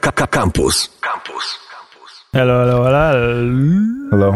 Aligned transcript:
Campus. 0.00 0.90
Campus. 1.00 1.58
Hello, 2.32 2.64
hello, 2.64 2.84
hello. 2.84 3.12
Hello. 4.10 4.34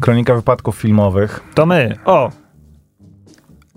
Kronika 0.00 0.34
wypadków 0.34 0.76
filmowych. 0.76 1.40
To 1.54 1.66
my. 1.66 1.98
O! 2.04 2.30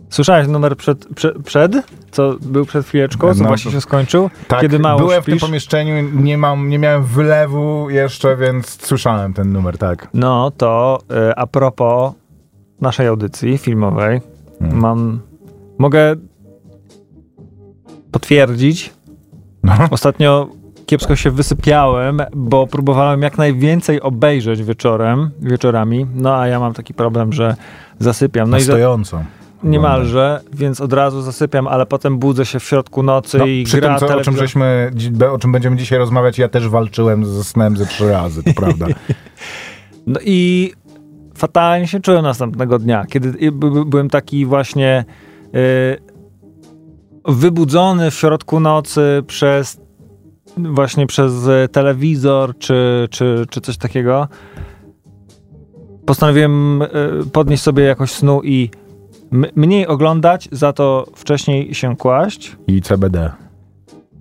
Słyszałeś 0.09 0.47
numer 0.47 0.77
przed, 0.77 1.07
przed, 1.15 1.43
przed? 1.43 1.73
Co 2.11 2.35
był 2.41 2.65
przed 2.65 2.85
chwileczką? 2.85 3.33
Co 3.33 3.41
No, 3.43 3.47
właśnie 3.47 3.71
się 3.71 3.81
skończył? 3.81 4.29
Tak, 4.47 4.61
Kiedy 4.61 4.79
mało 4.79 4.99
byłem 4.99 5.21
śpisz? 5.23 5.35
w 5.35 5.39
tym 5.39 5.47
pomieszczeniu, 5.47 6.09
nie, 6.13 6.37
mam, 6.37 6.69
nie 6.69 6.79
miałem 6.79 7.03
wylewu 7.03 7.89
jeszcze, 7.89 8.35
więc 8.37 8.85
słyszałem 8.85 9.33
ten 9.33 9.53
numer, 9.53 9.77
tak. 9.77 10.07
No 10.13 10.51
to 10.51 10.99
y, 11.29 11.35
a 11.35 11.47
propos 11.47 12.13
naszej 12.81 13.07
audycji 13.07 13.57
filmowej, 13.57 14.21
Hmm. 14.59 14.79
mam. 14.79 15.19
Mogę 15.77 16.15
potwierdzić. 18.11 18.93
No. 19.63 19.73
Ostatnio 19.91 20.49
kiepsko 20.85 21.15
się 21.15 21.31
wysypiałem, 21.31 22.21
bo 22.35 22.67
próbowałem 22.67 23.21
jak 23.21 23.37
najwięcej 23.37 24.01
obejrzeć 24.01 24.63
wieczorem, 24.63 25.31
wieczorami. 25.39 26.05
No 26.15 26.35
a 26.35 26.47
ja 26.47 26.59
mam 26.59 26.73
taki 26.73 26.93
problem, 26.93 27.33
że 27.33 27.55
zasypiam. 27.99 28.49
No 28.49 28.51
Na 28.51 28.57
i 28.57 28.61
za, 28.61 28.73
stojąco. 28.73 29.23
niemalże, 29.63 30.41
więc 30.53 30.81
od 30.81 30.93
razu 30.93 31.21
zasypiam, 31.21 31.67
ale 31.67 31.85
potem 31.85 32.17
budzę 32.17 32.45
się 32.45 32.59
w 32.59 32.63
środku 32.63 33.03
nocy 33.03 33.37
No, 33.37 33.45
i 33.45 33.63
przy 33.63 33.77
gra 33.77 33.99
tym, 33.99 34.07
co, 34.07 34.17
o, 34.17 34.21
czym 34.21 34.37
żeśmy, 34.37 34.91
o 35.31 35.37
czym 35.39 35.51
będziemy 35.51 35.77
dzisiaj 35.77 35.99
rozmawiać, 35.99 36.37
ja 36.37 36.49
też 36.49 36.69
walczyłem 36.69 37.25
ze 37.25 37.43
snem 37.43 37.77
ze 37.77 37.85
trzy 37.85 38.11
razy, 38.11 38.43
to 38.43 38.53
prawda. 38.53 38.85
No 40.07 40.19
i 40.23 40.71
fatalnie 41.35 41.87
się 41.87 41.99
czułem 41.99 42.23
następnego 42.23 42.79
dnia, 42.79 43.05
kiedy 43.05 43.51
byłem 43.85 44.09
taki 44.09 44.45
właśnie 44.45 45.05
y, 45.55 45.97
wybudzony 47.25 48.11
w 48.11 48.13
środku 48.13 48.59
nocy 48.59 49.23
przez 49.27 49.84
właśnie 50.57 51.07
przez 51.07 51.47
y, 51.47 51.67
telewizor 51.71 52.57
czy, 52.57 53.07
czy, 53.11 53.45
czy 53.49 53.61
coś 53.61 53.77
takiego. 53.77 54.27
Postanowiłem 56.05 56.81
y, 56.81 56.87
podnieść 57.33 57.63
sobie 57.63 57.83
jakoś 57.83 58.11
snu 58.11 58.41
i 58.43 58.69
mniej 59.55 59.87
oglądać, 59.87 60.49
za 60.51 60.73
to 60.73 61.05
wcześniej 61.15 61.75
się 61.75 61.97
kłaść. 61.97 62.57
I 62.67 62.81
CBD. 62.81 63.31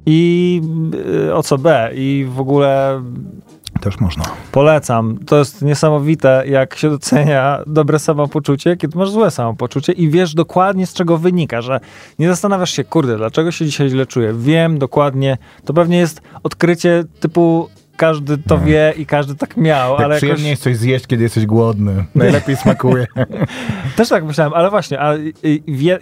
I 0.07 0.61
y, 1.27 1.35
o 1.35 1.43
co 1.43 1.59
B? 1.59 1.91
I 1.95 2.27
w 2.29 2.41
ogóle 2.41 3.03
Też 3.85 4.01
można. 4.01 4.25
Polecam. 4.53 5.19
To 5.27 5.39
jest 5.39 5.63
niesamowite, 5.63 6.43
jak 6.47 6.77
się 6.77 6.91
docenia 6.91 7.61
dobre 7.67 7.99
samopoczucie, 7.99 8.77
kiedy 8.77 8.99
masz 8.99 9.11
złe 9.11 9.31
samopoczucie 9.31 9.93
i 9.93 10.09
wiesz 10.09 10.35
dokładnie, 10.35 10.87
z 10.87 10.93
czego 10.93 11.19
wynika, 11.19 11.63
że 11.63 11.81
nie 12.19 12.29
zastanawiasz 12.29 12.71
się, 12.71 12.85
kurde, 12.85 13.17
dlaczego 13.17 13.53
się 13.53 13.65
dzisiaj 13.65 13.89
źle 13.89 14.07
czuję. 14.07 14.35
Wiem 14.39 14.79
dokładnie. 14.79 15.39
To 15.65 15.75
pewnie 15.75 15.99
jest 15.99 16.23
odkrycie 16.43 17.05
typu 17.21 17.69
każdy 17.97 18.39
to 18.39 18.59
wie 18.59 18.95
i 18.97 19.07
każdy 19.07 19.35
tak 19.35 19.57
miał, 19.57 19.93
Jak 19.93 20.01
ale 20.01 20.17
przyjemnie 20.17 20.43
jakoś... 20.43 20.51
jest 20.51 20.63
coś 20.63 20.77
zjeść, 20.77 21.07
kiedy 21.07 21.23
jesteś 21.23 21.47
głodny. 21.47 22.05
Najlepiej 22.15 22.57
smakuje. 22.57 23.07
Też 23.97 24.09
tak 24.09 24.25
myślałem, 24.25 24.53
ale 24.55 24.71
właśnie, 24.71 25.01
a 25.01 25.15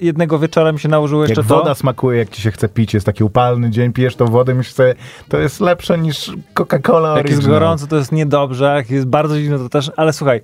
jednego 0.00 0.38
wieczora 0.38 0.72
mi 0.72 0.80
się 0.80 0.88
nałożyło 0.88 1.22
jeszcze 1.22 1.40
Jak 1.40 1.48
to. 1.48 1.56
woda 1.58 1.74
smakuje, 1.74 2.18
jak 2.18 2.30
ci 2.30 2.42
się 2.42 2.50
chce 2.50 2.68
pić, 2.68 2.94
jest 2.94 3.06
taki 3.06 3.24
upalny 3.24 3.70
dzień, 3.70 3.92
pijesz 3.92 4.16
tą 4.16 4.26
wodę, 4.26 4.54
myślisz 4.54 4.74
sobie, 4.74 4.94
to 5.28 5.38
jest 5.38 5.60
lepsze 5.60 5.98
niż 5.98 6.32
Coca-Cola 6.54 7.16
Jak 7.16 7.30
jest 7.30 7.46
gorąco, 7.46 7.86
to 7.86 7.96
jest 7.96 8.12
niedobrze, 8.12 8.74
jak 8.76 8.90
jest 8.90 9.06
bardzo 9.06 9.40
zimno, 9.40 9.58
to 9.58 9.68
też, 9.68 9.90
ale 9.96 10.12
słuchaj, 10.12 10.40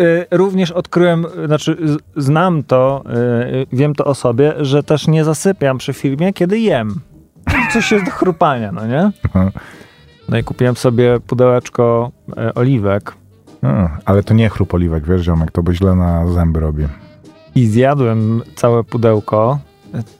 y, 0.00 0.26
również 0.30 0.70
odkryłem, 0.70 1.26
znaczy 1.46 1.76
znam 2.16 2.62
to, 2.62 3.02
y, 3.62 3.66
wiem 3.72 3.94
to 3.94 4.04
o 4.04 4.14
sobie, 4.14 4.54
że 4.58 4.82
też 4.82 5.08
nie 5.08 5.24
zasypiam 5.24 5.78
przy 5.78 5.92
filmie, 5.92 6.32
kiedy 6.32 6.58
jem. 6.58 7.00
Coś 7.72 7.92
jest 7.92 8.04
do 8.04 8.10
chrupania, 8.10 8.72
no 8.72 8.86
nie? 8.86 9.10
No 10.30 10.38
i 10.38 10.44
kupiłem 10.44 10.76
sobie 10.76 11.20
pudełeczko 11.20 12.10
e, 12.36 12.54
oliwek 12.54 13.14
A, 13.62 13.88
ale 14.04 14.22
to 14.22 14.34
nie 14.34 14.48
chrup 14.48 14.74
oliwek, 14.74 15.04
wiesz 15.06 15.22
ziomek, 15.22 15.50
to 15.52 15.62
by 15.62 15.74
źle 15.74 15.94
na 15.94 16.26
zęby 16.26 16.60
robi. 16.60 16.86
i 17.54 17.66
zjadłem 17.66 18.42
całe 18.56 18.84
pudełko 18.84 19.58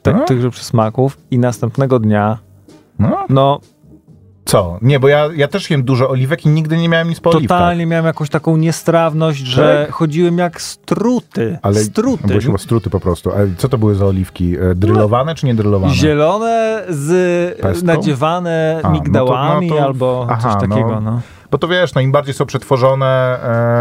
te, 0.03 0.15
A? 0.15 0.19
tychże 0.25 0.51
przysmaków 0.51 1.19
i 1.31 1.39
następnego 1.39 1.99
dnia, 1.99 2.39
No, 2.99 3.27
no 3.29 3.61
co? 4.51 4.79
Nie, 4.83 5.01
bo 5.01 5.09
ja, 5.09 5.29
ja 5.37 5.49
też 5.49 5.71
jem 5.71 5.83
dużo 5.83 6.09
oliwek 6.11 6.47
i 6.47 6.49
nigdy 6.49 6.77
nie 6.77 6.89
miałem 6.89 7.09
nic 7.09 7.21
po 7.21 7.31
oliwkach. 7.31 7.59
totalnie 7.59 7.87
miałem 7.87 8.07
jakąś 8.07 8.31
taką 8.31 8.57
niestrawność, 8.57 9.39
że 9.39 9.85
Tak? 9.87 9.95
chodziłem 9.95 10.39
jak 10.39 10.61
struty, 10.63 11.59
Ale 11.63 11.75
struty. 11.81 12.27
Były 12.29 12.41
chyba 12.41 12.59
struty 12.59 12.91
po 12.91 13.01
prostu. 13.01 13.31
A 13.31 13.35
co 13.59 13.69
to 13.69 13.79
były 13.79 13.95
za 13.95 14.07
oliwki? 14.07 14.57
E, 14.59 14.75
Drylowane 14.75 15.35
czy 15.35 15.47
nie 15.47 15.55
drylowane? 15.55 15.95
Zielone 15.95 16.83
z 16.89 17.61
Pestką? 17.61 17.87
nadziewane 17.87 18.81
A, 18.83 18.89
no 18.89 18.95
to- 18.97 19.03
migdałami 19.05 19.67
no 19.69 19.77
to- 19.77 19.85
albo 19.85 20.27
aha, 20.31 20.53
coś 20.59 20.69
takiego, 20.69 21.01
no. 21.01 21.21
No. 21.51 21.53
Bo 21.53 21.59
to 21.59 21.69
wiesz, 21.69 21.95
no 21.95 22.01
im 22.01 22.13
bardziej 22.13 22.35
są 22.35 22.47
przetworzone, 22.47 23.39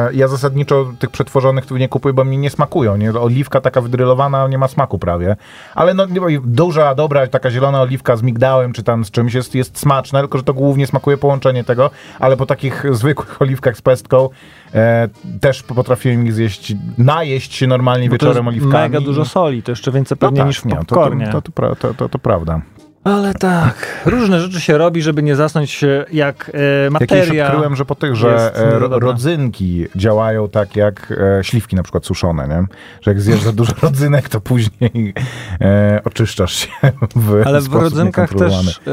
e, 0.10 0.14
ja 0.14 0.28
zasadniczo 0.28 0.94
tych 1.00 1.10
przetworzonych 1.10 1.66
tu 1.66 1.78
nie 1.78 1.90
kupuję, 1.90 2.14
bo 2.14 2.26
mi 2.26 2.38
nie 2.38 2.50
smakują. 2.50 2.98
Nie? 2.98 3.14
Oliwka 3.14 3.62
taka 3.62 3.82
wydrylowana 3.82 4.48
nie 4.48 4.58
ma 4.58 4.68
smaku 4.68 5.00
prawie. 5.00 5.36
Ale 5.76 5.94
no 5.94 6.06
duża, 6.44 6.96
dobra, 6.96 7.28
taka 7.28 7.52
zielona 7.52 7.82
oliwka 7.82 8.16
z 8.16 8.22
migdałem 8.22 8.74
czy 8.74 8.84
tam 8.84 9.06
z 9.06 9.12
czymś 9.12 9.34
jest, 9.34 9.56
jest 9.56 9.80
smaczne, 9.80 10.20
tylko 10.20 10.38
że 10.38 10.44
to 10.44 10.54
głównie 10.54 10.88
smakuje 10.88 11.18
połączenie 11.18 11.64
tego, 11.64 11.90
ale 12.20 12.38
po 12.38 12.46
takich 12.46 12.86
zwykłych 12.92 13.42
oliwkach 13.42 13.78
z 13.78 13.82
pestką 13.82 14.30
e, 14.74 15.10
też 15.42 15.64
potrafiłem 15.64 16.26
ich 16.26 16.34
zjeść, 16.34 16.74
najeść 16.98 17.54
się 17.56 17.68
normalnie 17.68 18.10
Bo 18.10 18.14
wieczorem 18.14 18.48
oliwkami. 18.48 18.74
mega 18.74 19.02
dużo 19.02 19.26
soli, 19.26 19.64
to 19.64 19.72
jeszcze 19.72 19.92
więcej 19.92 20.18
No 20.22 20.28
pewnie 20.28 20.38
tak, 20.38 20.48
niż 20.48 20.62
w 20.62 20.66
nie, 20.66 20.76
to, 20.76 21.42
to, 21.42 21.76
to, 21.76 21.94
to, 21.94 22.10
to 22.10 22.20
prawda. 22.20 22.62
Ale 23.04 23.34
tak, 23.34 24.02
różne 24.06 24.40
rzeczy 24.40 24.62
się 24.62 24.78
robi, 24.78 25.02
żeby 25.02 25.24
nie 25.24 25.36
zasnąć 25.36 25.86
jak 26.12 26.52
e, 26.54 26.84
Jakieś 26.84 26.92
materia. 26.92 27.46
odkryłem, 27.46 27.76
że 27.76 27.86
po 27.86 27.96
tych, 27.96 28.16
że 28.16 28.56
e, 28.56 28.80
rodzynki 28.80 29.86
działają 29.96 30.50
tak 30.50 30.76
jak 30.76 31.14
e, 31.40 31.44
śliwki 31.44 31.76
na 31.76 31.84
przykład 31.84 32.06
suszone, 32.06 32.48
nie? 32.48 32.64
Że 33.02 33.12
jak 33.12 33.22
zjesz 33.22 33.42
za 33.42 33.52
dużo 33.52 33.74
rodzynek, 33.84 34.30
to 34.30 34.42
później 34.42 35.14
e, 35.62 36.02
oczyszczasz 36.06 36.54
się 36.54 36.68
w 37.16 37.42
Ale 37.46 37.62
w 37.62 37.74
rodzynkach 37.74 38.34
też 38.34 38.82
e, 38.88 38.92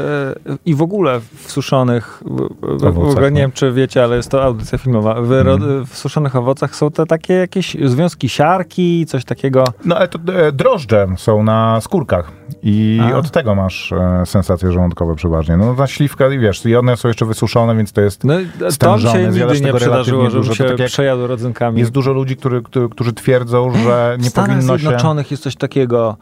i 0.65 0.75
w 0.75 0.81
ogóle 0.81 1.19
w 1.19 1.51
suszonych, 1.51 2.23
w, 2.25 2.47
w, 2.77 2.93
w 2.93 2.99
ogóle 2.99 3.31
nie 3.31 3.41
wiem 3.41 3.51
czy 3.51 3.71
wiecie, 3.71 4.03
ale 4.03 4.15
jest 4.15 4.31
to 4.31 4.43
audycja 4.43 4.77
filmowa, 4.77 5.21
w, 5.21 5.31
Mhm. 5.31 5.85
w 5.85 5.97
suszonych 5.97 6.35
owocach 6.35 6.75
są 6.75 6.91
te 6.91 7.05
takie 7.05 7.33
jakieś 7.33 7.77
związki 7.85 8.29
siarki, 8.29 9.05
coś 9.05 9.25
takiego. 9.25 9.63
No 9.85 9.95
ale 9.97 10.07
to 10.07 10.19
e, 10.33 10.51
drożdże 10.51 11.07
są 11.17 11.43
na 11.43 11.81
skórkach 11.81 12.31
i 12.63 12.99
A. 13.13 13.17
od 13.17 13.31
tego 13.31 13.55
masz 13.55 13.93
sensacje 14.25 14.71
żołądkowe 14.71 15.15
przeważnie. 15.15 15.57
No 15.57 15.75
ta 15.75 15.87
śliwka, 15.87 16.27
i 16.33 16.39
wiesz, 16.39 16.65
i 16.65 16.75
one 16.75 16.97
są 16.97 17.07
jeszcze 17.07 17.25
wysuszone, 17.25 17.75
więc 17.75 17.91
to 17.91 18.01
jest... 18.01 18.23
No, 18.23 18.33
to 18.59 18.65
mi 18.65 18.71
Stężone, 18.71 19.25
się 19.25 19.31
zjadasz 19.31 19.55
nigdy 19.55 19.71
nie 19.73 19.77
przydarzyło, 19.79 20.29
to 20.29 20.53
się 20.53 20.63
tak 20.63 20.79
jak- 20.79 20.87
przejadł 20.89 21.27
rodzynkami. 21.27 21.79
Jest 21.79 21.91
dużo 21.91 22.13
ludzi, 22.13 22.35
który, 22.37 22.61
który, 22.61 22.89
którzy 22.89 23.13
twierdzą, 23.13 23.71
że 23.71 24.15
W 24.19 24.23
nie 24.23 24.29
Stanach 24.29 24.49
powinno 24.49 24.77
się... 24.77 24.81
Zjednoczonych 24.81 25.31
jest 25.31 25.43
coś 25.43 25.55
takiego. 25.55 26.17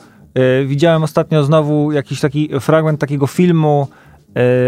Y, 0.62 0.66
widziałem 0.66 1.03
ostatnio 1.03 1.44
znowu 1.44 1.91
jakiś 1.91 2.19
taki 2.19 2.50
fragment 2.59 3.00
takiego 3.00 3.28
filmu 3.28 3.88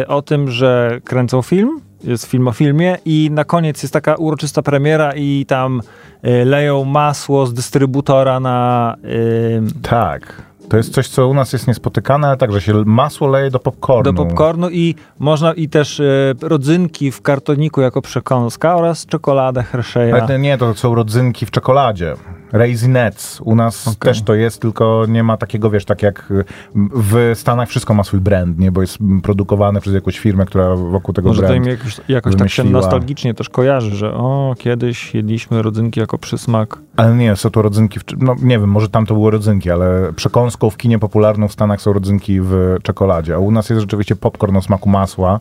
y, 0.02 0.08
o 0.08 0.22
tym, 0.22 0.52
że 0.52 1.00
kręcą 1.04 1.42
film. 1.42 1.82
Jest 2.04 2.26
film 2.26 2.48
o 2.48 2.52
filmie 2.52 2.98
i 3.06 3.30
na 3.32 3.44
koniec 3.44 3.84
jest 3.84 3.94
taka 3.94 4.16
uroczysta 4.16 4.62
premiera 4.62 5.14
i 5.16 5.46
tam 5.48 5.82
y, 6.26 6.46
leją 6.46 6.84
masło 6.86 7.46
z 7.46 7.54
dystrybutora 7.54 8.40
na... 8.40 8.96
Y, 9.06 9.62
Tak. 9.82 10.42
To 10.70 10.78
jest 10.78 10.94
coś, 10.94 11.08
co 11.08 11.28
u 11.28 11.34
nas 11.34 11.54
jest 11.54 11.68
niespotykane, 11.68 12.28
ale 12.28 12.38
także 12.38 12.62
się 12.62 12.74
masło 12.86 13.28
leje 13.28 13.52
do 13.52 13.60
popcornu. 13.60 14.14
do 14.14 14.26
popcornu 14.26 14.70
i 14.70 14.96
można 15.20 15.54
i 15.54 15.70
też 15.70 16.00
y, 16.00 16.36
rodzynki 16.42 17.12
w 17.12 17.22
kartoniku 17.22 17.82
jako 17.82 18.02
przekąska 18.02 18.76
oraz 18.76 19.06
czekoladę 19.06 19.64
Hershey'a. 19.74 20.22
Ale 20.22 20.40
nie, 20.40 20.58
to 20.58 20.74
są 20.74 20.96
rodzynki 20.96 21.46
w 21.46 21.52
czekoladzie. 21.52 22.16
Raisinets. 22.52 23.42
U 23.42 23.56
nas 23.56 23.88
Okej. 23.88 23.98
też 24.00 24.22
to 24.22 24.36
jest, 24.36 24.62
tylko 24.62 25.06
nie 25.08 25.24
ma 25.24 25.38
takiego, 25.38 25.70
wiesz, 25.70 25.86
tak 25.86 26.04
jak 26.04 26.34
w 26.76 27.32
Stanach 27.36 27.70
wszystko 27.70 27.94
ma 27.94 28.04
swój 28.04 28.20
brand, 28.20 28.60
nie? 28.60 28.72
Bo 28.72 28.82
jest 28.82 28.98
produkowane 29.24 29.82
przez 29.82 29.94
jakąś 29.94 30.20
firmę, 30.20 30.46
która 30.46 30.76
wokół 30.76 31.14
tego 31.14 31.28
Może 31.28 31.42
to 31.42 31.54
im 31.54 31.64
brand... 31.64 31.80
jakoś, 31.80 32.02
jakoś 32.08 32.36
tak 32.36 32.50
się 32.50 32.64
nostalgicznie 32.64 33.34
też 33.34 33.50
kojarzy, 33.50 33.96
że 33.96 34.14
o, 34.14 34.56
kiedyś 34.60 35.16
jedliśmy 35.16 35.62
rodzynki 35.62 36.00
jako 36.00 36.18
przysmak. 36.18 36.80
Ale 36.96 37.16
nie, 37.16 37.36
są 37.36 37.50
to 37.50 37.62
rodzynki, 37.62 38.00
w... 38.00 38.04
no 38.18 38.36
nie 38.42 38.60
wiem, 38.60 38.70
może 38.70 38.90
tam 38.90 39.06
to 39.06 39.14
były 39.14 39.32
rodzynki, 39.32 39.72
ale 39.72 40.14
przekąską 40.16 40.70
w 40.70 40.78
kinie 40.78 41.00
popularną 41.00 41.48
w 41.48 41.54
Stanach 41.54 41.82
są 41.82 41.94
rodzynki 41.94 42.42
w 42.42 42.78
czekoladzie, 42.84 43.36
a 43.36 43.38
u 43.38 43.52
nas 43.52 43.70
jest 43.70 43.82
rzeczywiście 43.82 44.16
popcorn 44.16 44.58
o 44.58 44.62
smaku 44.62 44.90
masła, 44.90 45.40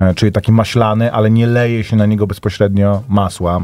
e, 0.00 0.14
czyli 0.14 0.32
taki 0.32 0.52
maślany, 0.52 1.12
ale 1.12 1.30
nie 1.30 1.46
leje 1.46 1.84
się 1.84 1.96
na 1.96 2.06
niego 2.06 2.26
bezpośrednio 2.26 3.02
masła. 3.08 3.60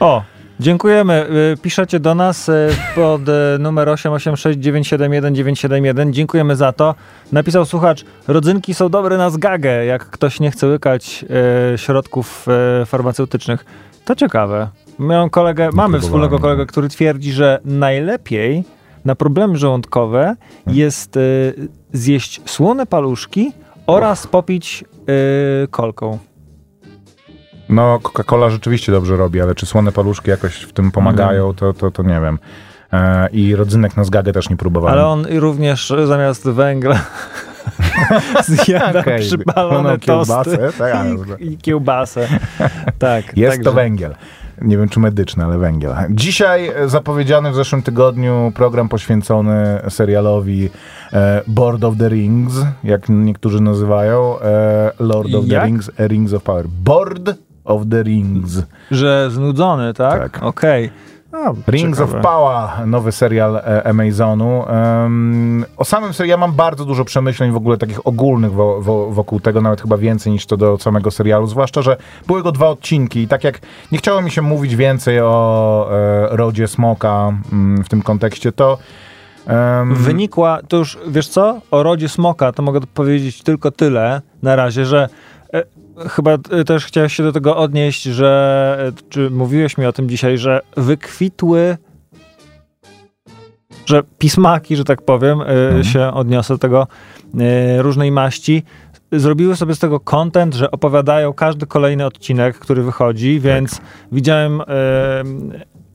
O, 0.00 0.22
dziękujemy. 0.60 1.26
Y, 1.54 1.56
Piszecie 1.56 2.00
do 2.00 2.14
nas 2.14 2.48
y, 2.48 2.68
pod 2.94 3.28
y, 3.28 3.32
numer 3.58 3.88
886971971. 3.88 6.10
Dziękujemy 6.10 6.56
za 6.56 6.72
to. 6.72 6.94
Napisał 7.32 7.64
słuchacz, 7.64 8.04
rodzynki 8.28 8.74
są 8.74 8.88
dobre 8.88 9.16
na 9.16 9.30
zgagę, 9.30 9.84
jak 9.84 10.10
ktoś 10.10 10.40
nie 10.40 10.50
chce 10.50 10.66
łykać 10.66 11.24
środków 11.76 12.46
farmaceutycznych. 12.86 13.64
To 14.04 14.14
ciekawe. 14.14 14.68
Miałem 14.98 15.30
kolegę, 15.30 15.70
mamy 15.72 16.00
wspólnego 16.00 16.38
kolegę, 16.38 16.66
który 16.66 16.88
twierdzi, 16.88 17.32
że 17.32 17.60
najlepiej 17.64 18.64
na 19.04 19.14
problemy 19.14 19.56
żołądkowe 19.56 20.36
jest 20.66 21.16
y, 21.16 21.54
zjeść 21.92 22.40
słone 22.46 22.86
paluszki 22.86 23.52
oraz 23.86 24.26
popić 24.26 24.84
kolką. 25.70 26.18
No, 27.68 28.00
Coca-Cola 28.02 28.50
rzeczywiście 28.50 28.92
dobrze 28.92 29.16
robi, 29.16 29.40
ale 29.40 29.54
czy 29.54 29.66
słone 29.66 29.92
paluszki 29.92 30.30
jakoś 30.30 30.54
w 30.54 30.72
tym 30.72 30.90
pomagają, 30.90 31.54
to, 31.54 31.72
to, 31.72 31.90
to 31.90 32.02
nie 32.02 32.20
wiem. 32.20 32.38
E, 32.92 33.28
I 33.32 33.56
rodzynek 33.56 33.96
na 33.96 34.04
zgagę 34.04 34.32
też 34.32 34.50
nie 34.50 34.56
próbowałem. 34.56 34.98
Ale 34.98 35.06
on 35.06 35.26
również 35.30 35.92
zamiast 36.06 36.44
węgla 36.44 37.00
zjada 38.64 39.00
Okej, 39.04 39.20
przypalone 39.20 39.98
pełną 39.98 40.24
tosty 40.24 40.50
kiełbasę, 40.56 40.72
tak, 40.78 41.06
i, 41.40 41.52
i 41.52 41.58
kiełbasę. 41.58 42.28
Tak, 42.98 43.24
Jest 43.36 43.56
także- 43.56 43.70
to 43.70 43.72
węgiel. 43.72 44.14
Nie 44.62 44.78
wiem, 44.78 44.88
czy 44.88 45.00
medyczny, 45.00 45.44
ale 45.44 45.58
węgiel. 45.58 45.92
Dzisiaj 46.10 46.68
e, 46.68 46.88
zapowiedziany 46.88 47.50
w 47.50 47.54
zeszłym 47.54 47.82
tygodniu 47.82 48.52
program 48.54 48.88
poświęcony 48.88 49.80
serialowi 49.88 50.70
e, 51.12 51.42
Board 51.46 51.84
of 51.84 51.96
the 51.98 52.08
Rings, 52.08 52.54
jak 52.84 53.08
niektórzy 53.08 53.60
nazywają. 53.60 54.40
E, 54.40 54.92
Lord 54.98 55.34
of 55.34 55.44
the 55.46 55.54
Jak? 55.54 55.64
Rings, 55.66 55.90
e, 55.98 56.08
Rings 56.08 56.32
of 56.32 56.42
Power. 56.42 56.66
Board 56.68 57.30
of 57.68 57.82
the 57.90 58.02
Rings. 58.02 58.62
Że 58.90 59.30
znudzony, 59.30 59.94
tak? 59.94 60.32
Tak. 60.32 60.42
Okej. 60.42 60.90
A, 61.32 61.70
Rings 61.70 61.98
ciekawe. 61.98 62.18
of 62.18 62.24
Power, 62.24 62.86
nowy 62.86 63.12
serial 63.12 63.56
e, 63.56 63.86
Amazonu. 63.86 64.64
Em, 64.68 65.64
o 65.76 65.84
samym 65.84 66.12
serialu 66.12 66.30
ja 66.30 66.36
mam 66.46 66.52
bardzo 66.52 66.84
dużo 66.84 67.04
przemyśleń 67.04 67.52
w 67.52 67.56
ogóle 67.56 67.76
takich 67.76 68.06
ogólnych 68.06 68.52
wo, 68.52 68.82
wo, 68.82 69.10
wokół 69.10 69.40
tego, 69.40 69.60
nawet 69.60 69.82
chyba 69.82 69.96
więcej 69.96 70.32
niż 70.32 70.46
to 70.46 70.56
do 70.56 70.78
samego 70.78 71.10
serialu, 71.10 71.46
zwłaszcza, 71.46 71.82
że 71.82 71.96
były 72.26 72.42
go 72.42 72.52
dwa 72.52 72.68
odcinki 72.68 73.20
i 73.20 73.28
tak 73.28 73.44
jak 73.44 73.60
nie 73.92 73.98
chciało 73.98 74.22
mi 74.22 74.30
się 74.30 74.42
mówić 74.42 74.76
więcej 74.76 75.20
o 75.20 75.88
e, 75.90 76.36
rodzie 76.36 76.68
Smoka 76.68 77.32
mm, 77.52 77.84
w 77.84 77.88
tym 77.88 78.02
kontekście, 78.02 78.52
to 78.52 78.78
em, 79.46 79.94
Wynikła, 79.94 80.58
to 80.68 80.76
już 80.76 80.98
wiesz 81.08 81.28
co? 81.28 81.60
O 81.70 81.82
rodzie 81.82 82.08
smoka 82.08 82.52
to 82.52 82.62
mogę 82.62 82.80
powiedzieć 82.94 83.42
tylko 83.42 83.70
tyle 83.70 84.22
na 84.42 84.56
razie, 84.56 84.84
że 84.84 85.08
chyba 86.10 86.32
e, 86.32 86.64
też 86.64 86.86
chciałeś 86.86 87.12
się 87.12 87.22
do 87.22 87.32
tego 87.32 87.56
odnieść, 87.56 88.02
że 88.02 88.92
e, 88.98 89.02
czy 89.08 89.30
mówiłeś 89.30 89.78
mi 89.78 89.86
o 89.86 89.92
tym 89.92 90.08
dzisiaj, 90.08 90.38
że 90.38 90.60
wykwitły 90.76 91.76
że 93.86 94.02
pismaki, 94.18 94.76
że 94.76 94.84
tak 94.84 95.02
powiem, 95.02 95.40
e, 95.40 95.44
Mhm. 95.44 95.84
się 95.84 96.12
odniosę 96.12 96.54
do 96.54 96.58
tego 96.58 96.86
różnej 97.78 98.12
maści, 98.12 98.62
zrobiły 99.12 99.56
sobie 99.56 99.74
z 99.74 99.78
tego 99.78 100.00
content, 100.00 100.54
że 100.54 100.70
opowiadają 100.70 101.32
każdy 101.32 101.66
kolejny 101.66 102.06
odcinek, 102.06 102.58
który 102.58 102.82
wychodzi, 102.82 103.40
więc 103.40 103.80
widziałem 104.12 104.60
e, 104.60 104.64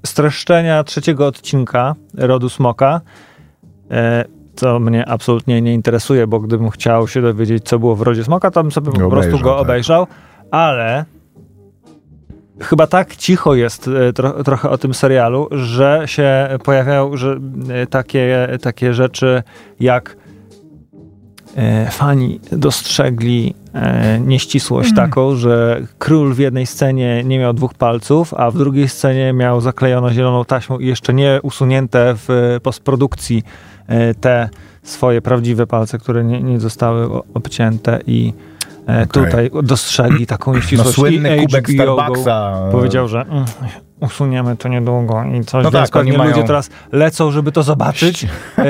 streszczenia 0.06 0.84
trzeciego 0.84 1.28
odcinka 1.28 1.96
Rodu 2.14 2.50
Smoka, 2.50 3.02
co 4.56 4.80
mnie 4.80 5.10
absolutnie 5.10 5.62
nie 5.62 5.74
interesuje, 5.74 6.28
bo 6.28 6.40
gdybym 6.40 6.70
chciał 6.70 7.08
się 7.08 7.22
dowiedzieć, 7.22 7.64
co 7.64 7.80
było 7.80 7.96
w 7.96 8.02
Rodzie 8.02 8.24
Smoka, 8.24 8.52
to 8.52 8.64
bym 8.64 8.72
sobie 8.72 8.92
po 8.92 9.10
prostu 9.10 9.36
obejrzał, 9.36 9.40
go 9.40 9.52
tak. 9.54 9.62
obejrzał, 9.62 10.08
ale 10.52 11.06
chyba 12.60 12.88
tak 12.88 13.16
cicho 13.16 13.56
jest 13.56 13.88
e, 13.88 14.14
tro, 14.14 14.44
trochę 14.44 14.70
o 14.70 14.78
tym 14.78 14.94
serialu, 14.94 15.48
że 15.52 16.04
się 16.06 16.58
pojawiają 16.64 17.18
że, 17.18 17.40
e, 17.70 17.88
takie, 17.88 18.58
takie 18.62 18.94
rzeczy 18.94 19.44
jak 19.80 20.10
e, 20.10 20.23
fani 21.92 22.40
dostrzegli 22.52 23.54
e, 23.74 24.20
nieścisłość 24.20 24.90
Mhm. 24.90 25.10
taką, 25.10 25.36
że 25.36 25.82
król 25.98 26.34
w 26.34 26.40
jednej 26.40 26.66
scenie 26.66 27.24
nie 27.24 27.40
miał 27.40 27.54
dwóch 27.54 27.74
palców, 27.74 28.34
a 28.34 28.52
w 28.52 28.58
drugiej 28.58 28.90
scenie 28.90 29.34
miał 29.34 29.62
zaklejoną 29.62 30.10
zieloną 30.12 30.46
taśmą 30.46 30.80
i 30.80 30.88
jeszcze 30.88 31.14
nie 31.14 31.40
usunięte 31.44 32.16
w 32.16 32.30
e, 32.30 32.60
postprodukcji 32.60 33.44
e, 33.88 34.14
te 34.14 34.50
swoje 34.84 35.22
prawdziwe 35.22 35.68
palce, 35.68 35.98
które 35.98 36.24
nie, 36.24 36.44
nie 36.44 36.60
zostały 36.60 37.10
obcięte 37.34 38.00
i 38.08 38.34
e, 38.88 39.04
Okej. 39.04 39.08
tutaj 39.08 39.52
dostrzegli 39.64 40.28
taką 40.28 40.52
no, 40.52 40.58
nieścisłość. 40.58 40.96
słynny 40.96 41.38
I 41.38 41.42
kubek 41.46 41.70
HBO 41.70 41.96
Starbucksa. 41.96 42.70
Powiedział, 42.72 43.08
że 43.08 43.22
mm, 43.22 43.46
usuniemy 44.04 44.58
to 44.58 44.70
niedługo 44.70 45.24
i 45.24 45.44
coś, 45.46 45.64
No 45.64 45.72
tak, 45.72 45.82
oni 45.82 45.92
pewnie 45.92 46.18
mają- 46.18 46.32
ludzie 46.32 46.44
teraz 46.44 46.70
lecą, 46.92 47.32
żeby 47.32 47.52
to 47.52 47.64
zobaczyć. 47.64 48.28
E, 48.58 48.68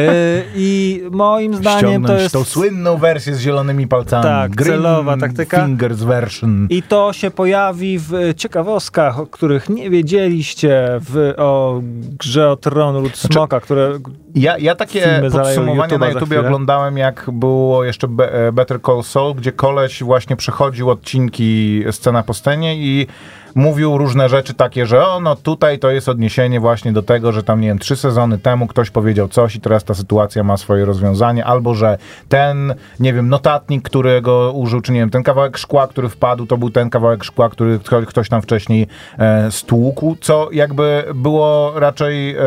I 0.56 1.02
moim 1.12 1.56
zdaniem 1.56 2.06
to 2.06 2.14
jest... 2.18 2.34
tą 2.34 2.44
słynną 2.44 2.98
wersję 2.98 3.36
z 3.36 3.40
zielonymi 3.40 3.88
palcami. 3.88 4.24
Tak, 4.24 4.52
Green 4.52 4.72
celowa 4.82 5.18
taktyka. 5.18 5.66
Fingers 5.66 6.00
version. 6.04 6.68
I 6.70 6.84
to 6.84 7.14
się 7.14 7.32
pojawi 7.32 8.00
w 8.00 8.34
ciekawostkach, 8.38 9.20
o 9.20 9.28
których 9.28 9.70
nie 9.70 9.90
wiedzieliście 9.90 10.88
w, 11.10 11.34
o 11.38 11.82
grze 12.20 12.50
o 12.50 12.56
tron 12.56 12.96
lud 13.04 13.18
smoka, 13.18 13.60
które... 13.60 14.00
Ja, 14.36 14.58
ja 14.58 14.76
takie 14.76 15.22
podsumowanie 15.32 15.98
na 15.98 16.10
YouTubie 16.10 16.40
oglądałem, 16.40 16.98
jak 16.98 17.30
było 17.34 17.84
jeszcze 17.84 18.08
Be- 18.08 18.34
e, 18.48 18.52
Better 18.52 18.82
Call 18.82 19.04
Saul, 19.04 19.36
gdzie 19.36 19.52
koleś 19.52 20.04
właśnie 20.04 20.36
przechodził 20.36 20.90
odcinki 20.90 21.84
scena 21.92 22.24
po 22.24 22.34
scenie 22.34 22.76
i 22.76 23.08
mówił 23.56 23.98
różne 23.98 24.30
rzeczy 24.30 24.54
takie, 24.54 24.86
że 24.86 25.08
o, 25.08 25.20
no 25.20 25.36
tutaj 25.36 25.80
to 25.80 25.92
jest 25.92 26.10
odniesienie 26.10 26.60
właśnie 26.60 26.94
do 26.94 27.04
tego, 27.04 27.32
że 27.32 27.44
tam, 27.44 27.62
nie 27.62 27.68
wiem, 27.68 27.80
trzy 27.80 27.96
sezony 27.96 28.38
temu 28.38 28.68
ktoś 28.68 28.90
powiedział 28.90 29.28
coś 29.28 29.56
i 29.56 29.62
teraz 29.62 29.84
ta 29.84 29.94
sytuacja 29.94 30.44
ma 30.44 30.58
swoje 30.58 30.86
rozwiązanie, 30.86 31.46
albo 31.46 31.76
że 31.76 31.98
ten, 32.30 32.76
nie 33.00 33.14
wiem, 33.14 33.30
notatnik, 33.30 33.84
którego 33.84 34.52
użył, 34.52 34.82
czy 34.82 34.92
nie 34.92 35.00
wiem, 35.00 35.10
ten 35.10 35.24
kawałek 35.24 35.58
szkła, 35.58 35.88
który 35.88 36.10
wpadł, 36.10 36.46
to 36.46 36.58
był 36.58 36.70
ten 36.70 36.90
kawałek 36.90 37.24
szkła, 37.24 37.50
który 37.50 37.80
kto- 37.80 38.06
ktoś 38.06 38.30
tam 38.30 38.42
wcześniej 38.42 38.88
e, 39.20 39.52
stłukł, 39.52 40.16
co 40.22 40.50
jakby 40.52 41.04
było 41.16 41.74
raczej 41.76 42.36
e, 42.36 42.42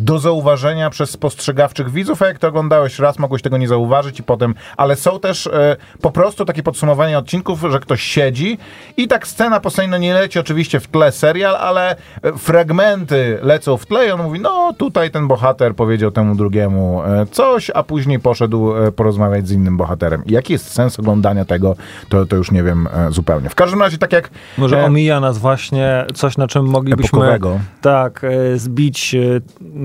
do 0.00 0.18
zauważenia 0.18 0.90
przez 0.90 1.10
spostrzegawczych 1.10 1.90
widzów, 1.90 2.22
a 2.22 2.26
jak 2.26 2.38
to 2.38 2.48
oglądałeś 2.48 2.98
raz, 2.98 3.18
mogłeś 3.18 3.42
tego 3.42 3.58
nie 3.58 3.68
zauważyć 3.68 4.20
i 4.20 4.22
potem, 4.22 4.54
ale 4.76 4.96
są 4.96 5.20
też 5.20 5.46
e, 5.46 5.76
po 6.02 6.10
prostu 6.10 6.44
takie 6.44 6.62
podsumowania 6.62 7.18
odcinków, 7.18 7.64
że 7.70 7.80
ktoś 7.80 8.02
siedzi 8.02 8.58
i 8.96 9.08
tak 9.08 9.26
scena 9.26 9.60
po 9.60 9.70
scenie, 9.70 9.88
no 9.88 9.98
nie 9.98 10.14
leci 10.14 10.37
oczywiście 10.38 10.80
w 10.80 10.86
tle 10.88 11.12
serial, 11.12 11.56
ale 11.56 11.96
e, 12.22 12.32
fragmenty 12.32 13.38
lecą 13.42 13.76
w 13.76 13.86
tle 13.86 14.06
i 14.06 14.10
on 14.10 14.22
mówi, 14.22 14.40
no 14.40 14.72
tutaj 14.78 15.10
ten 15.10 15.28
bohater 15.28 15.74
powiedział 15.74 16.10
temu 16.10 16.34
drugiemu 16.34 17.02
e, 17.02 17.26
coś, 17.26 17.70
a 17.74 17.82
później 17.82 18.20
poszedł 18.20 18.76
e, 18.76 18.92
porozmawiać 18.92 19.48
z 19.48 19.52
innym 19.52 19.76
bohaterem. 19.76 20.22
Jaki 20.26 20.52
jest 20.52 20.72
sens 20.72 20.98
oglądania 20.98 21.44
tego, 21.44 21.76
to, 22.08 22.26
to 22.26 22.36
już 22.36 22.50
nie 22.50 22.62
wiem 22.62 22.88
zupełnie. 23.10 23.48
W 23.50 23.54
każdym 23.54 23.80
razie, 23.80 23.98
tak 23.98 24.12
jak 24.12 24.30
Może 24.58 24.84
omija 24.84 25.20
nas 25.20 25.38
właśnie 25.38 26.04
coś, 26.14 26.36
na 26.36 26.48
czym 26.48 26.64
moglibyśmy 26.66 27.18
epokowego. 27.18 27.60
tak 27.80 28.22
zbić 28.56 29.16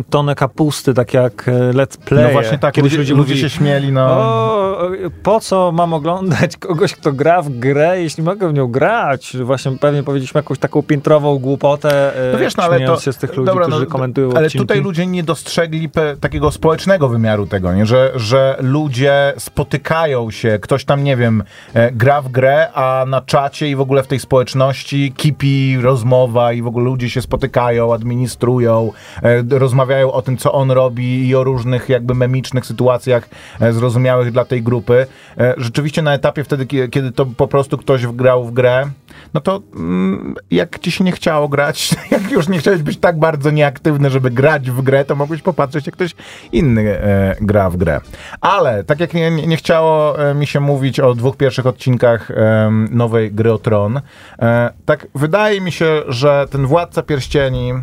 tonę 0.10 0.36
kapusty, 0.36 0.94
tak 0.94 1.14
jak 1.14 1.46
let's 1.72 1.98
play. 1.98 2.24
No 2.24 2.30
właśnie 2.30 2.58
tak, 2.58 2.74
Kiedyś 2.74 2.98
ludzie, 2.98 3.14
ludzie 3.14 3.38
się 3.38 3.50
śmieli, 3.50 3.92
no. 3.92 4.02
O, 4.02 4.90
po 5.24 5.40
co 5.40 5.72
mam 5.72 5.94
oglądać 5.94 6.58
kogoś, 6.58 6.94
kto 6.96 7.14
gra 7.14 7.42
w 7.42 7.50
grę, 7.50 8.02
jeśli 8.02 8.24
mogę 8.24 8.50
w 8.50 8.54
nią 8.54 8.68
grać? 8.68 9.38
Właśnie 9.44 9.72
pewnie 9.72 10.04
powiedzieliśmy 10.04 10.43
jakąś 10.44 10.60
taką 10.60 10.84
piętrową 10.84 11.40
głupotę, 11.40 12.14
No 12.34 12.40
wiesz, 12.40 12.58
no 12.58 12.64
ale 12.64 12.86
to, 12.86 13.00
się 13.00 13.14
z 13.14 13.18
tych 13.18 13.36
ludzi, 13.36 13.46
dobra, 13.46 13.66
którzy 13.66 13.84
no, 13.84 13.90
komentują 13.92 14.30
Ale 14.30 14.46
odcinki. 14.46 14.58
tutaj 14.68 14.82
ludzie 14.82 15.08
nie 15.08 15.24
dostrzegli 15.24 15.90
pe, 15.90 16.18
takiego 16.18 16.52
społecznego 16.52 17.10
wymiaru 17.10 17.48
tego, 17.48 17.74
nie? 17.74 17.86
Że, 17.86 18.12
że 18.16 18.58
ludzie 18.62 19.34
spotykają 19.38 20.32
się, 20.32 20.60
ktoś 20.62 20.86
tam, 20.86 21.04
nie 21.04 21.18
wiem, 21.18 21.44
e, 21.74 21.92
gra 21.92 22.22
w 22.22 22.30
grę, 22.30 22.72
a 22.74 23.06
na 23.08 23.22
czacie 23.22 23.70
i 23.70 23.76
w 23.76 23.82
ogóle 23.82 24.04
w 24.04 24.08
tej 24.08 24.20
społeczności 24.20 25.14
kipi 25.18 25.78
rozmowa 25.82 26.54
i 26.54 26.62
w 26.62 26.68
ogóle 26.68 26.86
ludzie 26.86 27.10
się 27.10 27.22
spotykają, 27.22 27.94
administrują, 27.94 28.92
e, 29.24 29.60
rozmawiają 29.60 30.12
o 30.12 30.22
tym, 30.22 30.38
co 30.38 30.52
on 30.52 30.72
robi 30.72 31.28
i 31.28 31.36
o 31.36 31.44
różnych 31.44 31.90
jakby 31.90 32.14
memicznych 32.16 32.66
sytuacjach 32.66 33.30
e, 33.60 33.74
zrozumiałych 33.74 34.32
dla 34.32 34.46
tej 34.46 34.64
grupy. 34.64 35.06
E, 35.38 35.54
rzeczywiście 35.58 36.02
na 36.02 36.14
etapie 36.14 36.44
wtedy, 36.44 36.66
kie- 36.66 36.90
kiedy 36.90 37.12
to 37.12 37.26
po 37.26 37.48
prostu 37.48 37.78
ktoś 37.78 38.06
wgrał 38.06 38.44
w 38.46 38.52
grę, 38.54 38.86
no 39.34 39.42
to 39.42 39.62
mm, 39.76 40.33
jak 40.52 40.80
ci 40.80 40.92
się 40.92 41.04
nie 41.04 41.12
chciało 41.12 41.48
grać, 41.48 41.96
jak 42.12 42.32
już 42.32 42.48
nie 42.48 42.60
chciałeś 42.60 42.82
być 42.82 42.98
tak 42.98 43.20
bardzo 43.20 43.52
nieaktywny, 43.52 44.10
żeby 44.10 44.32
grać 44.32 44.72
w 44.72 44.82
grę, 44.82 45.06
to 45.06 45.16
mogłeś 45.16 45.42
popatrzeć, 45.42 45.86
jak 45.86 45.96
ktoś 45.96 46.16
inny 46.52 46.98
e, 47.00 47.36
gra 47.42 47.70
w 47.70 47.78
grę. 47.78 48.02
Ale 48.42 48.84
tak 48.84 49.00
jak 49.00 49.14
nie, 49.14 49.32
nie 49.32 49.58
chciało 49.58 50.20
e, 50.30 50.36
mi 50.36 50.48
się 50.48 50.60
mówić 50.60 51.00
o 51.00 51.14
dwóch 51.14 51.38
pierwszych 51.38 51.68
odcinkach 51.68 52.32
em, 52.32 52.88
nowej 52.92 53.32
gry 53.32 53.54
o 53.54 53.58
Tron, 53.58 54.02
e, 54.40 54.74
tak 54.86 55.08
wydaje 55.16 55.62
mi 55.62 55.72
się, 55.72 56.02
że 56.08 56.46
ten 56.52 56.66
Władca 56.66 57.04
Pierścieni, 57.04 57.74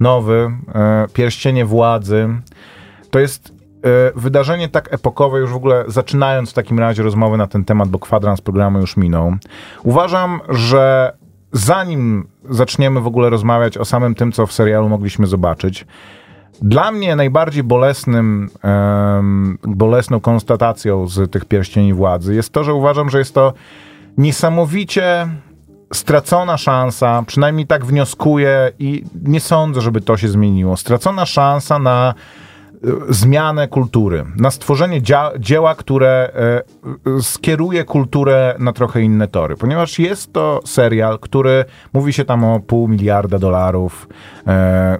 nowy, 0.00 0.50
e, 0.74 1.06
Pierścienie 1.12 1.64
Władzy, 1.64 2.28
to 3.10 3.18
jest 3.18 3.48
e, 3.48 3.52
wydarzenie 4.16 4.68
tak 4.68 4.94
epokowe, 4.94 5.38
już 5.38 5.50
w 5.50 5.56
ogóle 5.56 5.84
zaczynając 5.88 6.50
w 6.50 6.54
takim 6.54 6.78
razie 6.78 7.02
rozmowę 7.02 7.36
na 7.36 7.46
ten 7.46 7.64
temat, 7.64 7.88
bo 7.88 7.98
kwadrans 7.98 8.40
programu 8.40 8.80
już 8.80 8.96
minął. 8.96 9.32
Uważam, 9.82 10.40
że 10.48 11.12
zanim 11.54 12.28
zaczniemy 12.50 13.00
w 13.00 13.06
ogóle 13.06 13.30
rozmawiać 13.30 13.78
o 13.78 13.84
samym 13.84 14.14
tym, 14.14 14.32
co 14.32 14.46
w 14.46 14.52
serialu 14.52 14.88
mogliśmy 14.88 15.26
zobaczyć, 15.26 15.86
dla 16.62 16.92
mnie 16.92 17.16
najbardziej 17.16 17.62
bolesnym, 17.62 18.50
em, 18.62 19.58
bolesną 19.62 20.20
konstatacją 20.20 21.08
z 21.08 21.30
tych 21.30 21.44
pierścieni 21.44 21.94
władzy 21.94 22.34
jest 22.34 22.52
to, 22.52 22.64
że 22.64 22.74
uważam, 22.74 23.10
że 23.10 23.18
jest 23.18 23.34
to 23.34 23.52
niesamowicie 24.18 25.28
stracona 25.92 26.56
szansa, 26.56 27.22
przynajmniej 27.26 27.66
tak 27.66 27.84
wnioskuję 27.84 28.72
i 28.78 29.04
nie 29.24 29.40
sądzę, 29.40 29.80
żeby 29.80 30.00
to 30.00 30.16
się 30.16 30.28
zmieniło. 30.28 30.76
Stracona 30.76 31.26
szansa 31.26 31.78
na 31.78 32.14
zmianę 33.08 33.68
kultury, 33.68 34.24
na 34.36 34.50
stworzenie 34.50 35.02
dzia- 35.02 35.38
dzieła, 35.38 35.74
które 35.74 36.30
e, 36.34 37.22
skieruje 37.22 37.84
kulturę 37.84 38.54
na 38.58 38.72
trochę 38.72 39.02
inne 39.02 39.28
tory. 39.28 39.56
Ponieważ 39.56 39.98
jest 39.98 40.32
to 40.32 40.60
serial, 40.64 41.18
który 41.18 41.64
mówi 41.92 42.12
się 42.12 42.24
tam 42.24 42.44
o 42.44 42.60
pół 42.60 42.88
miliarda 42.88 43.38
dolarów. 43.38 44.08
E, 44.46 44.98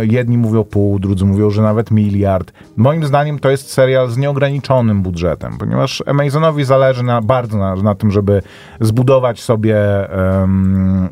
jedni 0.00 0.38
mówią 0.38 0.64
pół, 0.64 0.98
drudzy 0.98 1.24
mówią, 1.24 1.50
że 1.50 1.62
nawet 1.62 1.90
miliard. 1.90 2.52
Moim 2.76 3.06
zdaniem 3.06 3.38
to 3.38 3.50
jest 3.50 3.72
serial 3.72 4.08
z 4.08 4.16
nieograniczonym 4.16 5.02
budżetem, 5.02 5.58
ponieważ 5.58 6.02
Amazonowi 6.06 6.64
zależy 6.64 7.02
na, 7.02 7.22
bardzo 7.22 7.58
na, 7.58 7.76
na 7.76 7.94
tym, 7.94 8.10
żeby 8.10 8.42
zbudować 8.80 9.40
sobie, 9.40 9.76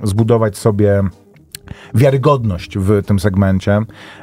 zbudować 0.02 0.56
sobie 0.56 1.02
wiarygodność 1.96 2.78
w 2.78 3.02
tym 3.06 3.18
segmencie, 3.18 3.80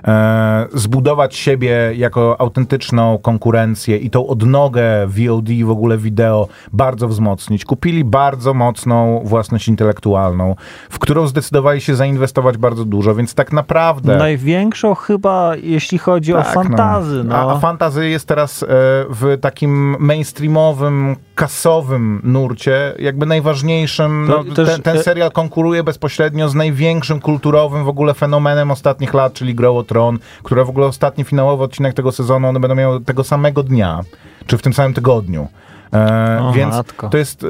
e, 0.07 0.67
zbudować 0.73 1.35
siebie 1.35 1.91
jako 1.95 2.41
autentyczną 2.41 3.17
konkurencję 3.17 3.97
i 3.97 4.09
tą 4.09 4.27
odnogę 4.27 5.07
VOD 5.07 5.49
w 5.65 5.69
ogóle 5.69 5.97
wideo 5.97 6.47
bardzo 6.73 7.07
wzmocnić. 7.07 7.65
Kupili 7.65 8.03
bardzo 8.03 8.53
mocną 8.53 9.21
własność 9.25 9.67
intelektualną, 9.67 10.55
w 10.89 10.99
którą 10.99 11.27
zdecydowali 11.27 11.81
się 11.81 11.95
zainwestować 11.95 12.57
bardzo 12.57 12.85
dużo, 12.85 13.15
więc 13.15 13.33
tak 13.33 13.53
naprawdę... 13.53 14.17
Największą 14.17 14.95
chyba, 14.95 15.55
jeśli 15.55 15.97
chodzi 15.97 16.33
tak, 16.33 16.47
o 16.47 16.51
fantazy. 16.51 17.23
No. 17.23 17.35
A, 17.35 17.55
a 17.55 17.59
fantazy 17.59 18.09
jest 18.09 18.27
teraz 18.27 18.63
e, 18.63 18.67
w 19.09 19.37
takim 19.41 19.95
mainstreamowym, 19.99 21.15
kasowym 21.35 22.21
nurcie, 22.23 22.93
jakby 22.99 23.25
najważniejszym. 23.25 24.27
No, 24.29 24.43
ten, 24.55 24.81
ten 24.81 24.97
e- 24.97 25.03
serial 25.03 25.31
konkuruje 25.31 25.83
bezpośrednio 25.83 26.49
z 26.49 26.55
największym 26.55 27.21
kulturowym 27.21 27.62
w 27.69 27.87
ogóle 27.87 28.13
fenomenem 28.13 28.71
ostatnich 28.71 29.13
lat, 29.13 29.33
czyli 29.33 29.55
Grow 29.55 29.77
o 29.77 29.83
Tron, 29.83 30.19
które 30.43 30.65
w 30.65 30.69
ogóle 30.69 30.85
ostatni 30.85 31.23
finałowy 31.23 31.63
odcinek 31.63 31.93
tego 31.93 32.11
sezonu, 32.11 32.47
one 32.47 32.59
będą 32.59 32.75
miały 32.75 33.01
tego 33.01 33.23
samego 33.23 33.63
dnia, 33.63 34.01
czy 34.47 34.57
w 34.57 34.61
tym 34.61 34.73
samym 34.73 34.93
tygodniu. 34.93 35.47
E, 35.93 36.39
o, 36.41 36.51
więc 36.51 36.75
matko. 36.75 37.09
to 37.09 37.17
jest, 37.17 37.43
e, 37.43 37.47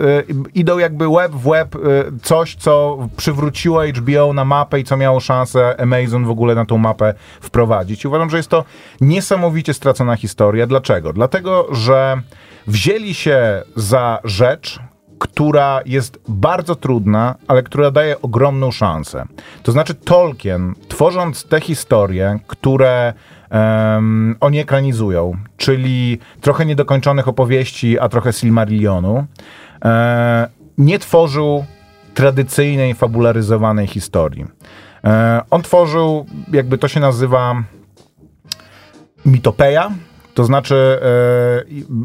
idą 0.54 0.78
jakby 0.78 1.10
web 1.10 1.32
w 1.32 1.50
web, 1.50 1.76
e, 1.76 1.80
coś, 2.22 2.56
co 2.56 2.98
przywróciło 3.18 3.84
HBO 3.86 4.34
na 4.34 4.46
mapę 4.46 4.80
i 4.80 4.84
co 4.84 4.98
miało 4.98 5.20
szansę 5.20 5.82
Amazon 5.82 6.26
w 6.26 6.30
ogóle 6.30 6.56
na 6.56 6.66
tą 6.66 6.78
mapę 6.78 7.14
wprowadzić. 7.42 8.04
I 8.04 8.08
uważam, 8.08 8.30
że 8.30 8.38
jest 8.38 8.50
to 8.50 8.64
niesamowicie 9.02 9.74
stracona 9.74 10.16
historia. 10.16 10.68
Dlaczego? 10.68 11.14
Dlatego, 11.14 11.68
że 11.72 12.22
wzięli 12.68 13.14
się 13.14 13.64
za 13.76 14.20
rzecz, 14.24 14.80
która 15.24 15.82
jest 15.86 16.20
bardzo 16.28 16.76
trudna, 16.76 17.36
ale 17.48 17.64
która 17.64 17.92
daje 17.92 18.22
ogromną 18.22 18.72
szansę. 18.72 19.26
To 19.64 19.72
znaczy 19.72 19.94
Tolkien, 19.94 20.74
tworząc 20.88 21.44
te 21.44 21.62
historie, 21.62 22.40
które 22.48 23.14
um, 23.52 24.36
oni 24.40 24.60
ekranizują, 24.60 25.38
czyli 25.58 26.20
trochę 26.42 26.66
niedokończonych 26.66 27.28
opowieści, 27.28 28.00
a 28.00 28.10
trochę 28.10 28.34
Silmarillionu, 28.34 29.26
e, 29.86 30.48
nie 30.78 31.00
tworzył 31.00 31.66
tradycyjnej, 32.14 32.94
fabularyzowanej 32.94 33.88
historii. 33.88 34.46
E, 35.04 35.42
on 35.50 35.62
tworzył, 35.62 36.26
jakby 36.52 36.78
to 36.78 36.88
się 36.88 37.00
nazywa, 37.00 37.64
mitopeja, 39.26 39.92
to 40.34 40.44
znaczy, 40.44 40.76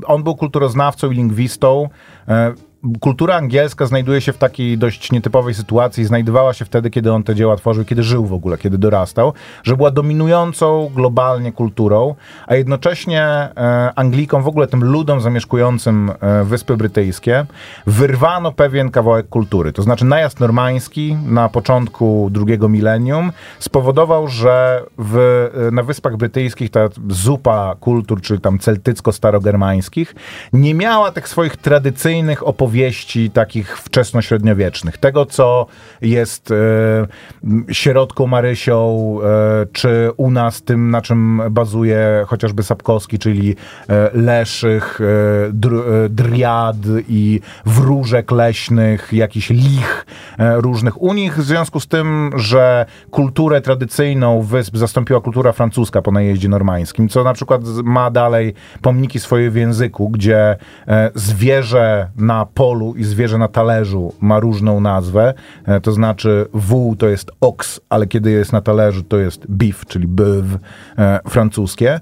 e, 0.01 0.07
on 0.07 0.23
był 0.23 0.37
kulturoznawcą 0.37 1.11
i 1.11 1.15
lingwistą. 1.15 1.89
E, 2.29 2.68
kultura 3.01 3.35
angielska 3.35 3.87
znajduje 3.87 4.21
się 4.21 4.33
w 4.33 4.39
takiej 4.39 4.79
dość 4.79 5.13
nietypowej 5.13 5.55
sytuacji, 5.55 6.05
znajdowała 6.05 6.53
się 6.53 6.65
wtedy, 6.65 6.91
kiedy 6.91 7.13
on 7.13 7.25
te 7.25 7.35
dzieła 7.35 7.57
tworzył, 7.57 7.85
kiedy 7.85 8.03
żył 8.03 8.27
w 8.27 8.33
ogóle, 8.33 8.59
kiedy 8.59 8.79
dorastał, 8.79 9.33
że 9.63 9.77
była 9.77 9.91
dominującą 9.91 10.91
globalnie 10.95 11.53
kulturą, 11.53 12.15
a 12.47 12.55
jednocześnie 12.55 13.23
e, 13.23 13.93
Anglikom, 13.97 14.43
w 14.43 14.49
ogóle 14.49 14.67
tym 14.67 14.85
ludom 14.85 15.21
zamieszkującym 15.21 16.11
e, 16.21 16.45
Wyspy 16.45 16.77
Brytyjskie, 16.77 17.47
wyrwano 17.87 18.53
pewien 18.53 18.91
kawałek 18.91 19.29
kultury. 19.29 19.73
To 19.73 19.83
znaczy 19.83 20.05
najazd 20.05 20.41
normański 20.41 21.17
na 21.27 21.49
początku 21.49 22.29
drugiego 22.33 22.69
milenium 22.69 23.33
spowodował, 23.59 24.29
że 24.29 24.83
w, 24.99 25.17
e, 25.69 25.71
na 25.71 25.83
Wyspach 25.83 26.17
Brytyjskich 26.17 26.71
ta 26.71 26.89
zupa 27.09 27.75
kultur, 27.81 28.21
czyli 28.21 28.41
tam 28.41 28.59
celtycko-starogermańskich, 28.59 30.15
nie 30.53 30.75
miała 30.75 31.13
tych 31.13 31.29
swoich 31.29 31.57
tradycyjnych 31.57 32.47
opowieści 32.47 32.68
opowieści 32.69 33.31
takich 33.31 33.79
wczesnośredniowiecznych. 33.79 34.99
Tego, 34.99 35.27
co 35.27 35.67
jest 36.03 36.51
e, 36.51 36.55
Sierotką 37.75 38.27
Marysią, 38.27 39.17
e, 39.23 39.67
czy 39.73 40.11
u 40.17 40.31
nas 40.31 40.63
tym, 40.63 40.91
na 40.91 41.03
czym 41.03 41.43
bazuje 41.51 42.25
chociażby 42.27 42.63
Sapkowski, 42.63 43.19
czyli 43.19 43.57
e, 43.89 44.11
Leszych, 44.13 45.01
e, 45.01 45.05
dr, 45.53 46.05
e, 46.05 46.09
Driad 46.09 46.77
i 47.09 47.41
wróżek 47.67 48.31
leśnych, 48.31 49.13
jakichś 49.13 49.51
lich 49.51 50.07
różnych. 50.39 51.03
U 51.03 51.15
nich 51.15 51.39
w 51.39 51.43
związku 51.43 51.81
z 51.81 51.87
tym, 51.87 52.31
że 52.37 52.87
kulturę 53.11 53.61
tradycyjną 53.61 54.43
wysp 54.43 54.77
zastąpiła 54.77 55.21
kultura 55.21 55.53
francuska 55.53 56.03
po 56.03 56.13
najeździe 56.13 56.49
normańskim, 56.49 57.09
co 57.09 57.25
na 57.25 57.33
przykład 57.33 57.63
ma 57.85 58.11
dalej 58.11 58.55
pomniki 58.83 59.21
swoje 59.21 59.51
w 59.51 59.57
języku, 59.57 60.09
gdzie 60.09 60.57
zwierzę 61.15 62.09
na 62.17 62.47
polu 62.59 62.95
i 62.97 63.05
zwierzę 63.05 63.38
na 63.38 63.49
talerzu 63.49 64.12
ma 64.21 64.41
różną 64.41 64.81
nazwę, 64.81 65.35
e, 65.65 65.81
to 65.81 65.93
znaczy 65.93 66.47
wół 66.53 66.97
to 66.97 67.09
jest 67.09 67.31
ox, 67.41 67.81
ale 67.88 68.07
kiedy 68.07 68.31
jest 68.31 68.53
na 68.53 68.61
talerzu 68.61 69.03
to 69.03 69.19
jest 69.19 69.47
beef, 69.49 69.87
czyli 69.87 70.09
bœuf 70.09 70.45
e, 70.99 71.21
francuskie, 71.29 72.00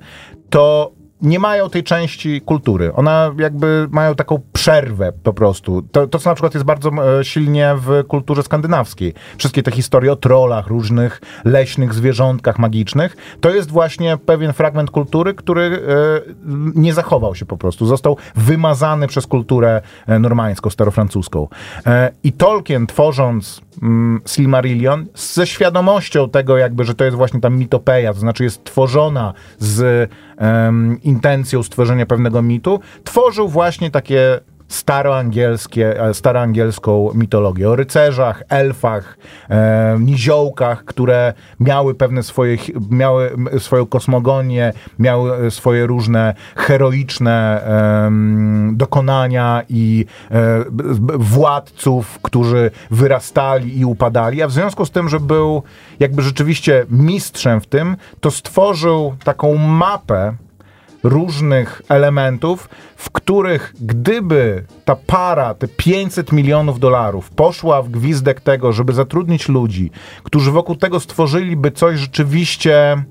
to 0.51 0.93
nie 1.23 1.39
mają 1.39 1.71
tej 1.71 1.85
części 1.85 2.41
kultury. 2.41 2.93
Ona 2.95 3.35
jakby 3.39 3.89
mają 3.91 4.15
taką 4.15 4.41
przerwę 4.53 5.13
po 5.23 5.33
prostu. 5.33 5.83
To, 5.83 6.07
to 6.07 6.19
co 6.19 6.31
na 6.31 6.35
przykład 6.35 6.55
jest 6.55 6.67
bardzo 6.67 6.91
e, 6.91 7.25
silnie 7.25 7.75
w 7.79 8.05
kulturze 8.09 8.43
skandynawskiej. 8.43 9.15
Wszystkie 9.39 9.63
te 9.63 9.71
historie 9.71 10.13
o 10.13 10.17
trollach, 10.17 10.67
różnych 10.67 11.21
leśnych 11.45 11.95
zwierzątkach 11.95 12.59
magicznych, 12.59 13.17
to 13.41 13.51
jest 13.51 13.71
właśnie 13.71 14.17
pewien 14.17 14.53
fragment 14.53 14.91
kultury, 14.91 15.35
który 15.35 15.63
e, 15.63 16.33
nie 16.75 16.95
zachował 16.95 17.35
się 17.35 17.47
po 17.47 17.57
prostu. 17.57 17.87
Został 17.87 18.17
wymazany 18.35 19.07
przez 19.07 19.27
kulturę 19.27 19.83
e, 20.07 20.19
normańską, 20.19 20.71
starofrancuską. 20.71 21.49
I 22.25 22.33
Tolkien 22.33 22.87
tworząc 22.87 23.61
mm, 23.83 24.21
Silmarillion 24.27 25.07
ze 25.15 25.47
świadomością 25.47 26.31
tego 26.31 26.57
jakby, 26.57 26.85
że 26.85 26.95
to 26.95 27.05
jest 27.05 27.17
właśnie 27.17 27.41
ta 27.41 27.51
mitopeja, 27.51 28.13
to 28.13 28.21
znaczy 28.21 28.45
jest 28.45 28.65
tworzona 28.65 29.33
z 29.59 30.11
intencją 31.03 31.63
stworzenia 31.63 32.07
pewnego 32.07 32.43
mitu, 32.43 32.81
tworzył 33.05 33.49
właśnie 33.49 33.91
takie 33.91 34.41
staroangielskie, 34.69 36.01
e, 36.01 36.15
staroangielską 36.15 37.11
mitologię. 37.15 37.71
O 37.71 37.77
rycerzach, 37.77 38.43
elfach, 38.49 39.19
e, 39.51 39.97
niziołkach, 40.01 40.85
które 40.85 41.35
miały 41.61 41.95
pewne 41.95 42.23
swoje, 42.23 42.57
miały 42.91 43.31
swoją 43.59 43.87
kosmogonię, 43.87 44.73
miały 44.99 45.51
swoje 45.51 45.87
różne 45.87 46.35
heroiczne 46.57 47.63
e, 47.67 48.11
dokonania 48.73 49.63
i 49.69 50.07
e, 50.31 50.65
władców, 51.19 52.19
którzy 52.23 52.71
wyrastali 52.91 53.79
i 53.79 53.85
upadali, 53.85 54.43
a 54.43 54.49
w 54.49 54.53
związku 54.53 54.87
z 54.87 54.91
tym, 54.91 55.09
że 55.09 55.21
był 55.21 55.63
jakby 56.01 56.23
rzeczywiście 56.23 56.87
mistrzem 56.91 57.61
w 57.61 57.67
tym, 57.67 57.97
to 58.21 58.31
stworzył 58.31 59.17
taką 59.25 59.55
mapę 59.57 60.37
różnych 61.03 61.83
elementów, 61.89 62.69
w 62.97 63.11
których 63.11 63.75
gdyby 63.81 64.65
ta 64.85 64.97
para, 64.97 65.55
te 65.55 65.69
500 65.69 66.33
milionów 66.33 66.79
dolarów 66.79 67.31
poszła 67.31 67.83
w 67.83 67.89
gwizdek 67.89 68.41
tego, 68.41 68.73
żeby 68.73 68.93
zatrudnić 68.93 69.49
ludzi, 69.49 69.91
którzy 70.23 70.51
wokół 70.51 70.77
tego 70.77 71.01
stworzyliby 71.01 71.71
coś 71.71 71.99
rzeczywiście 71.99 73.05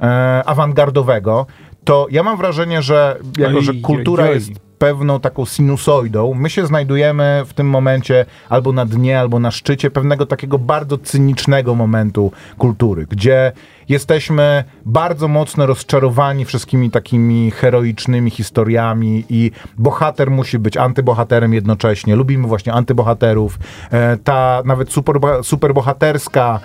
e, 0.00 0.42
awangardowego, 0.46 1.46
to 1.84 2.06
ja 2.10 2.22
mam 2.22 2.36
wrażenie, 2.36 2.82
że 2.82 3.18
jako, 3.38 3.60
że 3.60 3.74
kultura 3.74 4.30
jest 4.30 4.50
pewną 4.78 5.20
taką 5.20 5.44
sinusoidą. 5.44 6.34
My 6.34 6.50
się 6.50 6.66
znajdujemy 6.66 7.42
w 7.46 7.54
tym 7.54 7.68
momencie 7.68 8.26
albo 8.48 8.72
na 8.72 8.86
dnie, 8.86 9.20
albo 9.20 9.38
na 9.38 9.50
szczycie 9.50 9.90
pewnego 9.90 10.26
takiego 10.26 10.58
bardzo 10.58 10.98
cynicznego 10.98 11.74
momentu 11.74 12.32
kultury, 12.58 13.06
gdzie 13.10 13.52
jesteśmy 13.88 14.64
bardzo 14.84 15.28
mocno 15.28 15.66
rozczarowani 15.66 16.44
wszystkimi 16.44 16.90
takimi 16.90 17.50
heroicznymi 17.50 18.30
historiami 18.30 19.24
i 19.28 19.50
bohater 19.78 20.30
musi 20.30 20.58
być 20.58 20.76
antybohaterem 20.76 21.54
jednocześnie. 21.54 22.16
Lubimy 22.16 22.48
właśnie 22.48 22.72
antybohaterów. 22.72 23.58
E, 23.90 24.16
ta 24.16 24.62
nawet 24.64 24.92
super, 24.92 25.16
superbohaterska 25.42 26.60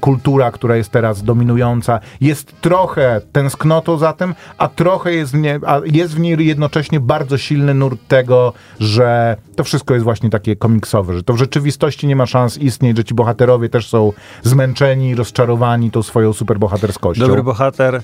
kultura, 0.00 0.50
która 0.50 0.76
jest 0.76 0.90
teraz 0.90 1.22
dominująca, 1.22 2.00
jest 2.20 2.60
trochę 2.60 3.20
tęsknotą 3.32 3.98
za 3.98 4.12
tym, 4.12 4.34
a 4.58 4.68
trochę 4.68 5.12
jest 5.12 5.32
w, 5.32 5.38
nie, 5.38 5.60
a 5.66 5.80
jest 5.84 6.14
w 6.14 6.20
niej 6.20 6.46
jednocześnie 6.46 7.00
bardzo 7.00 7.38
silny 7.38 7.74
nurt 7.74 8.08
tego, 8.08 8.52
że 8.80 9.36
to 9.56 9.64
wszystko 9.64 9.94
jest 9.94 10.04
właśnie 10.04 10.30
takie 10.30 10.56
komiksowe, 10.56 11.14
że 11.14 11.22
to 11.22 11.32
w 11.32 11.36
rzeczywistości 11.36 12.06
nie 12.06 12.16
ma 12.16 12.26
szans 12.26 12.58
istnieć, 12.58 12.96
że 12.96 13.04
ci 13.04 13.14
bohaterowie 13.14 13.68
też 13.68 13.88
są 13.88 14.12
zmęczeni, 14.42 15.14
rozczarowani 15.14 15.90
tą 15.90 16.02
swoją 16.02 16.23
superbohaterskością. 16.32 17.26
Dobry 17.26 17.42
bohater 17.42 18.02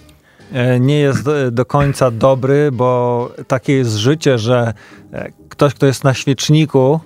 e, 0.52 0.80
nie 0.80 0.98
jest 0.98 1.24
do, 1.24 1.50
do 1.50 1.64
końca 1.64 2.10
dobry, 2.10 2.72
bo 2.72 3.30
takie 3.46 3.72
jest 3.72 3.96
życie, 3.96 4.38
że 4.38 4.72
e, 5.12 5.30
ktoś, 5.48 5.74
kto 5.74 5.86
jest 5.86 6.04
na 6.04 6.14
świeczniku, 6.14 7.00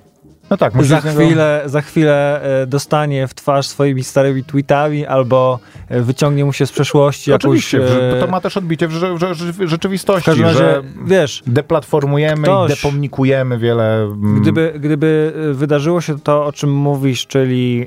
No 0.50 0.56
tak, 0.56 0.84
za 0.84 0.96
niego- 0.96 1.10
chwilę, 1.10 1.62
za 1.66 1.80
chwilę 1.82 2.42
e, 2.62 2.66
dostanie 2.66 3.28
w 3.28 3.34
twarz 3.34 3.66
swoimi 3.66 4.04
starymi 4.04 4.44
tweetami 4.44 5.06
albo 5.06 5.58
e, 5.88 6.00
wyciągnie 6.00 6.44
mu 6.44 6.52
się 6.52 6.66
z 6.66 6.72
przeszłości 6.72 7.30
jakąś... 7.30 7.44
Oczywiście, 7.44 7.78
e, 8.16 8.20
to 8.20 8.26
ma 8.26 8.40
też 8.40 8.56
odbicie 8.56 8.88
w, 8.88 8.92
rze- 8.92 9.14
w, 9.18 9.20
rze- 9.22 9.52
w 9.52 9.68
rzeczywistości, 9.68 10.30
w 10.30 10.40
razie, 10.40 10.58
że 10.58 10.82
wiesz, 11.06 11.42
deplatformujemy 11.46 12.42
Ktoś- 12.42 12.70
i 12.70 12.74
depomnikujemy 12.74 13.58
wiele... 13.58 14.02
mm, 14.02 14.40
Gdyby, 14.42 14.72
gdyby 14.78 15.32
wydarzyło 15.52 16.00
się 16.00 16.18
to, 16.20 16.46
o 16.46 16.52
czym 16.52 16.72
mówisz, 16.72 17.26
czyli 17.26 17.86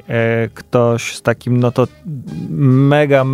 ktoś 0.54 1.16
z 1.16 1.22
takim, 1.22 1.60
no 1.60 1.72
to 1.72 1.88
mega 2.50 3.26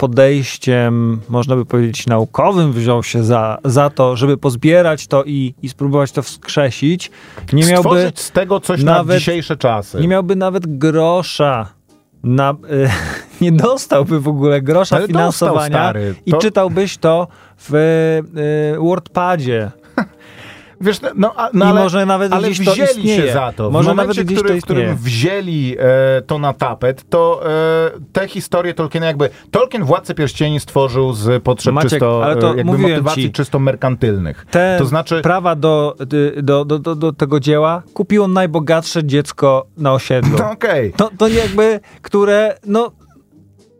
podejściem, 0.00 1.20
można 1.28 1.56
by 1.56 1.64
powiedzieć, 1.64 2.06
naukowym 2.06 2.72
wziął 2.72 3.02
się 3.02 3.24
za, 3.24 3.58
za 3.64 3.90
to, 3.90 4.16
żeby 4.16 4.36
pozbierać 4.36 5.06
to 5.06 5.24
i, 5.24 5.54
i 5.62 5.68
spróbować 5.68 6.12
to 6.12 6.22
wskrzesić, 6.22 7.10
nie 7.52 7.62
miałby, 7.66 7.88
stworzyć 7.88 8.20
z 8.20 8.30
tego 8.30 8.60
coś 8.60 8.82
na 8.82 8.92
nawet- 8.94 9.18
dzisiejsze 9.18 9.56
czasy. 9.56 10.00
nie 10.00 10.08
miałby 10.08 10.36
nawet 10.36 10.78
grosza 10.78 11.68
na, 12.24 12.50
e, 12.50 12.54
nie 13.44 13.52
dostałby 13.52 14.20
w 14.20 14.28
ogóle 14.28 14.62
grosza 14.62 14.96
Ale 14.96 15.06
finansowania 15.06 15.68
stary. 15.68 16.14
i 16.26 16.30
To- 16.30 16.38
czytałbyś 16.38 16.98
to 16.98 17.28
w 17.58 17.74
e, 17.74 18.80
WordPadzie. 18.80 19.70
Wiesz, 20.80 21.00
no, 21.16 21.32
a, 21.36 21.50
no 21.52 21.64
I 21.64 21.68
ale, 21.68 21.80
może 21.80 22.06
nawet 22.06 22.32
ale 22.32 22.50
gdzieś 22.50 22.66
to 22.66 22.72
wzięli 22.72 22.88
istnieje. 22.88 23.26
się 23.26 23.32
za 23.32 23.52
to. 23.52 23.70
Może 23.70 23.84
w 23.84 23.96
momencie, 23.96 24.08
nawet 24.08 24.26
gdzieś 24.26 24.38
który, 24.38 24.54
to 24.54 24.60
w 24.60 24.64
którym 24.64 24.96
wzięli 24.96 25.76
e, 25.78 26.22
to 26.22 26.38
na 26.38 26.52
tapet, 26.52 27.08
to 27.10 27.40
e, 27.46 27.90
te 28.12 28.28
historie 28.28 28.74
Tolkiena 28.74 29.06
jakby... 29.06 29.30
Tolkien 29.50 29.84
Władcę 29.84 30.14
Pierścieni 30.14 30.60
stworzył 30.60 31.12
z 31.12 31.42
potrzeb 31.42 31.74
Maciek, 31.74 31.90
czysto, 31.90 32.24
ale 32.24 32.36
to 32.36 32.54
e, 32.54 32.56
jakby 32.56 32.78
motywacji 32.78 33.22
ci. 33.22 33.32
czysto 33.32 33.58
merkantylnych. 33.58 34.46
Te 34.50 34.76
To 34.78 34.84
znaczy... 34.86 35.20
prawa 35.22 35.54
do, 35.54 35.96
do, 36.42 36.64
do, 36.64 36.78
do, 36.78 36.94
do 36.94 37.12
tego 37.12 37.40
dzieła 37.40 37.82
kupiło 37.94 38.28
najbogatsze 38.28 39.04
dziecko 39.04 39.66
na 39.76 39.92
osiedlu. 39.92 40.38
No 40.38 40.50
okej. 40.50 40.92
To, 40.92 41.10
to 41.18 41.28
jakby, 41.28 41.80
które 42.02 42.58
no 42.66 42.92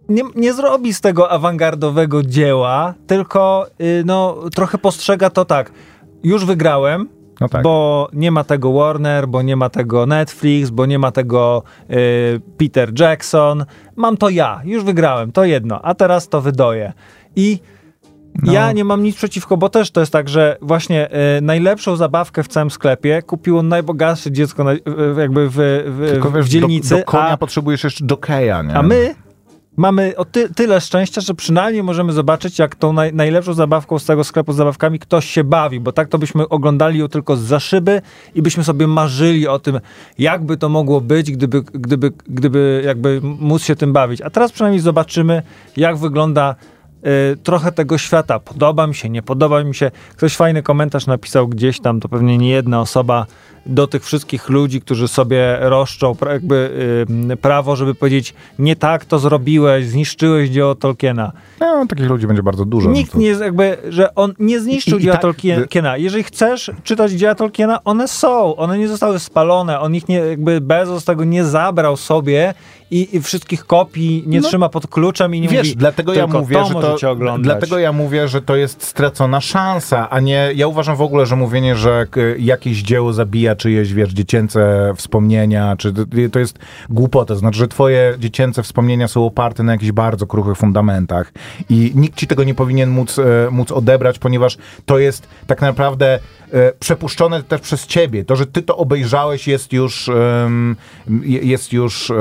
nie, 0.08 0.22
nie 0.34 0.54
zrobi 0.54 0.94
z 0.94 1.00
tego 1.00 1.30
awangardowego 1.30 2.22
dzieła, 2.22 2.94
tylko 3.06 3.66
y, 3.80 4.02
no, 4.06 4.36
trochę 4.54 4.78
postrzega 4.78 5.30
to 5.30 5.44
tak. 5.44 5.72
Już 6.22 6.44
wygrałem, 6.44 7.08
No 7.40 7.48
tak. 7.48 7.62
bo 7.62 8.08
nie 8.12 8.30
ma 8.30 8.44
tego 8.44 8.72
Warner, 8.72 9.28
bo 9.28 9.42
nie 9.42 9.56
ma 9.56 9.68
tego 9.70 10.06
Netflix, 10.06 10.70
bo 10.70 10.86
nie 10.86 10.98
ma 10.98 11.12
tego 11.12 11.62
y, 11.90 12.40
Peter 12.58 13.00
Jackson. 13.00 13.64
Mam 13.96 14.16
to 14.16 14.28
ja, 14.28 14.60
już 14.64 14.84
wygrałem, 14.84 15.32
to 15.32 15.44
jedno, 15.44 15.80
a 15.82 15.94
teraz 15.94 16.28
to 16.28 16.40
wydoję. 16.40 16.92
I 17.36 17.58
No. 18.42 18.52
ja 18.52 18.72
nie 18.72 18.84
mam 18.84 19.02
nic 19.02 19.16
przeciwko, 19.16 19.56
bo 19.56 19.68
też 19.68 19.90
to 19.90 20.00
jest 20.00 20.12
tak, 20.12 20.28
że 20.28 20.56
właśnie 20.62 21.08
y, 21.38 21.40
najlepszą 21.42 21.96
zabawkę 21.96 22.42
w 22.42 22.48
całym 22.48 22.70
sklepie 22.70 23.22
kupiło 23.22 23.62
najbogatsze 23.62 24.32
dziecko 24.32 24.64
na, 24.64 24.70
w- 25.14 25.18
jakby 25.18 25.48
w, 25.48 25.52
w, 25.86 26.08
Tylko 26.12 26.30
wiesz, 26.30 26.46
w 26.46 26.48
dzielnicy, 26.48 26.90
do, 26.90 26.96
do 26.96 27.04
konia 27.04 27.28
a, 27.28 27.36
potrzebujesz 27.36 27.84
jeszcze 27.84 28.04
jokeja, 28.06 28.62
nie? 28.62 28.74
a 28.74 28.82
my 28.82 29.14
mamy 29.80 30.16
o 30.16 30.24
ty, 30.24 30.54
tyle 30.54 30.80
szczęścia, 30.80 31.20
że 31.20 31.34
przynajmniej 31.34 31.82
możemy 31.82 32.12
zobaczyć, 32.12 32.58
jak 32.58 32.74
tą 32.74 32.92
naj, 32.92 33.14
najlepszą 33.14 33.54
zabawką 33.54 33.98
z 33.98 34.04
tego 34.04 34.24
sklepu 34.24 34.52
z 34.52 34.56
zabawkami 34.56 34.98
ktoś 34.98 35.26
się 35.26 35.44
bawi, 35.44 35.80
bo 35.80 35.92
tak 35.92 36.08
to 36.08 36.18
byśmy 36.18 36.48
oglądali 36.48 36.98
ją 36.98 37.08
tylko 37.08 37.36
z 37.36 37.62
szyby 37.62 38.02
i 38.34 38.42
byśmy 38.42 38.64
sobie 38.64 38.86
marzyli 38.86 39.48
o 39.48 39.58
tym, 39.58 39.80
jakby 40.18 40.56
to 40.56 40.68
mogło 40.68 41.00
być, 41.00 41.32
gdyby, 41.32 41.62
gdyby, 41.62 42.12
gdyby 42.28 42.82
jakby 42.86 43.20
móc 43.22 43.64
się 43.64 43.76
tym 43.76 43.92
bawić. 43.92 44.20
A 44.20 44.30
teraz 44.30 44.52
przynajmniej 44.52 44.80
zobaczymy, 44.80 45.42
jak 45.76 45.96
wygląda 45.96 46.54
y, 47.06 47.36
trochę 47.36 47.72
tego 47.72 47.98
świata. 47.98 48.38
Podoba 48.38 48.86
mi 48.86 48.94
się, 48.94 49.08
nie 49.10 49.22
podoba 49.22 49.64
mi 49.64 49.74
się. 49.74 49.90
Ktoś 50.16 50.36
fajny 50.36 50.62
komentarz 50.62 51.06
napisał 51.06 51.48
gdzieś 51.48 51.80
tam, 51.80 52.00
to 52.00 52.08
pewnie 52.08 52.38
nie 52.38 52.50
jedna 52.50 52.80
osoba, 52.80 53.26
do 53.66 53.86
tych 53.86 54.04
wszystkich 54.04 54.48
ludzi, 54.48 54.80
którzy 54.80 55.08
sobie 55.08 55.56
roszczą 55.60 56.16
jakby 56.30 56.70
y, 57.30 57.36
prawo, 57.36 57.76
żeby 57.76 57.94
powiedzieć, 57.94 58.34
nie 58.58 58.76
tak 58.76 59.04
to 59.04 59.18
zrobiłeś, 59.18 59.86
zniszczyłeś 59.86 60.50
dzieło 60.50 60.74
Tolkiena. 60.74 61.32
No, 61.60 61.86
takich 61.86 62.08
ludzi 62.08 62.26
będzie 62.26 62.42
bardzo 62.42 62.64
dużo. 62.64 62.90
Nikt 62.90 63.14
nie 63.14 63.26
jest 63.26 63.40
jakby, 63.40 63.76
że 63.88 64.14
on 64.14 64.34
nie 64.38 64.60
zniszczył 64.60 64.98
I- 64.98 65.00
i 65.00 65.04
dzieła 65.04 65.16
tak- 65.16 65.22
Tolkiena. 65.56 65.96
Jeżeli 65.96 66.24
chcesz 66.24 66.70
czytać 66.84 67.12
dzieła 67.12 67.34
Tolkiena, 67.34 67.84
one 67.84 68.08
są, 68.08 68.56
one 68.56 68.78
nie 68.78 68.88
zostały 68.88 69.18
spalone, 69.18 69.80
on 69.80 69.94
ich 69.94 70.08
nie, 70.08 70.16
jakby 70.16 70.60
Bezos 70.60 71.04
tego 71.04 71.24
nie 71.24 71.44
zabrał 71.44 71.96
sobie 71.96 72.54
i, 72.90 73.16
i 73.16 73.20
wszystkich 73.20 73.66
kopii 73.66 74.24
nie 74.26 74.40
No. 74.40 74.48
trzyma 74.48 74.68
pod 74.68 74.86
kluczem 74.86 75.34
i 75.34 75.40
nie 75.40 75.48
Wiesz, 75.48 75.66
mówi, 75.66 75.76
dlatego 75.76 76.14
ja 76.14 76.26
mówię, 76.26 76.56
to 76.56 76.64
że 76.64 76.74
to, 77.00 77.10
oglądać. 77.10 77.44
dlatego 77.44 77.78
ja 77.78 77.92
mówię, 77.92 78.28
że 78.28 78.42
to 78.42 78.56
jest 78.56 78.82
stracona 78.82 79.40
szansa, 79.40 80.10
a 80.10 80.20
nie, 80.20 80.50
ja 80.54 80.66
uważam 80.66 80.96
w 80.96 81.00
ogóle, 81.02 81.26
że 81.26 81.36
mówienie, 81.36 81.76
że 81.76 82.06
jakieś 82.38 82.82
dzieło 82.82 83.12
zabija 83.12 83.56
czyjeś, 83.56 83.92
wiesz, 83.94 84.12
dziecięce 84.12 84.92
wspomnienia, 84.96 85.76
czy 85.78 85.92
to- 86.32 86.38
jest 86.38 86.58
głupota, 86.90 87.34
znaczy, 87.34 87.58
że 87.58 87.68
twoje 87.68 88.14
dziecięce 88.18 88.62
wspomnienia 88.62 89.08
są 89.08 89.26
oparte 89.26 89.62
na 89.62 89.72
jakichś 89.72 89.92
bardzo 89.92 90.26
kruchych 90.26 90.56
fundamentach 90.56 91.32
i 91.70 91.92
nikt 91.94 92.18
ci 92.18 92.26
tego 92.26 92.44
nie 92.44 92.54
powinien 92.54 92.90
móc, 92.90 93.18
e, 93.18 93.22
móc 93.50 93.72
odebrać, 93.72 94.18
ponieważ 94.18 94.56
to 94.86 94.98
jest 94.98 95.28
tak 95.46 95.60
naprawdę 95.60 96.18
przepuszczone 96.78 97.42
też 97.42 97.60
przez 97.60 97.86
ciebie. 97.86 98.24
To, 98.24 98.36
że 98.36 98.46
ty 98.46 98.62
to 98.62 98.76
obejrzałeś 98.76 99.48
jest 99.48 99.72
już 99.72 100.10
jest 101.22 101.72
już 101.72 102.12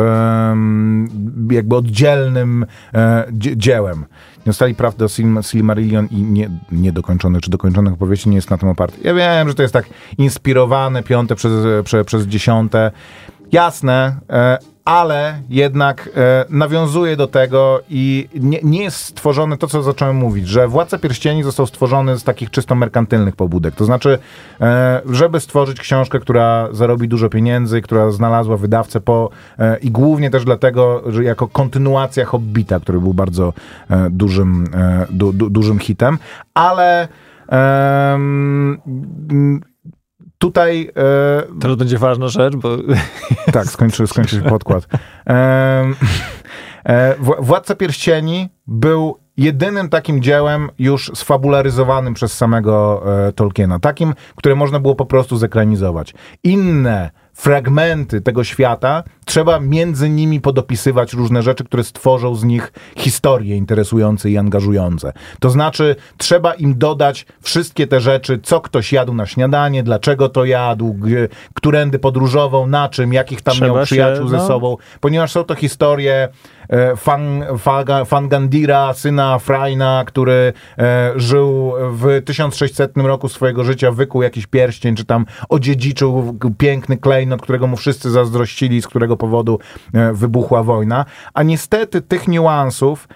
jakby 1.52 1.76
oddzielnym 1.76 2.66
e, 2.94 3.26
dzie- 3.32 3.58
dziełem. 3.58 4.00
Nie 4.38 4.44
dostali 4.46 4.76
praw 4.76 4.96
do 4.96 5.06
Sil- 5.16 5.44
Silmarillion 5.52 6.08
i 6.12 6.16
nie, 6.16 6.50
niedokończonych 6.72 7.42
czy 7.42 7.50
dokończonych 7.50 7.94
opowieści 7.94 8.30
nie 8.30 8.36
jest 8.36 8.50
na 8.50 8.58
tym 8.58 8.70
oparty. 8.70 8.98
Ja 9.04 9.14
wiem, 9.14 9.48
że 9.48 9.54
to 9.56 9.62
jest 9.62 9.74
tak 9.74 9.86
inspirowane 10.18 11.04
piąte 11.04 11.36
przez, 11.36 11.52
prze, 11.84 12.06
przez 12.06 12.26
dziesiąte. 12.26 12.92
Jasne, 13.52 14.16
e, 14.30 14.58
ale 14.90 15.42
jednak 15.50 16.10
e, 16.16 16.46
nawiązuje 16.50 17.18
do 17.18 17.28
tego 17.28 17.82
i 17.90 18.30
nie, 18.34 18.60
nie 18.64 18.84
jest 18.84 18.98
stworzone 18.98 19.58
to, 19.58 19.68
co 19.68 19.84
zacząłem 19.84 20.16
mówić, 20.16 20.48
że 20.48 20.68
Władca 20.68 20.98
Pierścieni 20.98 21.44
został 21.44 21.68
stworzony 21.68 22.20
z 22.20 22.24
takich 22.24 22.52
czysto 22.52 22.76
merkantylnych 22.76 23.36
pobudek. 23.36 23.76
To 23.76 23.86
znaczy, 23.86 24.20
e, 24.62 25.02
żeby 25.10 25.40
stworzyć 25.40 25.80
książkę, 25.80 26.20
która 26.20 26.68
zarobi 26.72 27.08
dużo 27.08 27.30
pieniędzy, 27.30 27.82
która 27.82 28.12
znalazła 28.12 28.58
wydawcę 28.58 29.02
po 29.02 29.30
e, 29.60 29.78
i 29.78 29.92
głównie 29.92 30.30
też 30.30 30.46
dlatego, 30.46 31.04
że 31.12 31.24
jako 31.24 31.48
kontynuacja 31.48 32.26
Hobbita, 32.26 32.80
który 32.80 33.00
był 33.00 33.14
bardzo 33.14 33.54
e, 33.90 34.10
dużym, 34.10 34.66
e, 34.74 35.06
du, 35.10 35.34
du, 35.34 35.50
dużym 35.50 35.80
hitem, 35.80 36.18
ale 36.54 37.08
em, 37.48 38.82
m, 39.32 39.62
tutaj 40.40 40.92
e, 40.98 41.60
Teraz 41.62 41.78
będzie 41.78 41.98
ważna 41.98 42.28
rzecz, 42.28 42.56
bo 42.56 42.70
tak, 43.54 43.66
skończy, 43.66 44.08
skończy 44.08 44.36
się 44.36 44.42
podkład. 44.42 44.88
E, 45.28 45.86
Wła- 47.20 47.44
Władca 47.44 47.76
Pierścieni 47.76 48.50
był 48.68 49.18
jedynym 49.38 49.90
takim 49.90 50.22
dziełem 50.22 50.70
już 50.80 51.12
sfabularyzowanym 51.16 52.14
przez 52.14 52.34
samego 52.34 53.04
e, 53.28 53.32
Tolkiena. 53.34 53.80
Takim, 53.80 54.14
które 54.36 54.56
można 54.56 54.80
było 54.80 54.96
po 54.96 55.06
prostu 55.06 55.38
zekranizować. 55.38 56.14
Inne 56.44 57.10
fragmenty 57.34 58.22
tego 58.22 58.44
świata 58.44 59.04
trzeba 59.30 59.60
między 59.60 60.10
nimi 60.10 60.42
podopisywać 60.42 61.14
różne 61.14 61.42
rzeczy, 61.42 61.64
które 61.64 61.84
stworzą 61.84 62.36
z 62.36 62.44
nich 62.44 62.74
historie 62.98 63.56
interesujące 63.56 64.30
i 64.30 64.38
angażujące. 64.38 65.14
To 65.40 65.50
znaczy, 65.50 65.96
trzeba 66.18 66.54
im 66.54 66.78
dodać 66.78 67.26
wszystkie 67.42 67.88
te 67.88 68.02
rzeczy, 68.02 68.40
co 68.44 68.62
ktoś 68.62 68.94
jadł 68.94 69.14
na 69.14 69.26
śniadanie, 69.26 69.84
dlaczego 69.84 70.30
to 70.30 70.46
jadł, 70.46 70.94
g- 70.94 71.28
którędy 71.54 72.00
podróżował, 72.00 72.68
na 72.68 72.90
czym, 72.90 73.14
jakich 73.14 73.42
tam 73.42 73.54
Trzeba 73.54 73.68
miał 73.68 73.78
się, 73.78 73.86
przyjaciół 73.86 74.28
ze 74.28 74.38
no. 74.38 74.48
sobą, 74.48 74.78
ponieważ 75.00 75.32
są 75.32 75.44
to 75.44 75.56
historie 75.56 76.28
e, 76.70 76.96
Fan, 76.96 77.44
Faga, 77.58 78.06
Fangandira, 78.06 78.94
syna 78.94 79.40
Frajna, 79.40 80.04
który 80.08 80.54
e, 80.78 81.12
żył 81.16 81.74
w 81.92 82.22
1600 82.26 82.98
roku 82.98 83.30
swojego 83.30 83.64
życia, 83.64 83.92
wykuł 83.92 84.22
jakiś 84.24 84.48
pierścień, 84.48 84.96
czy 84.96 85.06
tam 85.06 85.26
odziedziczył 85.50 86.38
piękny 86.58 86.98
klejnot, 86.98 87.42
którego 87.42 87.68
mu 87.68 87.78
wszyscy 87.78 88.12
zazdrościli, 88.12 88.82
z 88.82 88.88
którego 88.88 89.19
powodu 89.20 89.60
e, 89.94 90.14
wybuchła 90.14 90.64
wojna. 90.64 91.06
A 91.34 91.44
niestety 91.44 92.02
tych 92.02 92.28
niuansów 92.28 93.08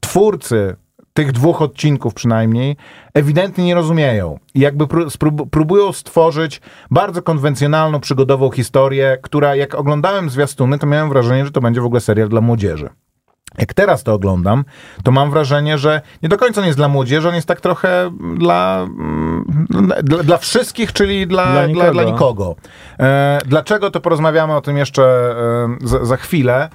twórcy 0.00 0.76
tych 1.14 1.32
dwóch 1.32 1.62
odcinków 1.62 2.14
przynajmniej, 2.14 2.76
ewidentnie 3.14 3.64
nie 3.64 3.74
rozumieją. 3.74 4.38
I 4.54 4.60
jakby 4.60 4.86
próbują 5.50 5.92
stworzyć 5.92 6.60
bardzo 6.90 7.22
konwencjonalną, 7.22 8.00
przygodową 8.00 8.50
historię, 8.50 9.18
która 9.22 9.56
jak 9.56 9.74
oglądałem 9.74 10.30
zwiastuny, 10.30 10.78
to 10.78 10.86
miałem 10.86 11.08
wrażenie, 11.08 11.44
że 11.44 11.50
to 11.50 11.60
będzie 11.60 11.80
w 11.80 11.84
ogóle 11.84 12.00
serial 12.00 12.28
dla 12.28 12.40
młodzieży. 12.40 12.88
Jak 13.58 13.74
teraz 13.74 14.02
to 14.02 14.12
oglądam, 14.12 14.64
to 15.04 15.10
mam 15.12 15.30
wrażenie, 15.30 15.78
że 15.78 16.00
nie 16.22 16.28
do 16.28 16.36
końca 16.36 16.60
on 16.60 16.66
jest 16.66 16.78
dla 16.78 16.88
młodzieży, 16.88 17.28
on 17.28 17.34
jest 17.34 17.48
tak 17.48 17.60
trochę 17.60 18.10
dla 18.36 18.82
mm, 18.82 19.21
Dla, 20.02 20.22
dla 20.22 20.38
wszystkich, 20.38 20.92
czyli 20.92 21.26
dla, 21.26 21.44
Dla 21.44 21.52
dla, 21.52 21.66
nikogo. 21.66 21.92
dla 21.92 22.04
nikogo. 22.04 22.56
E, 23.00 23.38
dlaczego, 23.46 23.90
to 23.90 24.00
porozmawiamy 24.00 24.56
o 24.56 24.60
tym 24.60 24.76
jeszcze 24.76 25.02
e, 25.02 25.86
za, 25.88 26.04
za 26.04 26.16
chwilę 26.16 26.64
e, 26.64 26.68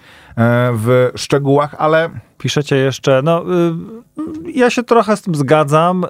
w 0.74 1.12
szczegółach, 1.16 1.76
ale 1.78 2.10
Piszecie 2.38 2.76
jeszcze, 2.76 3.22
no 3.24 3.42
y, 3.42 4.52
ja 4.52 4.70
się 4.70 4.84
trochę 4.84 5.18
z 5.18 5.22
tym 5.22 5.36
zgadzam. 5.36 6.06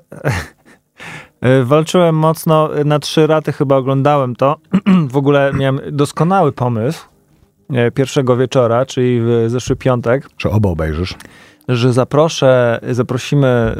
Y, 1.45 1.65
Walczyłem 1.65 2.15
mocno, 2.15 2.69
na 2.85 2.99
trzy 2.99 3.27
raty 3.27 3.51
chyba 3.51 3.75
oglądałem 3.75 4.35
to. 4.35 4.57
W 5.13 5.17
ogóle 5.17 5.51
miałem 5.53 5.79
doskonały 5.91 6.51
pomysł 6.51 7.05
e, 7.69 7.91
pierwszego 7.91 8.37
wieczora, 8.37 8.85
czyli 8.85 9.21
w 9.21 9.45
zeszły 9.47 9.75
piątek, 9.75 10.29
czy 10.37 10.49
oba 10.49 10.69
obejrzysz? 10.69 11.15
Że 11.67 11.93
zaproszę, 11.93 12.79
zaprosimy 12.91 13.75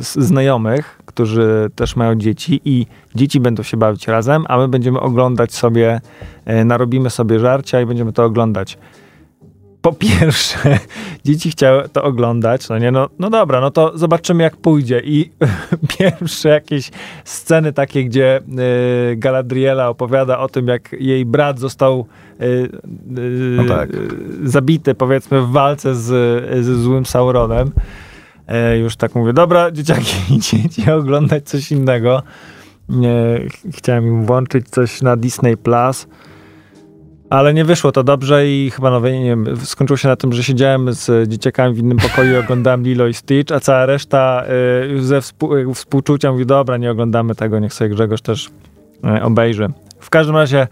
y, 0.00 0.24
znajomych, 0.24 0.98
którzy 1.06 1.70
też 1.74 1.96
mają 1.96 2.14
dzieci 2.14 2.60
i 2.64 2.86
dzieci 3.14 3.40
będą 3.40 3.62
się 3.62 3.76
bawić 3.76 4.08
razem, 4.08 4.44
a 4.48 4.58
my 4.58 4.68
będziemy 4.68 5.00
oglądać 5.00 5.54
sobie, 5.54 6.00
e, 6.44 6.64
narobimy 6.64 7.10
sobie 7.10 7.38
żarcia 7.38 7.80
i 7.80 7.86
będziemy 7.86 8.12
to 8.12 8.24
oglądać. 8.24 8.78
Po 9.82 9.92
pierwsze, 9.92 10.78
dzieci 11.24 11.50
chciały 11.50 11.88
to 11.88 12.02
oglądać, 12.02 12.68
no 12.68 12.78
nie, 12.78 12.90
no, 12.90 13.08
no 13.18 13.30
dobra, 13.30 13.60
no 13.60 13.70
to 13.70 13.98
zobaczymy 13.98 14.42
jak 14.42 14.56
pójdzie 14.56 15.00
i 15.04 15.30
pierwsze 15.98 16.48
jakieś 16.48 16.90
sceny 17.24 17.72
takie, 17.72 18.04
gdzie 18.04 18.40
y, 19.12 19.16
Galadriela 19.16 19.88
opowiada 19.88 20.38
o 20.38 20.48
tym, 20.48 20.68
jak 20.68 20.92
jej 20.92 21.24
brat 21.24 21.58
został 21.58 22.06
y, 22.40 22.44
y, 22.44 22.70
No 23.56 23.64
tak. 23.64 23.88
zabity, 24.42 24.94
powiedzmy, 24.94 25.40
w 25.40 25.50
walce 25.50 25.94
z, 25.94 26.06
ze 26.64 26.74
złym 26.74 27.06
Sauronem. 27.06 27.72
E, 28.50 28.78
już 28.78 28.96
tak 28.96 29.14
mówię, 29.14 29.32
dobra, 29.32 29.70
dzieciaki, 29.70 30.14
idźcie 30.34 30.94
oglądać 30.94 31.48
coś 31.48 31.72
innego. 31.72 32.22
Chciałem 33.72 34.06
im 34.06 34.26
włączyć 34.26 34.68
coś 34.68 35.02
na 35.02 35.16
Disney 35.16 35.56
Plus, 35.56 36.06
ale 37.30 37.54
nie 37.54 37.64
wyszło 37.64 37.92
to 37.92 38.04
dobrze 38.04 38.48
i 38.48 38.70
chyba 38.70 38.90
no, 38.90 39.00
nie 39.00 39.24
wiem, 39.24 39.46
skończyło 39.64 39.96
się 39.96 40.08
na 40.08 40.16
tym, 40.16 40.32
że 40.32 40.44
siedziałem 40.44 40.92
z 40.92 41.28
dzieciakami 41.28 41.74
w 41.74 41.78
innym 41.78 41.98
pokoju 41.98 42.32
i 42.34 42.36
oglądałem 42.44 42.82
Lilo 42.82 43.06
i 43.06 43.14
Stitch, 43.14 43.52
a 43.52 43.60
cała 43.60 43.86
reszta 43.86 44.44
y, 44.96 45.02
ze 45.02 45.20
współ, 45.20 45.74
współczucia 45.74 46.32
mówi, 46.32 46.46
dobra, 46.46 46.76
nie 46.76 46.90
oglądamy 46.90 47.34
tego, 47.34 47.58
niech 47.58 47.74
sobie 47.74 47.90
Grzegorz 47.90 48.22
też 48.22 48.50
y, 49.18 49.22
obejrzy. 49.22 49.68
W 50.00 50.10
każdym 50.10 50.36
razie 50.36 50.68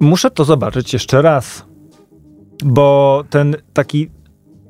muszę 0.00 0.30
to 0.30 0.44
zobaczyć 0.44 0.92
jeszcze 0.92 1.22
raz, 1.22 1.64
bo 2.64 3.24
ten 3.30 3.56
taki 3.72 4.10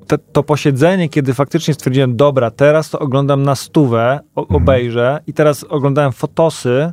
te, 0.07 0.19
to 0.19 0.43
posiedzenie, 0.43 1.09
kiedy 1.09 1.35
faktycznie 1.35 1.75
stwierdziłem, 1.75 2.17
dobra, 2.17 2.51
teraz 2.51 2.91
to 2.91 2.99
oglądam 2.99 3.43
na 3.43 3.55
stówę, 3.55 4.21
o, 4.35 4.43
Mhm. 4.43 4.63
obejrzę 4.63 5.21
i 5.27 5.33
teraz 5.33 5.65
oglądałem 5.65 6.13
fotosy 6.13 6.93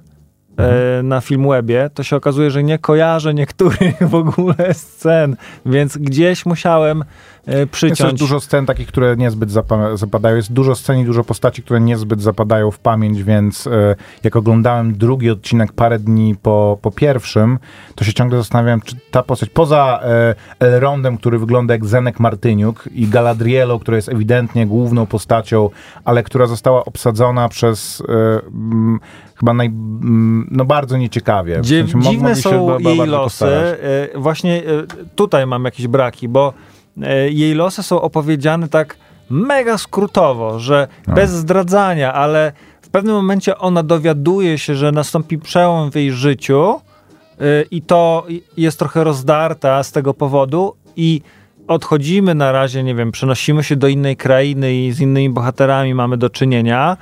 na 1.03 1.21
Filmwebie, 1.21 1.89
to 1.93 2.03
się 2.03 2.15
okazuje, 2.15 2.51
że 2.51 2.63
nie 2.63 2.79
kojarzę 2.79 3.33
niektórych 3.33 3.97
w 4.09 4.15
ogóle 4.15 4.73
scen, 4.73 5.35
więc 5.65 5.97
gdzieś 5.97 6.45
musiałem 6.45 7.03
e, 7.47 7.59
Jest 7.59 7.71
przyciąć. 7.71 7.99
też 7.99 8.13
dużo 8.13 8.39
scen 8.39 8.65
takich, 8.65 8.87
które 8.87 9.15
niezbyt 9.17 9.49
zapa- 9.49 9.97
zapadają. 9.97 10.35
Jest 10.35 10.53
dużo 10.53 10.75
scen 10.75 10.99
i 10.99 11.05
dużo 11.05 11.23
postaci, 11.23 11.63
które 11.63 11.79
niezbyt 11.81 12.21
zapadają 12.21 12.71
w 12.71 12.79
pamięć, 12.79 13.23
więc 13.23 13.67
e, 13.67 13.95
jak 14.23 14.35
oglądałem 14.35 14.97
drugi 14.97 15.29
odcinek 15.29 15.73
parę 15.73 15.99
dni 15.99 16.35
po, 16.35 16.77
po 16.81 16.91
pierwszym, 16.91 17.59
to 17.95 18.03
się 18.05 18.13
ciągle 18.13 18.37
zastanawiałem, 18.37 18.81
czy 18.81 18.95
ta 19.11 19.23
postać, 19.23 19.49
poza 19.49 19.99
e, 20.03 20.35
Elrondem, 20.59 21.17
który 21.17 21.39
wygląda 21.39 21.73
jak 21.73 21.85
Zenek 21.85 22.19
Martyniuk 22.19 22.89
i 22.95 23.07
Galadrielą, 23.07 23.79
która 23.79 23.95
jest 23.95 24.09
ewidentnie 24.09 24.65
główną 24.67 25.05
postacią, 25.05 25.69
ale 26.05 26.23
która 26.23 26.47
została 26.47 26.85
obsadzona 26.85 27.49
przez 27.49 28.03
chyba 29.39 29.53
naj, 29.53 29.69
no 30.51 30.65
bardzo 30.65 30.97
nieciekawie. 30.97 31.61
W 31.61 31.67
sensie 31.67 31.99
dziwne 31.99 32.35
są 32.35 32.79
jej 32.79 32.97
losy. 32.97 33.23
postarać. 33.23 33.79
Właśnie 34.15 34.63
tutaj 35.15 35.47
mam 35.47 35.65
jakieś 35.65 35.87
braki, 35.87 36.27
bo 36.29 36.53
jej 37.29 37.53
losy 37.53 37.83
są 37.83 38.01
opowiedziane 38.01 38.67
tak 38.69 38.97
mega 39.29 39.77
skrótowo, 39.77 40.59
że 40.59 40.87
No. 41.07 41.13
bez 41.15 41.31
zdradzania, 41.31 42.13
ale 42.13 42.51
w 42.81 42.89
pewnym 42.89 43.15
momencie 43.15 43.57
ona 43.57 43.83
dowiaduje 43.83 44.57
się, 44.57 44.75
że 44.75 44.91
nastąpi 44.91 45.37
przełom 45.37 45.91
w 45.91 45.95
jej 45.95 46.11
życiu 46.11 46.69
e, 47.39 47.63
i 47.71 47.81
to 47.81 48.25
jest 48.57 48.79
trochę 48.79 49.03
rozdarta 49.03 49.83
z 49.83 49.91
tego 49.91 50.13
powodu 50.13 50.75
i 50.95 51.21
odchodzimy 51.67 52.35
na 52.35 52.51
razie, 52.51 52.83
nie 52.83 52.95
wiem, 52.95 53.11
przenosimy 53.11 53.63
się 53.63 53.75
do 53.75 53.87
innej 53.87 54.17
krainy 54.17 54.75
i 54.75 54.91
z 54.91 54.99
innymi 55.01 55.29
bohaterami 55.29 55.93
mamy 55.93 56.17
do 56.17 56.29
czynienia 56.29 56.97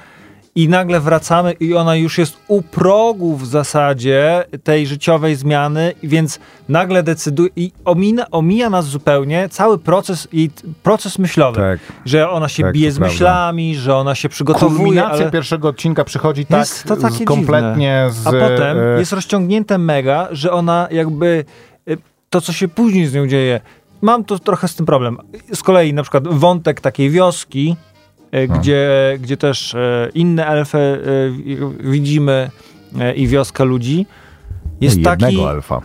i 0.58 0.70
nagle 0.70 1.00
wracamy 1.00 1.54
i 1.54 1.74
ona 1.74 1.96
już 1.96 2.18
jest 2.18 2.38
u 2.48 2.62
progu 2.62 3.36
w 3.36 3.48
zasadzie 3.48 4.44
tej 4.64 4.88
życiowej 4.88 5.36
zmiany, 5.36 5.94
więc 6.04 6.40
nagle 6.70 7.04
decyduje 7.04 7.50
i 7.56 7.72
omina, 7.86 8.26
omija 8.32 8.70
nas 8.70 8.86
zupełnie 8.86 9.50
cały 9.50 9.80
proces, 9.80 10.28
t- 10.32 10.68
proces 10.84 11.20
myślowy. 11.20 11.62
Tak. 11.62 11.80
Że 12.06 12.30
ona 12.30 12.48
się 12.50 12.64
Tak, 12.64 12.74
bije 12.74 12.92
z 12.92 12.98
prawda. 12.98 13.14
myślami, 13.14 13.76
że 13.76 13.96
ona 13.96 14.16
się 14.16 14.30
przygotowuje, 14.30 14.78
Kulminacja 14.78 15.22
ale... 15.24 15.32
pierwszego 15.32 15.68
odcinka 15.68 16.04
przychodzi 16.04 16.46
tak 16.46 16.60
Jest 16.60 16.84
to 16.84 16.96
takie 16.96 17.24
z, 17.24 17.26
kompletnie 17.26 18.08
z... 18.12 18.28
A 18.28 18.32
potem 18.32 18.78
e, 18.80 19.00
jest 19.00 19.14
rozciągnięte 19.14 19.78
mega, 19.78 20.28
że 20.32 20.52
ona 20.52 20.88
jakby 20.92 21.46
y, 21.90 21.98
to, 22.30 22.42
co 22.42 22.54
się 22.54 22.68
później 22.68 23.08
z 23.08 23.14
nią 23.14 23.28
dzieje, 23.28 23.62
mam 24.02 24.24
tu 24.24 24.40
trochę 24.40 24.68
z 24.68 24.76
tym 24.76 24.86
problem. 24.86 25.18
Z 25.54 25.64
kolei 25.64 25.94
na 25.94 26.02
przykład 26.02 26.28
wątek 26.28 26.82
takiej 26.82 27.10
wioski, 27.10 27.76
y, 28.34 28.48
No. 28.48 28.58
gdzie, 28.58 28.90
gdzie 29.22 29.38
też 29.38 29.74
y, 29.74 29.78
inne 30.14 30.46
elfy 30.48 31.00
wi- 31.46 31.58
widzimy 31.92 32.50
i 33.16 33.28
wioskę 33.28 33.66
ludzi, 33.66 34.06
jest 34.82 34.96
jednego 34.98 35.18
taki, 35.26 35.40
elfa. 35.42 35.82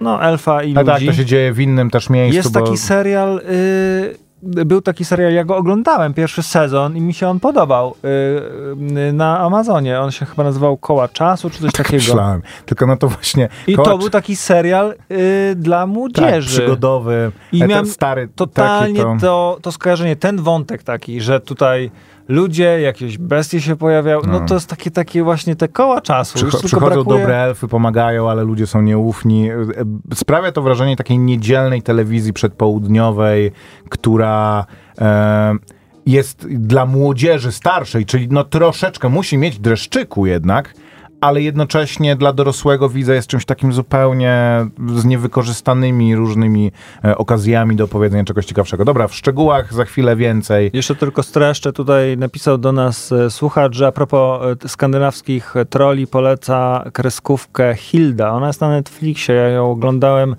no 0.00 0.22
elfa 0.22 0.62
i 0.62 0.76
A 0.76 0.84
tak, 0.84 0.94
ludzi. 0.94 1.06
to 1.06 1.12
się 1.12 1.24
dzieje 1.24 1.52
w 1.52 1.60
innym 1.60 1.90
też 1.90 2.10
miejscu. 2.10 2.36
jest 2.36 2.52
bo... 2.52 2.60
taki 2.62 2.78
serial, 2.78 3.38
y, 3.38 4.16
był 4.42 4.82
taki 4.82 5.04
serial, 5.04 5.32
ja 5.32 5.44
go 5.44 5.56
oglądałem, 5.56 6.14
pierwszy 6.14 6.42
sezon 6.42 6.96
i 6.96 7.00
mi 7.00 7.14
się 7.14 7.28
on 7.28 7.40
podobał 7.40 7.94
y, 8.04 8.08
y, 9.08 9.12
na 9.12 9.40
Amazonie. 9.40 10.00
On 10.00 10.10
się 10.10 10.26
chyba 10.26 10.44
nazywał 10.44 10.76
Koła 10.76 11.08
Czasu, 11.08 11.50
czy 11.50 11.60
coś 11.60 11.72
takiego. 11.72 11.96
Myślałem. 11.96 12.42
Tylko 12.66 12.86
no 12.86 12.96
to 12.96 13.08
właśnie... 13.08 13.48
I 13.66 13.76
to 13.76 13.98
był 13.98 14.10
taki 14.10 14.36
serial 14.36 14.94
y, 15.10 15.54
dla 15.56 15.80
tak, 15.80 15.88
młodzieży. 15.88 16.48
przygodowy. 16.48 17.32
I 17.52 17.58
ten 17.58 17.68
miałem 17.68 17.86
stary 17.86 18.28
Totalnie 18.34 19.00
taki 19.04 19.20
to... 19.20 19.26
to, 19.26 19.58
to 19.62 19.72
skojarzenie, 19.72 20.16
ten 20.16 20.42
wątek 20.42 20.82
taki, 20.82 21.20
że 21.20 21.40
tutaj 21.40 21.90
ludzie, 22.32 22.80
jakieś 22.80 23.18
bestie 23.18 23.60
się 23.60 23.76
pojawiały, 23.76 24.22
no, 24.26 24.40
No. 24.40 24.46
to 24.46 24.54
jest 24.54 24.68
takie, 24.68 24.90
takie 24.90 25.22
właśnie 25.22 25.56
te 25.56 25.68
koła 25.68 26.00
czasu. 26.00 26.38
Przycho- 26.38 26.64
przychodzą 26.64 26.86
brakuje... 26.94 27.20
dobre 27.20 27.36
elfy, 27.36 27.68
pomagają, 27.68 28.30
ale 28.30 28.44
ludzie 28.44 28.66
są 28.66 28.82
nieufni. 28.82 29.50
E, 29.50 29.54
Sprawia 30.14 30.52
to 30.52 30.62
wrażenie 30.62 30.96
takiej 30.96 31.18
niedzielnej 31.18 31.82
telewizji 31.82 32.32
przedpołudniowej, 32.32 33.52
która 33.88 34.66
e, 35.00 35.54
jest 36.06 36.48
dla 36.48 36.86
młodzieży 36.86 37.52
starszej, 37.52 38.06
czyli 38.06 38.28
no 38.30 38.44
troszeczkę 38.44 39.08
musi 39.08 39.38
mieć 39.38 39.58
dreszczyku 39.58 40.26
jednak, 40.26 40.74
ale 41.22 41.42
jednocześnie 41.42 42.16
dla 42.16 42.32
dorosłego 42.32 42.88
widza 42.88 43.14
jest 43.14 43.28
czymś 43.28 43.44
takim 43.44 43.72
zupełnie 43.72 44.66
z 44.94 45.04
niewykorzystanymi 45.04 46.16
różnymi 46.16 46.72
e, 47.04 47.18
okazjami 47.18 47.76
do 47.76 47.84
opowiedzenia 47.84 48.24
czegoś 48.24 48.46
ciekawszego. 48.46 48.84
Dobra, 48.84 49.08
w 49.08 49.14
szczegółach 49.14 49.74
za 49.74 49.84
chwilę 49.84 50.16
więcej. 50.16 50.70
Jeszcze 50.72 50.94
tylko 50.94 51.22
streszczę, 51.22 51.72
tutaj 51.72 52.16
napisał 52.18 52.58
do 52.58 52.72
nas 52.72 53.12
e, 53.12 53.30
słuchacz, 53.30 53.74
że 53.74 53.86
a 53.86 53.92
propos 53.92 54.40
e, 54.64 54.68
skandynawskich 54.68 55.54
troli 55.70 56.06
poleca 56.06 56.84
kreskówkę 56.92 57.74
Hilda. 57.74 58.30
Ona 58.30 58.46
jest 58.46 58.60
na 58.60 58.68
Netflixie, 58.68 59.34
ja 59.34 59.48
ją 59.48 59.70
oglądałem, 59.70 60.36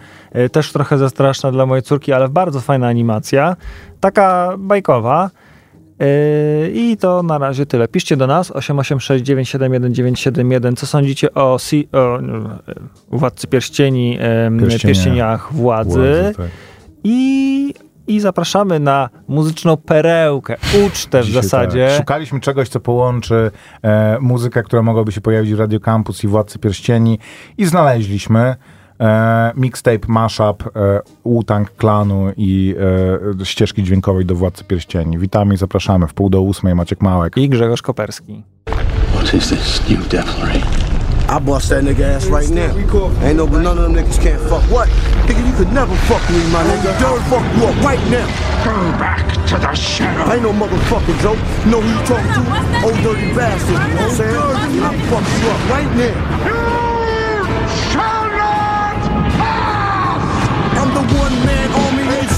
też 0.52 0.72
trochę 0.72 0.98
za 0.98 1.10
straszna 1.10 1.52
dla 1.52 1.66
mojej 1.66 1.84
córki, 1.84 2.14
ale 2.14 2.30
bardzo 2.30 2.62
fajna 2.62 2.88
animacja, 2.88 3.56
taka 4.00 4.54
bajkowa. 4.58 5.30
E, 6.00 6.06
I 6.70 6.98
to 6.98 7.24
na 7.24 7.38
razie 7.38 7.66
tyle. 7.66 7.88
Piszcie 7.88 8.18
do 8.18 8.28
nas 8.28 8.52
886971971. 8.52 10.76
Co 10.76 10.86
sądzicie 10.86 11.34
o, 11.34 11.60
si- 11.60 11.88
o 11.92 12.20
e, 12.20 12.24
Władcy 13.12 13.48
Pierścieni, 13.48 14.18
Pierścienia. 14.60 14.80
Pierścieniach 14.94 15.54
Władzy? 15.54 15.90
Władzy, 15.90 16.34
tak. 16.38 16.48
I, 17.04 17.74
I 18.08 18.20
zapraszamy 18.20 18.80
na 18.80 19.10
muzyczną 19.28 19.78
perełkę, 19.78 20.56
ucztę 20.88 21.22
w 21.22 21.26
Dzisiaj 21.26 21.44
zasadzie. 21.44 21.88
Tak. 21.88 21.98
Szukaliśmy 21.98 22.40
czegoś, 22.40 22.70
co 22.70 22.80
połączy 22.80 23.52
e, 23.82 24.18
muzykę, 24.22 24.64
która 24.64 24.82
mogłaby 24.82 25.12
się 25.12 25.22
pojawić 25.22 25.54
w 25.54 25.60
Radio 25.60 25.80
Campus 25.80 26.24
i 26.24 26.28
Władcy 26.28 26.60
Pierścieni 26.60 27.20
i 27.58 27.66
znaleźliśmy 27.66 28.56
e, 29.04 29.52
mixtape, 29.56 30.08
mashup 30.08 30.64
e, 30.76 31.66
Klanu 31.78 32.32
i 32.38 32.76
e, 33.42 33.46
ścieżki 33.46 33.84
dźwiękowej 33.84 34.26
do 34.26 34.36
Władcy 34.36 34.64
Pierścieni. 34.64 35.18
Witamy 35.18 35.54
i 35.54 35.58
zapraszamy. 35.58 36.08
W 36.08 36.14
pół 36.14 36.30
do 36.30 36.42
ósmej 36.42 36.76
Maciek 36.76 37.02
Małek. 37.02 37.38
I 37.38 37.50
Grzegorz 37.50 37.82
Koperski. 37.82 38.44
What 39.14 39.34
is 39.34 39.50
this 39.50 39.90
new 39.90 40.08
devilry? 40.08 40.62
I 41.30 41.40
bust 41.40 41.70
that 41.70 41.84
nigga 41.84 42.16
ass 42.16 42.28
right 42.28 42.50
now. 42.50 42.76
Ain't 43.24 43.38
no, 43.38 43.46
none 43.46 43.78
of 43.78 43.84
them 43.84 43.94
niggas 43.96 44.20
can't 44.22 44.42
fuck. 44.50 44.62
What? 44.70 44.90
Nigga, 45.26 45.42
you 45.48 45.54
could 45.54 45.74
never 45.74 45.96
fuck 46.06 46.22
me, 46.30 46.38
my 46.52 46.62
nigga. 46.64 46.94
Dirt 47.00 47.22
fuck 47.32 47.46
you 47.56 47.66
up 47.66 47.76
right 47.84 48.04
now. 48.12 48.28
Go 48.64 48.76
back 49.00 49.26
to 49.48 49.58
the 49.58 49.74
shadow. 49.74 50.30
I 50.30 50.36
ain't 50.36 50.44
no 50.44 50.52
motherfucking 50.52 51.20
joke. 51.22 51.40
Know 51.66 51.82
who 51.82 51.90
you 51.90 52.06
talking 52.06 52.34
to? 52.38 52.86
Old 52.86 53.00
dirty 53.04 53.34
bastard. 53.34 53.70
You 53.70 53.96
know 53.96 54.02
what 54.02 54.10
I'm 54.10 54.16
saying? 54.20 54.36
I'll 54.84 55.00
fuck 55.10 55.26
you 55.42 55.50
up 55.50 55.70
right 55.70 55.92
now. 55.98 56.93
The 60.94 61.04
one 61.18 61.36
man 61.46 61.70
army 61.74 62.06
ain't. 62.18 62.34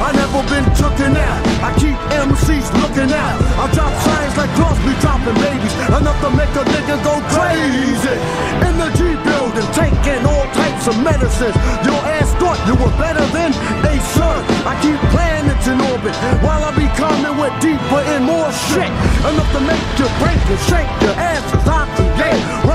I 0.00 0.12
never 0.16 0.40
been 0.48 0.64
taken 0.72 1.12
out. 1.12 1.40
I 1.60 1.70
keep 1.76 1.94
MCs 2.08 2.72
looking 2.80 3.12
out. 3.12 3.36
I 3.60 3.68
drop 3.76 3.92
signs 4.00 4.34
like 4.34 4.48
Crosby 4.56 4.96
dropping 5.04 5.36
babies. 5.36 5.74
Enough 5.92 6.18
to 6.24 6.30
make 6.32 6.50
a 6.56 6.64
nigga 6.64 6.96
go 7.04 7.20
crazy. 7.28 8.16
In 8.64 8.74
the 8.80 8.88
G 8.96 9.14
building, 9.20 9.68
taking 9.76 10.24
all 10.24 10.48
types 10.56 10.88
of 10.88 10.96
medicines. 11.04 11.52
Your 11.84 12.00
ass 12.16 12.32
thought 12.40 12.56
you 12.64 12.74
were 12.80 12.90
better 12.96 13.22
than 13.36 13.52
a 13.84 13.94
son. 14.16 14.40
I 14.64 14.72
keep 14.80 14.96
planets 15.12 15.68
in 15.68 15.78
orbit 15.92 16.16
while 16.40 16.64
I 16.64 16.72
be 16.72 16.88
coming 16.96 17.36
with 17.36 17.54
deeper 17.60 18.00
and 18.16 18.24
more 18.24 18.50
shit. 18.72 18.90
Enough 19.28 19.50
to 19.52 19.60
make 19.60 19.84
you 20.00 20.08
break 20.16 20.40
and 20.48 20.60
shake 20.64 20.90
your 21.04 21.16
asses. 21.20 21.60
Rhyme 21.68 21.90
good 21.96 22.16
as 22.24 22.69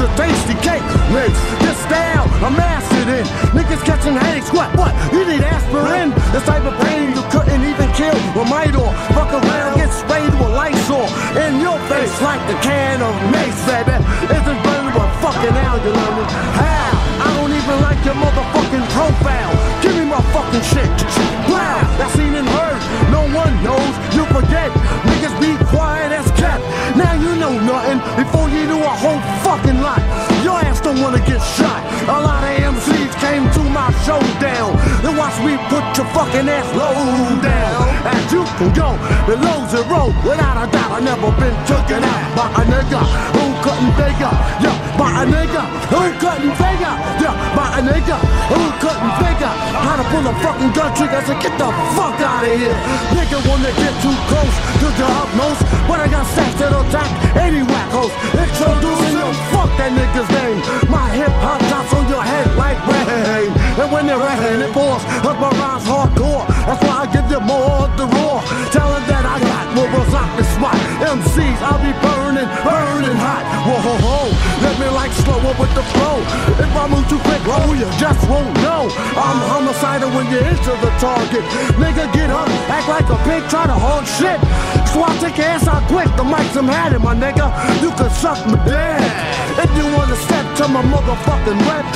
a 0.00 0.08
tasty 0.16 0.54
cake 0.62 0.84
mix. 1.12 1.32
This 1.62 1.78
style, 1.86 2.26
I'm 2.44 2.54
mastered 2.54 3.08
in. 3.08 3.24
Niggas 3.56 3.82
catching 3.84 4.14
headaches. 4.14 4.52
What? 4.52 4.70
What? 4.76 4.94
You 5.12 5.26
need 5.26 5.42
aspirin? 5.42 6.14
This 6.32 6.44
type 6.44 6.64
of 6.64 6.74
pain 6.86 7.14
you 7.16 7.22
couldn't 7.30 7.62
even 7.64 7.88
kill 7.92 8.14
with 8.36 8.48
Midor. 8.48 8.90
Fuck 9.16 9.32
around, 9.32 9.76
get 9.76 9.90
sprayed 9.90 10.32
with 10.38 10.52
Lysol 10.54 11.06
in 11.36 11.60
your 11.60 11.78
face 11.90 12.14
like 12.22 12.42
a 12.50 12.56
can 12.62 13.02
of 13.02 13.14
mace, 13.32 13.58
baby. 13.66 13.96
Isn't 14.30 14.60
burning 14.62 14.94
but 14.94 15.10
fucking 15.22 15.56
out, 15.66 15.80
you 15.84 15.92
know 15.92 16.10
me? 16.16 16.24
How? 16.58 16.90
I 17.18 17.28
don't 17.36 17.50
even 17.50 17.76
like 17.82 18.00
your 18.06 18.14
motherfucking 18.14 18.86
profile. 18.94 19.52
Give 19.82 19.94
me 19.98 20.04
my 20.04 20.22
fucking 20.30 20.62
shit. 20.62 20.88
Wow, 21.50 21.82
that's 21.98 22.14
seen 22.14 22.34
and 22.34 22.46
heard. 22.46 22.80
No 23.10 23.22
one 23.34 23.54
knows. 23.64 23.94
You 24.14 24.24
forget. 24.30 24.70
Niggas 25.08 25.34
be 25.40 25.56
quiet. 25.66 26.07
Now 26.96 27.14
you 27.14 27.36
know 27.36 27.54
nothing 27.58 27.98
before 28.16 28.48
you 28.48 28.66
knew 28.66 28.82
a 28.82 28.94
whole 29.02 29.20
fucking 29.44 29.80
lot. 29.80 30.00
Your 30.44 30.56
ass 30.56 30.80
don't 30.80 31.00
wanna 31.00 31.18
get 31.20 31.40
shot. 31.40 31.82
A 32.08 32.18
lot 32.20 32.42
of 32.44 32.54
MCs 32.74 33.14
came 33.20 33.44
to 33.56 33.62
my 33.70 33.90
showdown. 34.04 34.76
Then 35.02 35.16
watch 35.16 35.36
me 35.44 35.56
put 35.68 35.84
your 35.96 36.06
fucking 36.14 36.48
ass 36.48 36.68
low 36.74 37.42
down. 37.42 37.97
As 38.04 38.32
you 38.32 38.44
can 38.58 38.70
go 38.74 38.94
below 39.26 39.66
zero. 39.66 40.14
Without 40.22 40.56
a 40.62 40.66
doubt, 40.70 40.90
I 40.96 41.00
never 41.00 41.30
been 41.34 41.54
taken 41.66 42.02
out 42.04 42.22
by 42.36 42.46
a 42.60 42.64
nigga 42.66 43.00
who 43.34 43.44
couldn't 43.64 43.92
figure. 43.98 44.34
Yeah, 44.62 44.76
by 44.94 45.22
a 45.22 45.24
nigga 45.26 45.62
who 45.90 46.02
couldn't 46.22 46.54
figure. 46.54 46.94
Yeah, 47.18 47.34
by 47.58 47.78
a 47.78 47.80
nigga 47.82 48.16
who 48.50 48.60
couldn't 48.78 49.14
figure 49.18 49.54
how 49.82 49.96
to 49.98 50.04
pull 50.10 50.24
a 50.26 50.34
fucking 50.42 50.72
gun 50.72 50.90
trigger. 50.94 51.22
So 51.26 51.34
get 51.42 51.54
the 51.58 51.68
fuck 51.98 52.18
out 52.22 52.46
of 52.46 52.54
here. 52.54 52.78
Nigga 53.16 53.38
wanna 53.48 53.72
get 53.74 53.94
too 54.04 54.16
close 54.30 54.54
to 54.80 54.86
the 54.94 55.06
utmost. 55.06 55.62
But 55.88 55.98
I 56.00 56.06
got 56.08 56.26
stacks 56.26 56.54
that'll 56.60 56.86
attack 56.86 57.10
any 57.36 57.62
wackos. 57.66 58.12
Introducing 58.30 59.14
you, 59.18 59.28
fuck 59.50 59.70
that 59.78 59.90
nigga's 59.90 60.28
name. 60.38 60.58
My 60.86 61.10
hip 61.18 61.34
hop 61.42 61.58
drops 61.66 61.92
on 61.94 62.04
your 62.08 62.22
head 62.22 62.46
like 62.54 62.78
rain. 62.86 63.57
And 63.78 63.92
when 63.92 64.10
rain, 64.10 64.58
it 64.58 64.72
pours. 64.74 65.06
Cause 65.22 65.38
my 65.38 65.54
rhymes 65.54 65.86
hardcore. 65.86 66.42
That's 66.66 66.82
why 66.82 67.06
I 67.06 67.12
give 67.14 67.30
you 67.30 67.38
more 67.38 67.86
of 67.86 67.94
the 67.94 68.10
raw. 68.10 68.42
Them 68.74 68.90
that 69.06 69.22
I 69.22 69.38
got 69.38 69.70
more 69.70 69.86
was 69.94 70.10
out 70.18 70.34
the 70.34 70.42
spot. 70.42 70.74
MCs, 70.98 71.62
I'll 71.62 71.78
be 71.78 71.94
burning, 72.02 72.50
burning 72.66 73.14
hot. 73.22 73.46
Whoa, 73.62 73.78
ho, 73.78 73.94
ho. 74.02 74.18
Let 74.66 74.74
me 74.82 74.90
like 74.90 75.14
slower 75.22 75.54
with 75.54 75.70
the 75.78 75.86
flow. 75.94 76.18
If 76.58 76.74
I 76.74 76.90
move 76.90 77.06
too 77.06 77.22
quick, 77.22 77.38
oh, 77.46 77.70
you 77.78 77.86
just 78.02 78.18
won't 78.26 78.50
know. 78.66 78.90
I'm 79.14 79.38
homicidal 79.46 80.10
when 80.10 80.26
you 80.26 80.42
enter 80.42 80.74
the 80.82 80.90
target. 80.98 81.46
Nigga, 81.78 82.10
get 82.10 82.34
up, 82.34 82.50
act 82.66 82.90
like 82.90 83.06
a 83.06 83.18
pig, 83.22 83.46
try 83.46 83.70
to 83.70 83.78
hold 83.78 84.02
shit. 84.18 84.42
So 84.92 85.04
I 85.04 85.12
take 85.20 85.36
your 85.36 85.46
ass 85.46 85.68
out 85.68 85.84
quick. 85.88 86.08
The 86.16 86.24
mic's 86.24 86.56
I'm 86.56 86.66
had 86.66 86.96
my 86.98 87.14
nigga. 87.14 87.46
You 87.82 87.90
can 87.92 88.10
suck 88.10 88.40
me 88.48 88.56
dead. 88.64 89.04
If 89.60 89.70
you 89.76 89.84
wanna 89.94 90.16
step 90.16 90.46
to 90.58 90.64
my 90.68 90.82
motherfucking 90.82 91.60
rep, 91.68 91.86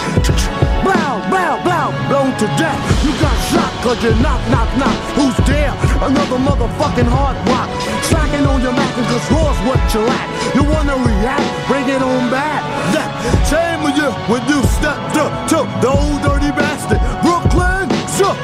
blow, 0.84 1.12
blow, 1.30 1.52
blow, 1.64 1.88
blown 2.10 2.30
to 2.36 2.46
death. 2.60 2.78
You 3.04 3.12
got 3.22 3.36
shot 3.50 3.72
cause 3.82 4.02
you 4.04 4.12
knock, 4.20 4.42
knock, 4.52 4.70
knock. 4.76 4.96
Who's 5.16 5.38
there? 5.46 5.72
Another 6.04 6.38
motherfucking 6.38 7.08
hard 7.08 7.36
rock. 7.48 7.70
Slacking 8.06 8.44
on 8.46 8.60
your 8.60 8.74
Mac 8.74 8.92
cause 8.94 9.26
raw's 9.30 9.58
what 9.66 9.80
you 9.94 10.02
lack. 10.04 10.28
You 10.54 10.62
wanna 10.62 10.96
react? 11.00 11.48
Bring 11.68 11.88
it 11.88 12.02
on 12.02 12.30
back. 12.30 12.60
Yeah. 12.92 13.08
Shame 13.48 13.80
on 13.88 13.94
you 13.96 14.10
when 14.28 14.42
you 14.50 14.60
step 14.78 14.98
to, 15.16 15.24
to 15.54 15.58
the 15.80 15.88
old 15.88 16.20
dirty 16.22 16.52
bastard. 16.52 17.00
Brooklyn, 17.24 17.88
so 18.10 18.34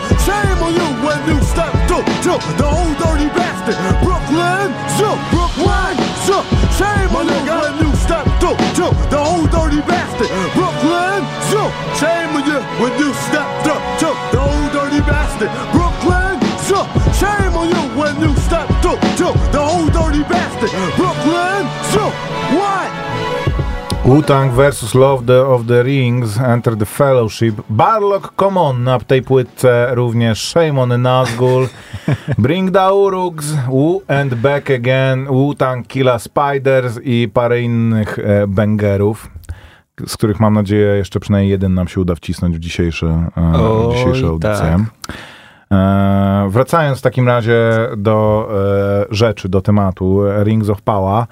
to, 2.23 2.35
the 2.59 2.67
old 2.67 2.97
dirty 2.99 3.29
bastard. 3.31 3.79
Brooklyn, 4.03 4.75
so 4.99 5.09
Brooklyn, 5.31 5.95
so 6.27 6.43
shame 6.75 7.13
on 7.15 7.27
you 7.31 7.39
when 7.47 7.75
you 7.79 7.91
step 7.97 8.25
to, 8.43 8.51
to 8.79 8.87
the 9.11 9.19
old 9.19 9.51
dirty 9.51 9.81
bastard. 9.87 10.31
Brooklyn, 10.55 11.23
so 11.51 11.71
shame 11.95 12.35
on 12.35 12.45
you 12.47 12.61
when 12.83 12.93
you 12.99 13.15
step 13.29 13.49
to, 13.67 13.75
to 14.03 14.09
the 14.35 14.41
old 14.41 14.71
dirty 14.75 15.01
bastard. 15.07 15.51
Brooklyn, 15.71 16.43
so 16.67 16.83
shame 17.15 17.55
on 17.55 17.69
you 17.71 17.83
when 17.95 18.19
you 18.21 18.35
step 18.47 18.67
to, 18.83 18.93
to 19.21 19.29
the 19.55 19.61
old 19.61 19.93
dirty 19.93 20.23
bastard. 20.27 20.71
Brooklyn, 20.99 21.63
so 21.95 22.03
what? 22.59 22.88
Wu-Tang 24.09 24.53
vs. 24.53 24.95
Love 24.95 25.27
the, 25.27 25.47
of 25.47 25.67
the 25.67 25.83
Rings, 25.83 26.39
Enter 26.39 26.77
the 26.77 26.87
Fellowship, 26.87 27.55
Barlock 27.71 28.35
Common 28.37 28.85
na 28.85 28.99
tej 28.99 29.23
płytce 29.23 29.89
również 29.95 30.49
Shaman 30.49 31.03
Nazgul, 31.03 31.69
Bring 32.39 32.71
the 32.71 32.95
Urugs, 32.95 33.45
Wu 33.69 34.03
and 34.09 34.35
Back 34.35 34.71
Again, 34.71 35.27
Wu-Tang 35.27 35.87
Killa 35.87 36.19
Spiders 36.19 37.01
i 37.03 37.29
parę 37.35 37.61
innych 37.61 38.19
e, 38.19 38.47
bangerów, 38.47 39.31
z 40.07 40.17
których 40.17 40.41
mam 40.41 40.55
nadzieję 40.55 40.97
jeszcze 40.97 41.21
przynajmniej 41.21 41.51
jeden 41.51 41.75
nam 41.75 41.89
się 41.89 42.01
uda 42.01 42.15
wcisnąć 42.15 42.57
w 42.57 42.61
dzisiejsze, 42.61 43.31
e, 43.37 43.93
dzisiejsze 43.93 44.27
audycje. 44.27 44.87
tak. 45.07 45.17
E, 45.73 46.49
wracając 46.51 46.99
w 46.99 47.03
takim 47.03 47.27
razie 47.27 47.89
do 47.97 48.49
e, 49.11 49.15
rzeczy, 49.15 49.49
do 49.49 49.61
tematu 49.61 50.21
Rings 50.45 50.69
of 50.69 50.83
Power. 50.83 51.27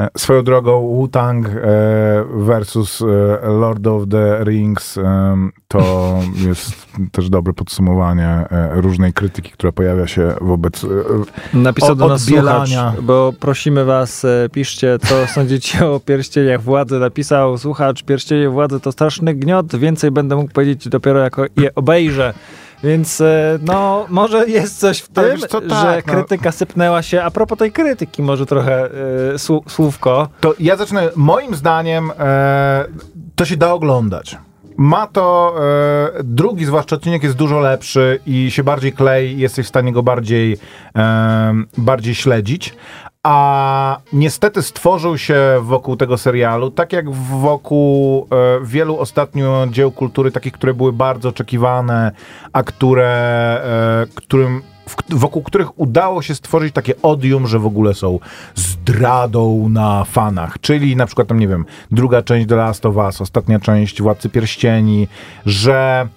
E, 0.00 0.08
Swoją 0.18 0.42
drogą 0.42 0.80
Wu-Tang 0.80 1.46
e, 1.48 1.52
versus 2.34 3.02
e, 3.02 3.48
Lord 3.48 3.86
of 3.86 4.02
the 4.10 4.44
Rings 4.44 4.98
to 5.68 6.18
jest 6.48 6.86
też 7.12 7.30
dobre 7.30 7.52
podsumowanie 7.52 8.44
różnej 8.70 9.12
krytyki, 9.12 9.50
która 9.50 9.72
pojawia 9.72 10.06
się 10.06 10.34
wobec 10.40 10.86
Napisał 11.54 11.94
do 11.96 12.08
nas 12.08 12.24
słuchacz, 12.24 12.70
bo 13.02 13.32
prosimy 13.40 13.84
was, 13.84 14.26
piszcie, 14.52 14.98
co 14.98 15.26
sądzicie 15.34 15.86
o 15.86 16.00
pierścieniach 16.00 16.62
władzy. 16.62 16.98
Napisał 16.98 17.58
słuchacz, 17.58 18.02
pierścienie 18.02 18.48
władzy 18.48 18.80
to 18.80 18.92
straszny 18.92 19.34
gniot, 19.34 19.76
więcej 19.76 20.10
będę 20.10 20.36
mógł 20.36 20.52
powiedzieć 20.52 20.88
dopiero 20.88 21.18
jako 21.18 21.44
je 21.56 21.74
obejrzę. 21.74 22.34
Więc 22.84 23.20
e, 23.20 23.58
no, 23.62 24.06
może 24.08 24.48
jest 24.48 24.78
coś 24.78 25.02
w 25.02 25.08
Ale 25.14 25.28
tym, 25.28 25.36
wiesz 25.40 25.50
co, 25.50 25.60
że 25.60 25.68
tak, 25.68 26.06
no. 26.06 26.12
krytyka 26.12 26.52
sypnęła 26.52 27.02
się. 27.02 27.22
A 27.22 27.30
propos 27.30 27.58
tej 27.58 27.72
krytyki, 27.72 28.22
może 28.22 28.46
trochę 28.46 28.88
słu- 29.36 29.70
słówko. 29.70 30.28
To 30.40 30.54
ja 30.58 30.76
zacznę. 30.76 31.08
Moim 31.16 31.54
zdaniem 31.54 32.12
e, 32.18 32.84
to 33.36 33.44
się 33.44 33.56
da 33.56 33.72
oglądać. 33.72 34.38
Ma 34.76 35.06
to, 35.06 35.54
e, 36.18 36.22
drugi 36.24 36.64
zwłaszcza 36.64 36.96
odcinek 36.96 37.22
jest 37.22 37.36
dużo 37.36 37.60
lepszy 37.60 38.20
i 38.26 38.50
się 38.50 38.64
bardziej 38.64 38.92
klei, 38.92 39.38
jesteś 39.38 39.66
w 39.66 39.68
stanie 39.68 39.92
go 39.92 40.02
bardziej, 40.02 40.56
e, 40.96 41.54
bardziej 41.78 42.14
śledzić. 42.14 42.74
A 43.22 43.98
niestety 44.12 44.62
stworzył 44.62 45.18
się 45.18 45.36
wokół 45.62 45.96
tego 45.96 46.18
serialu, 46.18 46.70
tak 46.70 46.92
jak 46.92 47.10
wokół 47.10 48.26
e, 48.30 48.64
wielu 48.64 48.98
ostatnio 48.98 49.66
dzieł 49.70 49.92
kultury, 49.92 50.30
takich, 50.30 50.52
które 50.52 50.74
były 50.74 50.92
bardzo 50.92 51.28
oczekiwane, 51.28 52.12
a 52.52 52.62
które, 52.62 53.06
e, 53.64 54.06
którym 54.14 54.62
wokół 55.08 55.42
których 55.42 55.80
udało 55.80 56.22
się 56.22 56.34
stworzyć 56.34 56.74
takie 56.74 57.02
odium, 57.02 57.46
że 57.46 57.58
w 57.58 57.66
ogóle 57.66 57.94
są 57.94 58.18
zdradą 58.54 59.68
na 59.68 60.04
fanach. 60.04 60.60
Czyli 60.60 60.96
na 60.96 61.06
przykład 61.06 61.28
tam, 61.28 61.38
nie 61.38 61.48
wiem, 61.48 61.64
druga 61.90 62.22
część 62.22 62.48
The 62.48 62.56
Last 62.56 62.86
of 62.86 62.96
Us, 62.96 63.20
ostatnia 63.20 63.60
część 63.60 64.02
Władcy 64.02 64.28
Pierścieni, 64.28 65.08
że 65.46 66.08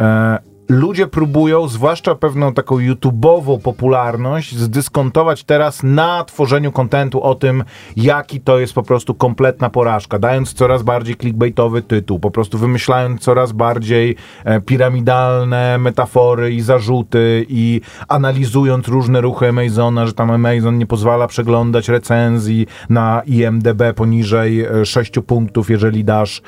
e, 0.00 0.49
ludzie 0.70 1.06
próbują, 1.06 1.68
zwłaszcza 1.68 2.14
pewną 2.14 2.54
taką 2.54 2.76
YouTube'ową 2.76 3.60
popularność, 3.60 4.56
zdyskontować 4.56 5.44
teraz 5.44 5.82
na 5.82 6.24
tworzeniu 6.24 6.72
kontentu 6.72 7.22
o 7.22 7.34
tym, 7.34 7.64
jaki 7.96 8.40
to 8.40 8.58
jest 8.58 8.72
po 8.72 8.82
prostu 8.82 9.14
kompletna 9.14 9.70
porażka, 9.70 10.18
dając 10.18 10.52
coraz 10.52 10.82
bardziej 10.82 11.16
clickbaitowy 11.16 11.82
tytuł, 11.82 12.18
po 12.18 12.30
prostu 12.30 12.58
wymyślając 12.58 13.20
coraz 13.20 13.52
bardziej 13.52 14.16
e, 14.44 14.60
piramidalne 14.60 15.78
metafory 15.78 16.52
i 16.52 16.60
zarzuty 16.60 17.46
i 17.48 17.80
analizując 18.08 18.88
różne 18.88 19.20
ruchy 19.20 19.48
Amazona, 19.48 20.06
że 20.06 20.12
tam 20.12 20.30
Amazon 20.30 20.78
nie 20.78 20.86
pozwala 20.86 21.26
przeglądać 21.26 21.88
recenzji 21.88 22.66
na 22.88 23.22
IMDB 23.26 23.82
poniżej 23.96 24.60
e, 24.60 24.86
6 24.86 25.12
punktów, 25.26 25.70
jeżeli 25.70 26.04
dasz, 26.04 26.42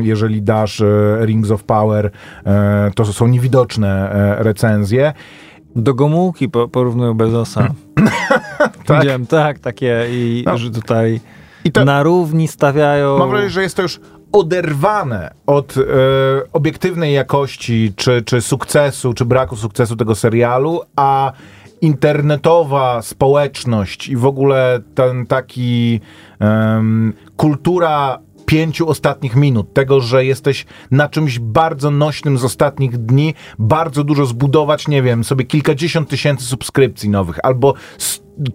jeżeli 0.00 0.42
dasz 0.42 0.80
e, 0.80 1.18
Rings 1.26 1.50
of 1.50 1.64
Power, 1.64 2.10
e, 2.46 2.90
to 3.04 3.12
są 3.12 3.26
niewidoczne 3.26 4.12
e, 4.12 4.42
recenzje. 4.42 5.12
Do 5.76 5.94
Gomułki 5.94 6.48
po, 6.48 6.68
porównują 6.68 7.14
Bezosa. 7.14 7.68
Tak? 8.86 9.00
Widziałem, 9.00 9.26
tak, 9.26 9.58
takie 9.58 10.06
i 10.10 10.42
No. 10.46 10.58
że 10.58 10.70
tutaj 10.70 11.20
to, 11.72 11.84
na 11.84 12.02
równi 12.02 12.48
stawiają... 12.48 13.18
Mam 13.18 13.30
wrażenie, 13.30 13.50
że 13.50 13.62
jest 13.62 13.76
to 13.76 13.82
już 13.82 14.00
oderwane 14.32 15.30
od 15.46 15.76
e, 15.76 15.82
obiektywnej 16.52 17.14
jakości, 17.14 17.92
czy, 17.96 18.22
czy 18.22 18.40
sukcesu, 18.40 19.14
czy 19.14 19.24
braku 19.24 19.56
sukcesu 19.56 19.96
tego 19.96 20.14
serialu, 20.14 20.80
a 20.96 21.32
internetowa 21.80 23.02
społeczność 23.02 24.08
i 24.08 24.16
w 24.16 24.26
ogóle 24.26 24.80
ten 24.94 25.26
taki 25.26 26.00
em, 26.40 27.12
kultura 27.36 28.18
pięciu 28.48 28.88
ostatnich 28.88 29.36
minut, 29.36 29.74
tego, 29.74 30.00
że 30.00 30.24
jesteś 30.24 30.66
na 30.90 31.08
czymś 31.08 31.38
bardzo 31.38 31.90
nośnym 31.90 32.38
z 32.38 32.44
ostatnich 32.44 32.96
dni, 32.96 33.34
bardzo 33.58 34.04
dużo 34.04 34.26
zbudować, 34.26 34.88
nie 34.88 35.02
wiem, 35.02 35.24
sobie 35.24 35.44
kilkadziesiąt 35.44 36.08
tysięcy 36.08 36.44
subskrypcji 36.44 37.10
nowych, 37.10 37.38
albo 37.42 37.74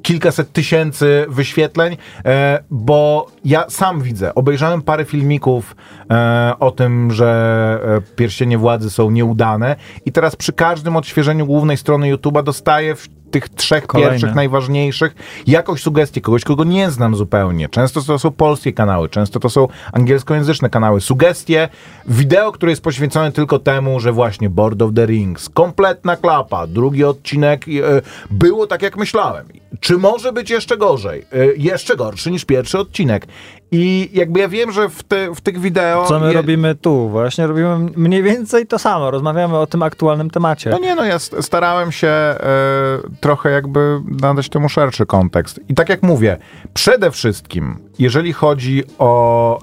kilkaset 0.02 0.54
tysięcy 0.54 1.26
wyświetleń, 1.30 1.98
e, 2.26 2.64
bo 2.72 3.28
ja 3.46 3.66
sam 3.70 4.02
widzę, 4.02 4.36
obejrzałem 4.36 4.82
parę 4.82 5.06
filmików 5.06 5.76
e, 6.12 6.54
o 6.60 6.72
tym, 6.72 7.12
że 7.12 7.80
e, 8.10 8.16
pierścienie 8.16 8.58
władzy 8.58 8.90
są 8.90 9.12
nieudane 9.12 9.76
i 10.06 10.12
teraz 10.12 10.36
przy 10.36 10.54
każdym 10.54 10.96
odświeżeniu 10.96 11.46
głównej 11.46 11.78
strony 11.78 12.16
YouTube'a 12.16 12.44
dostaję 12.44 12.96
tych 13.34 13.50
trzech 13.50 13.88
Kolejne. 13.88 14.12
pierwszych 14.12 14.36
najważniejszych 14.36 15.16
jakąś 15.48 15.82
sugestię 15.82 16.22
kogoś, 16.22 16.44
kogo 16.44 16.64
nie 16.64 16.92
znam 16.92 17.16
zupełnie. 17.16 17.70
Często 17.70 18.02
to 18.02 18.20
są 18.20 18.32
polskie 18.32 18.74
kanały, 18.74 19.10
często 19.10 19.40
to 19.40 19.50
są 19.50 19.68
angielskojęzyczne 19.94 20.70
kanały. 20.70 21.02
Sugestie, 21.02 21.70
wideo, 22.08 22.52
które 22.52 22.72
jest 22.72 22.82
poświęcone 22.82 23.32
tylko 23.32 23.60
temu, 23.60 24.00
że 24.00 24.12
właśnie 24.12 24.50
Board 24.50 24.82
of 24.82 24.92
the 24.96 25.06
Rings, 25.06 25.50
kompletna 25.50 26.16
klapa, 26.16 26.68
drugi 26.68 27.04
odcinek 27.04 27.66
e, 27.68 28.02
było 28.32 28.68
tak 28.68 28.82
jak 28.82 28.98
myślałem. 28.98 29.46
Czy 29.80 29.98
może 29.98 30.34
być 30.34 30.50
jeszcze 30.50 30.78
gorzej? 30.78 31.26
E, 31.32 31.46
jeszcze 31.58 31.96
gorszy 31.96 32.32
niż 32.32 32.46
pierwszy 32.46 32.80
odcinek. 32.80 33.28
I 33.76 34.10
jakby 34.14 34.40
ja 34.40 34.48
wiem, 34.48 34.72
że 34.72 34.90
w, 34.90 35.04
te, 35.04 35.36
w 35.36 35.42
tych 35.42 35.60
wideo... 35.60 36.06
Co 36.06 36.20
my 36.20 36.28
je- 36.28 36.34
robimy 36.34 36.76
tu? 36.76 37.10
Właśnie 37.10 37.48
robimy 37.48 37.78
mniej 37.96 38.24
więcej 38.24 38.68
to 38.68 38.80
samo. 38.80 39.12
Rozmawiamy 39.12 39.58
o 39.58 39.68
tym 39.68 39.84
aktualnym 39.84 40.30
temacie. 40.30 40.70
No 40.70 40.80
nie, 40.80 40.96
no 40.96 41.06
ja 41.06 41.20
st- 41.20 41.46
starałem 41.46 41.92
się 41.92 42.08
e, 42.08 42.38
trochę 43.20 43.50
jakby 43.52 44.00
nadać 44.22 44.50
temu 44.50 44.70
szerszy 44.70 45.06
kontekst. 45.06 45.60
I 45.70 45.74
tak 45.74 45.90
jak 45.90 46.04
mówię, 46.04 46.38
przede 46.74 47.12
wszystkim, 47.12 47.78
jeżeli 48.00 48.34
chodzi 48.34 48.84
o 49.00 49.60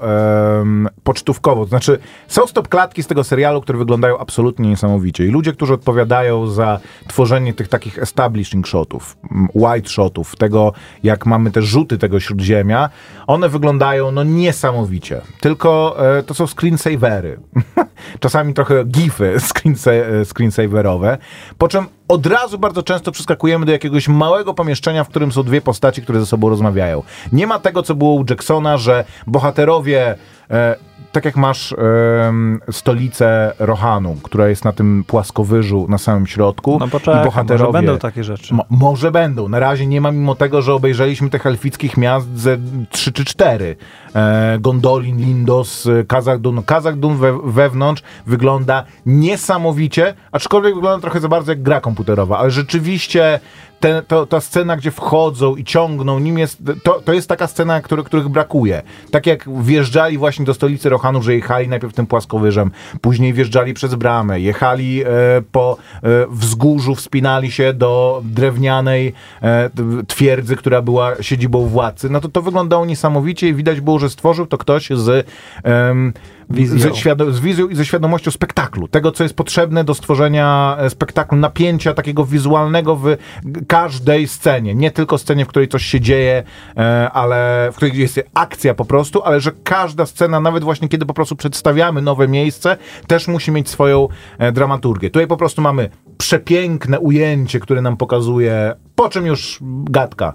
em, 0.61 0.89
pocztówkowo, 1.05 1.63
to 1.65 1.69
znaczy 1.69 1.99
są 2.29 2.47
stop 2.47 2.69
klatki 2.69 3.03
z 3.03 3.07
tego 3.07 3.25
serialu, 3.25 3.61
które 3.61 3.79
wyglądają 3.79 4.19
absolutnie 4.19 4.69
niesamowicie. 4.69 5.27
I 5.27 5.29
ludzie, 5.29 5.53
którzy 5.53 5.75
odpowiadają 5.75 6.47
za 6.47 6.81
tworzenie 7.09 7.55
tych 7.55 7.69
takich 7.69 7.99
establishing 7.99 8.67
shotów, 8.67 9.17
white 9.55 9.89
shotów, 9.89 10.37
tego 10.37 10.73
jak 11.03 11.27
mamy 11.27 11.51
te 11.51 11.63
rzuty 11.63 11.99
tego 11.99 12.21
śródziemia, 12.21 12.91
one 13.27 13.49
wyglądają 13.49 14.00
no 14.13 14.25
niesamowicie. 14.25 15.21
Tylko 15.41 15.97
e, 16.19 16.23
to 16.23 16.35
są 16.35 16.47
screensavery. 16.47 17.41
Czasami 18.21 18.55
trochę 18.55 18.85
gify 18.85 19.37
e, 19.87 20.25
screensaverowe. 20.25 21.19
Po 21.59 21.69
czym 21.69 21.87
od 22.09 22.27
razu 22.27 22.59
bardzo 22.59 22.83
często 22.83 23.13
przeskakujemy 23.13 23.67
do 23.67 23.73
jakiegoś 23.73 24.09
małego 24.09 24.55
pomieszczenia, 24.55 25.05
w 25.05 25.09
którym 25.09 25.33
są 25.33 25.43
dwie 25.43 25.61
postaci, 25.61 26.03
które 26.03 26.21
ze 26.21 26.27
sobą 26.27 26.49
rozmawiają. 26.49 27.03
Nie 27.33 27.47
ma 27.47 27.59
tego, 27.59 27.83
co 27.83 27.95
było 27.95 28.15
u 28.15 28.25
Jacksona, 28.31 28.77
że 28.77 29.05
bohaterowie, 29.27 30.17
e, 30.51 30.77
tak 31.13 31.25
jak 31.25 31.37
masz 31.37 31.75
em, 32.29 32.61
stolicę 32.71 33.53
Rohanu, 33.59 34.17
która 34.23 34.49
jest 34.49 34.65
na 34.65 34.73
tym 34.73 35.05
płaskowyżu 35.07 35.87
na 35.89 35.99
samym 35.99 36.27
środku, 36.27 36.77
No 36.81 36.89
poczekaj, 36.89 37.23
i 37.23 37.25
bohaterowie... 37.25 37.65
może 37.73 37.87
będą 37.87 37.99
takie 37.99 38.25
rzeczy. 38.25 38.55
Mo- 38.55 38.65
może 38.71 39.11
będą. 39.11 39.49
Na 39.49 39.59
razie 39.59 39.87
nie 39.87 40.01
ma, 40.01 40.11
mimo 40.13 40.35
tego, 40.35 40.63
że 40.63 40.75
obejrzeliśmy 40.75 41.31
tych 41.31 41.47
elfickich 41.47 41.97
miast 41.97 42.39
ze 42.39 42.59
3 42.91 43.13
czy 43.13 43.25
4. 43.25 43.77
E, 44.15 44.59
Gondolin, 44.61 45.19
Lindos, 45.19 45.87
e, 45.87 46.05
Kazakhdun. 46.05 46.63
Kazakhdun 46.63 47.17
we, 47.17 47.39
wewnątrz 47.45 48.03
wygląda 48.27 48.85
niesamowicie, 49.07 50.15
aczkolwiek 50.33 50.75
wygląda 50.75 51.03
trochę 51.03 51.21
za 51.21 51.29
bardzo 51.29 51.53
jak 51.53 51.63
gra 51.63 51.81
komputerowa, 51.81 52.39
ale 52.39 52.51
rzeczywiście 52.51 53.41
te, 53.81 54.03
to, 54.03 54.27
ta 54.27 54.41
scena, 54.41 54.77
gdzie 54.77 54.91
wchodzą 54.91 55.57
i 55.57 55.65
ciągną, 55.65 56.19
nim 56.19 56.39
jest, 56.39 56.63
to, 56.83 57.01
to 57.05 57.13
jest 57.13 57.29
taka 57.29 57.47
scena, 57.47 57.81
który, 57.81 58.05
których 58.05 58.29
brakuje. 58.29 58.83
Tak 59.11 59.27
jak 59.27 59.63
wjeżdżali 59.63 60.19
właśnie 60.19 60.45
do 60.45 60.55
stolicy 60.55 60.89
Rohanu, 60.89 61.23
że 61.23 61.35
jechali 61.35 61.69
najpierw 61.69 61.95
tym 61.95 62.07
płaskowyżem, 62.07 62.71
później 63.01 63.33
wjeżdżali 63.33 63.75
przez 63.75 63.95
bramę, 63.95 64.41
jechali 64.41 65.03
e, 65.03 65.07
po 65.53 65.77
e, 66.03 66.09
wzgórzu, 66.31 66.95
wspinali 66.95 67.51
się 67.51 67.73
do 67.73 68.23
drewnianej 68.25 69.13
e, 69.43 69.71
twierdzy, 70.07 70.57
która 70.57 70.83
była 70.83 71.23
siedzibą 71.23 71.67
władcy. 71.67 72.11
No 72.11 72.21
to 72.21 72.29
to 72.29 72.43
wyglądało 72.43 72.87
niesamowicie 72.87 73.49
i 73.49 73.55
widać 73.55 73.81
było, 73.81 73.99
że 74.01 74.11
stworzył 74.11 74.47
to 74.47 74.59
ktoś 74.59 74.89
z, 74.91 75.29
em, 75.63 76.13
Wizją. 76.51 76.95
ze 76.95 77.33
z 77.33 77.41
wizją 77.41 77.69
i 77.69 77.75
ze 77.75 77.85
świadomością 77.85 78.31
spektaklu. 78.31 78.89
Tego, 78.89 79.13
co 79.13 79.23
jest 79.23 79.37
potrzebne 79.37 79.85
do 79.85 79.95
stworzenia 79.95 80.77
e, 80.79 80.91
spektaklu, 80.91 81.39
napięcia 81.39 81.95
takiego 81.95 82.25
wizualnego 82.25 82.97
w 82.97 83.17
każdej 83.69 84.29
scenie. 84.29 84.75
Nie 84.75 84.91
tylko 84.91 85.19
scenie, 85.19 85.45
w 85.45 85.49
której 85.49 85.69
coś 85.69 85.85
się 85.85 86.01
dzieje, 86.01 86.43
e, 86.77 87.11
ale 87.11 87.69
w 87.73 87.77
której 87.77 87.99
jest 87.99 88.21
akcja 88.35 88.75
po 88.75 88.85
prostu, 88.85 89.23
ale 89.23 89.41
że 89.41 89.53
każda 89.65 90.07
scena, 90.07 90.41
nawet 90.41 90.65
właśnie 90.65 90.89
kiedy 90.89 91.07
po 91.07 91.15
prostu 91.15 91.37
przedstawiamy 91.37 92.03
nowe 92.03 92.29
miejsce, 92.29 92.77
też 93.07 93.29
musi 93.29 93.53
mieć 93.53 93.69
swoją 93.69 94.09
e, 94.39 94.53
dramaturgię. 94.53 95.11
Tutaj 95.11 95.27
po 95.27 95.37
prostu 95.37 95.63
mamy 95.63 95.91
przepiękne 96.19 97.01
ujęcie, 97.01 97.61
które 97.61 97.83
nam 97.83 97.97
pokazuje, 97.97 98.75
po 98.95 99.09
czym 99.09 99.27
już 99.27 99.59
gadka, 99.85 100.33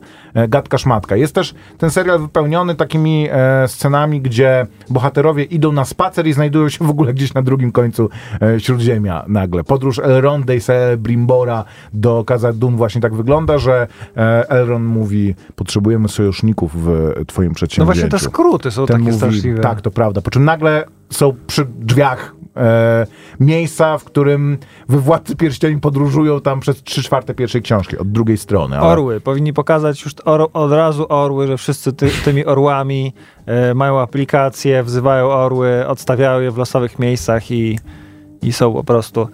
gadka 0.47 0.77
szmatka. 0.77 1.15
Jest 1.15 1.35
też 1.35 1.55
ten 1.77 1.89
serial 1.89 2.19
wypełniony 2.19 2.75
takimi 2.75 3.27
scenami, 3.67 4.21
gdzie 4.21 4.67
bohaterowie 4.89 5.43
idą 5.43 5.71
na 5.71 5.85
spacer 5.85 6.04
i 6.29 6.33
znajdują 6.33 6.69
się 6.69 6.85
w 6.87 6.89
ogóle 6.89 7.13
gdzieś 7.13 7.33
na 7.33 7.41
drugim 7.41 7.71
końcu 7.71 8.09
e, 8.41 8.59
Śródziemia 8.59 9.25
nagle. 9.27 9.63
Podróż 9.63 9.99
Elronda 9.99 10.53
i 10.53 10.59
Brimbora 10.97 11.65
do 11.93 12.23
Kazadun 12.23 12.75
właśnie 12.75 13.01
tak 13.01 13.15
wygląda, 13.15 13.57
że 13.57 13.87
e, 14.17 14.49
Elrond 14.49 14.85
mówi, 14.85 15.35
potrzebujemy 15.55 16.07
sojuszników 16.07 16.71
w 16.75 17.13
twoim 17.27 17.49
No 17.49 17.55
przedsięwzięciu. 17.55 17.85
właśnie 17.99 18.09
te 18.09 18.19
skróty 18.19 18.71
są 18.71 18.85
Ten 18.85 18.93
takie 18.93 19.03
mówi, 19.03 19.17
straszliwe. 19.17 19.59
Tak, 19.59 19.81
to 19.81 19.91
prawda. 19.91 20.21
Po 20.21 20.31
czym 20.31 20.45
nagle 20.45 20.85
są 21.09 21.33
przy 21.47 21.65
drzwiach 21.79 22.35
e, 22.57 23.07
miejsca, 23.39 23.97
w 23.97 24.03
którym 24.03 24.57
we 24.89 24.97
Władcy 24.97 25.35
Pierścieni 25.35 25.81
podróżują 25.81 26.41
tam 26.41 26.59
przez 26.59 26.83
trzy 26.83 27.03
czwarte 27.03 27.33
pierwszej 27.33 27.61
książki, 27.61 27.97
od 27.97 28.11
drugiej 28.11 28.37
strony. 28.37 28.77
ale- 28.77 28.87
Orły. 28.87 29.21
Powinni 29.21 29.53
pokazać 29.53 30.03
już 30.05 30.13
or, 30.25 30.49
od 30.53 30.71
razu 30.71 31.05
orły, 31.09 31.47
że 31.47 31.57
wszyscy 31.57 31.93
ty, 31.93 32.09
tymi 32.25 32.45
orłami 32.45 33.13
e, 33.45 33.73
mają 33.73 33.99
aplikacje, 33.99 34.83
wzywają 34.83 35.27
orły, 35.27 35.87
odstawiają 35.87 36.39
je 36.41 36.51
w 36.51 36.57
losowych 36.57 36.99
miejscach 36.99 37.51
i, 37.51 37.79
i 38.41 38.53
są 38.53 38.73
po 38.73 38.83
prostu. 38.83 39.27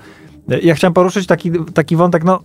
E, 0.51 0.59
Ja 0.59 0.75
chciałem 0.75 0.93
poruszyć 0.93 1.27
taki, 1.27 1.51
taki 1.73 1.95
wątek, 1.95 2.23
no 2.23 2.39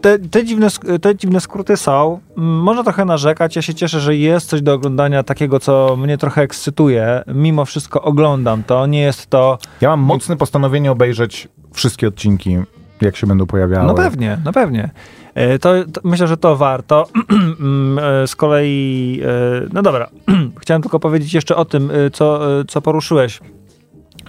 te, 0.00 0.18
te, 0.18 0.44
dziwne, 0.44 0.68
te 1.02 1.16
dziwne 1.16 1.40
skróty 1.40 1.76
są. 1.76 2.20
Mm, 2.38 2.50
Można 2.62 2.82
trochę 2.84 3.04
narzekać. 3.04 3.56
Ja 3.56 3.62
się 3.62 3.74
cieszę, 3.74 4.00
że 4.00 4.16
jest 4.16 4.48
coś 4.48 4.62
do 4.62 4.74
oglądania 4.74 5.22
takiego, 5.22 5.60
co 5.60 5.96
mnie 5.96 6.18
trochę 6.18 6.42
ekscytuje. 6.42 7.22
Mimo 7.26 7.64
wszystko 7.64 8.02
oglądam 8.02 8.62
to. 8.62 8.86
Nie 8.86 9.00
jest 9.00 9.26
to. 9.30 9.58
Ja 9.80 9.88
mam 9.88 10.00
mocne 10.00 10.36
postanowienie 10.36 10.92
obejrzeć 10.92 11.48
wszystkie 11.72 12.08
odcinki, 12.08 12.58
jak 13.00 13.16
się 13.16 13.26
będą 13.26 13.46
pojawiały. 13.46 13.86
No 13.86 13.94
pewnie, 13.94 14.38
no 14.44 14.52
pewnie. 14.52 14.90
E, 15.34 15.58
To, 15.58 15.72
to 15.92 16.00
myślę, 16.04 16.26
że 16.26 16.36
to 16.36 16.56
warto. 16.56 17.06
Mm, 17.60 17.98
e, 18.22 18.26
Z 18.26 18.36
kolei, 18.36 19.20
e, 19.24 19.68
no 19.72 19.82
dobra, 19.82 20.08
chciałem 20.62 20.82
tylko 20.82 21.00
powiedzieć 21.00 21.34
jeszcze 21.34 21.56
o 21.56 21.64
tym, 21.64 21.90
co, 22.12 22.40
co 22.68 22.82
poruszyłeś, 22.82 23.40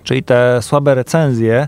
czyli 0.03 0.23
te 0.23 0.61
słabe 0.61 0.95
recenzje. 0.95 1.67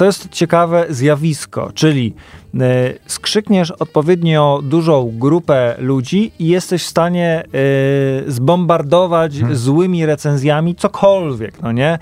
To 0.00 0.04
jest 0.04 0.28
ciekawe 0.28 0.86
zjawisko, 0.88 1.70
czyli 1.74 2.14
e, 2.60 2.60
skrzykniesz 3.06 3.70
odpowiednio 3.70 4.60
dużą 4.62 5.12
grupę 5.18 5.74
ludzi 5.78 6.32
i 6.38 6.46
jesteś 6.46 6.82
w 6.84 6.86
stanie 6.86 7.42
e, 8.26 8.30
zbombardować 8.30 9.32
złymi 9.52 10.06
recenzjami 10.06 10.74
cokolwiek, 10.74 11.62
no 11.62 11.72
nie? 11.72 11.98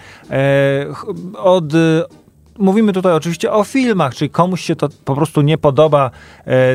Ch- 0.95 1.07
Od 1.39 1.65
mówimy 2.59 2.93
tutaj 2.93 3.13
oczywiście 3.13 3.53
o 3.53 3.65
filmach, 3.65 4.15
czyli 4.15 4.31
komuś 4.31 4.61
się 4.61 4.77
to 4.77 4.89
po 5.05 5.15
prostu 5.15 5.41
nie 5.43 5.59
podoba, 5.59 6.11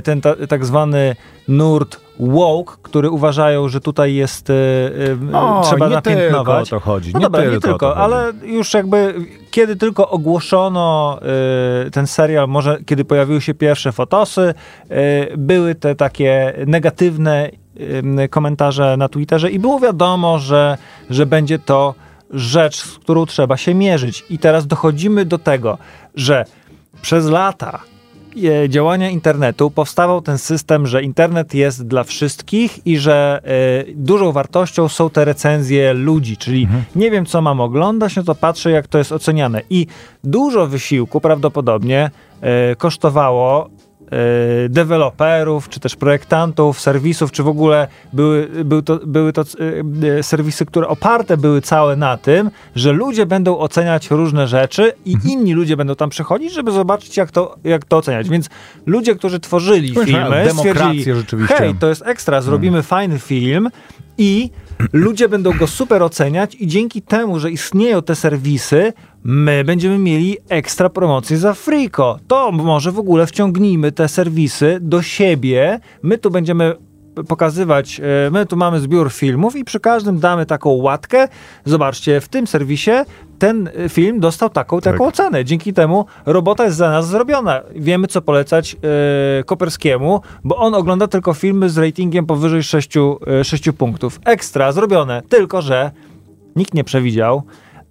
ten 0.03 0.21
ta, 0.21 0.35
tak 0.49 0.65
zwany 0.65 1.15
nurt 1.47 2.02
woke, 2.19 2.75
który 2.81 3.09
uważają, 3.09 3.69
że 3.69 3.81
tutaj 3.81 4.15
jest 4.15 4.49
e, 4.49 4.53
e, 5.33 5.37
O, 5.37 5.61
trzeba 5.65 5.87
nie 5.87 5.95
napiętnować. 5.95 6.69
tylko 6.69 6.77
o 6.77 6.79
to 6.79 6.85
chodzi, 6.85 7.11
No 7.13 7.19
nie 7.19 7.23
dobra, 7.25 7.43
nie 7.43 7.49
tylko 7.49 7.67
o 7.67 7.71
tylko, 7.71 7.97
ale 7.97 8.31
już 8.43 8.73
jakby 8.73 9.13
kiedy 9.51 9.75
tylko 9.75 10.09
ogłoszono 10.09 11.19
e, 11.87 11.91
ten 11.91 12.07
serial, 12.07 12.47
może 12.47 12.77
kiedy 12.85 13.05
pojawiły 13.05 13.41
się 13.41 13.53
pierwsze 13.53 13.91
fotosy, 13.91 14.53
były 15.37 15.75
te 15.75 15.95
takie 15.95 16.53
negatywne 16.67 17.49
komentarze 18.29 18.97
na 18.97 19.09
Twitterze 19.09 19.51
i 19.51 19.59
było 19.59 19.79
wiadomo, 19.79 20.39
że, 20.39 20.77
że 21.09 21.25
będzie 21.25 21.59
to 21.59 21.93
rzecz, 22.31 22.83
z 22.83 22.97
którą 22.97 23.25
trzeba 23.25 23.57
się 23.57 23.73
mierzyć. 23.73 24.25
I 24.29 24.39
teraz 24.39 24.67
dochodzimy 24.67 25.25
do 25.25 25.37
tego, 25.37 25.77
że 26.15 26.45
przez 27.01 27.29
lata 27.29 27.79
działania 28.69 29.09
internetu 29.09 29.71
powstawał 29.71 30.21
ten 30.21 30.37
system, 30.37 30.87
że 30.87 31.03
internet 31.03 31.53
jest 31.53 31.87
dla 31.87 32.03
wszystkich 32.03 32.87
i 32.87 32.97
że 32.97 33.41
e, 33.43 33.93
dużą 33.95 34.31
wartością 34.31 34.87
są 34.87 35.09
te 35.09 35.25
recenzje 35.25 35.93
ludzi, 35.93 36.37
czyli 36.37 36.67
nie 36.95 37.11
wiem, 37.11 37.25
co 37.25 37.41
mam 37.41 37.61
oglądać, 37.61 38.15
no 38.15 38.23
to 38.23 38.35
patrzę, 38.35 38.71
jak 38.71 38.87
to 38.87 38.97
jest 38.97 39.11
oceniane. 39.11 39.61
I 39.69 39.87
dużo 40.23 40.67
wysiłku 40.67 41.21
prawdopodobnie 41.21 42.11
e, 42.41 42.75
kosztowało 42.75 43.65
e, 43.65 43.69
deweloperów, 44.69 45.69
czy 45.69 45.79
też 45.79 45.95
projektantów, 45.95 46.79
serwisów, 46.79 47.31
czy 47.31 47.43
w 47.43 47.47
ogóle 47.47 47.87
były, 48.13 48.47
były 48.65 48.83
to, 48.83 48.99
były 49.05 49.33
to 49.33 49.41
e, 49.41 50.17
e, 50.17 50.23
serwisy, 50.23 50.65
które 50.65 50.87
oparte 50.87 51.37
były 51.37 51.61
całe 51.61 51.95
na 51.95 52.17
tym, 52.17 52.51
że 52.75 52.91
ludzie 52.91 53.25
będą 53.25 53.57
oceniać 53.57 54.11
różne 54.11 54.47
rzeczy 54.47 54.93
i 55.05 55.15
inni 55.25 55.53
ludzie 55.53 55.77
będą 55.77 55.95
tam 55.95 56.09
przychodzić, 56.09 56.53
żeby 56.53 56.71
zobaczyć, 56.71 57.17
jak 57.17 57.31
to, 57.31 57.55
jak 57.63 57.85
to 57.85 57.97
oceniać. 57.97 58.29
Więc 58.29 58.49
ludzie, 58.85 59.15
którzy 59.15 59.39
tworzyli 59.39 59.95
filmy, 60.05 60.49
stwierdzili, 60.53 61.03
rzeczywiście. 61.03 61.55
hej, 61.55 61.75
to 61.75 61.87
jest 61.87 62.03
ekstra, 62.05 62.41
zrobimy 62.41 62.83
fajny 62.83 63.19
film 63.19 63.69
i 64.17 64.49
ludzie 64.93 65.29
będą 65.29 65.57
go 65.57 65.67
super 65.67 66.03
oceniać 66.03 66.55
i 66.55 66.67
dzięki 66.67 67.01
temu, 67.01 67.39
że 67.39 67.51
istnieją 67.51 68.01
te 68.01 68.15
serwisy, 68.15 68.93
my 69.23 69.63
będziemy 69.63 69.97
mieli 69.97 70.37
ekstra 70.49 70.89
promocję 70.89 71.37
za 71.37 71.53
Frico. 71.53 72.19
To 72.27 72.51
może 72.51 72.91
w 72.91 72.99
ogóle 72.99 73.27
wciągnijmy 73.27 73.91
te 73.91 74.07
serwisy 74.07 74.77
do 74.81 75.01
siebie. 75.01 75.79
My 76.03 76.17
tu 76.17 76.31
będziemy 76.31 76.75
pokazywać, 77.27 78.01
e, 78.27 78.31
my 78.31 78.45
tu 78.45 78.57
mamy 78.57 78.79
zbiór 78.79 79.11
filmów 79.11 79.55
i 79.55 79.63
przy 79.63 79.79
każdym 79.79 80.19
damy 80.19 80.45
taką 80.45 80.69
łatkę. 80.69 81.27
Zobaczcie, 81.65 82.21
w 82.21 82.29
tym 82.29 82.47
serwisie 82.47 82.91
ten 83.43 83.69
e, 83.75 83.89
film 83.89 84.19
dostał 84.19 84.49
taką, 84.49 84.81
taką 84.81 85.07
ocenę. 85.07 85.45
Dzięki 85.45 85.73
temu 85.73 86.05
robota 86.25 86.65
jest 86.65 86.77
za 86.77 86.89
nas 86.89 87.07
zrobiona. 87.07 87.61
Wiemy, 87.75 88.07
co 88.07 88.21
polecać 88.21 88.75
e, 89.39 89.43
Koperskiemu, 89.43 90.21
bo 90.43 90.57
on 90.57 90.75
ogląda 90.75 91.07
tylko 91.07 91.33
filmy 91.33 91.69
z 91.69 91.77
ratingiem 91.77 92.25
powyżej 92.25 92.63
6, 92.63 92.97
e, 92.97 93.43
6 93.43 93.71
punktów. 93.77 94.19
Ekstra, 94.25 94.71
zrobione. 94.71 95.21
Tylko, 95.29 95.61
że 95.61 95.91
nikt 96.55 96.73
nie 96.73 96.83
przewidział, 96.83 97.43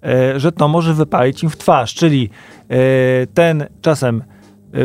e, 0.03 0.39
że 0.39 0.51
to 0.51 0.67
może 0.67 0.93
wypalić 0.93 1.43
im 1.43 1.49
w 1.49 1.57
twarz. 1.57 1.93
Czyli 1.93 2.29
e, 2.69 2.77
ten 3.33 3.67
czasem 3.81 4.23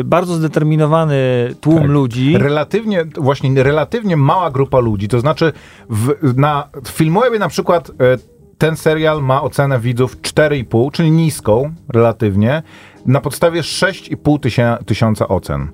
bardzo 0.05 0.33
zdeterminowany 0.33 1.15
tłum 1.61 1.81
Tak. 1.81 1.87
ludzi. 1.87 2.37
Relatywnie, 2.37 3.05
właśnie 3.17 3.63
relatywnie 3.63 4.17
mała 4.17 4.51
grupa 4.51 4.79
ludzi, 4.79 5.07
to 5.07 5.19
znaczy 5.19 5.53
w, 5.89 6.37
na 6.37 6.67
Filmwebie 6.87 7.39
na 7.39 7.49
przykład 7.49 7.89
e, 7.89 8.38
ten 8.59 8.75
serial 8.75 9.21
ma 9.23 9.41
ocenę 9.41 9.79
widzów 9.79 10.17
4,5, 10.21 10.91
czyli 10.91 11.11
niską 11.11 11.73
relatywnie, 11.89 12.63
na 13.05 13.21
podstawie 13.21 13.61
6,5 13.61 14.39
tysia- 14.39 14.83
tysiąca 14.85 15.27
ocen. 15.27 15.67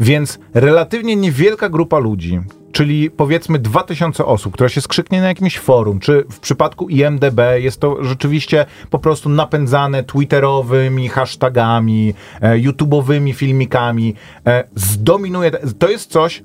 Więc 0.00 0.38
relatywnie 0.54 1.16
niewielka 1.16 1.68
grupa 1.68 1.98
ludzi, 1.98 2.40
czyli 2.72 3.10
powiedzmy 3.10 3.58
2000 3.58 4.24
osób, 4.24 4.54
która 4.54 4.68
się 4.68 4.80
skrzyknie 4.80 5.20
na 5.20 5.28
jakimś 5.28 5.58
forum, 5.58 6.00
czy 6.00 6.24
w 6.30 6.40
przypadku 6.40 6.88
IMDB 6.88 7.40
jest 7.56 7.80
to 7.80 8.04
rzeczywiście 8.04 8.66
po 8.90 8.98
prostu 8.98 9.28
napędzane 9.28 10.02
twitterowymi 10.04 11.08
hashtagami, 11.08 12.14
e, 12.40 12.58
YouTube'owymi 12.58 13.32
filmikami, 13.34 14.14
e, 14.46 14.64
zdominuje, 14.74 15.50
to 15.78 15.88
jest 15.88 16.10
coś, 16.10 16.42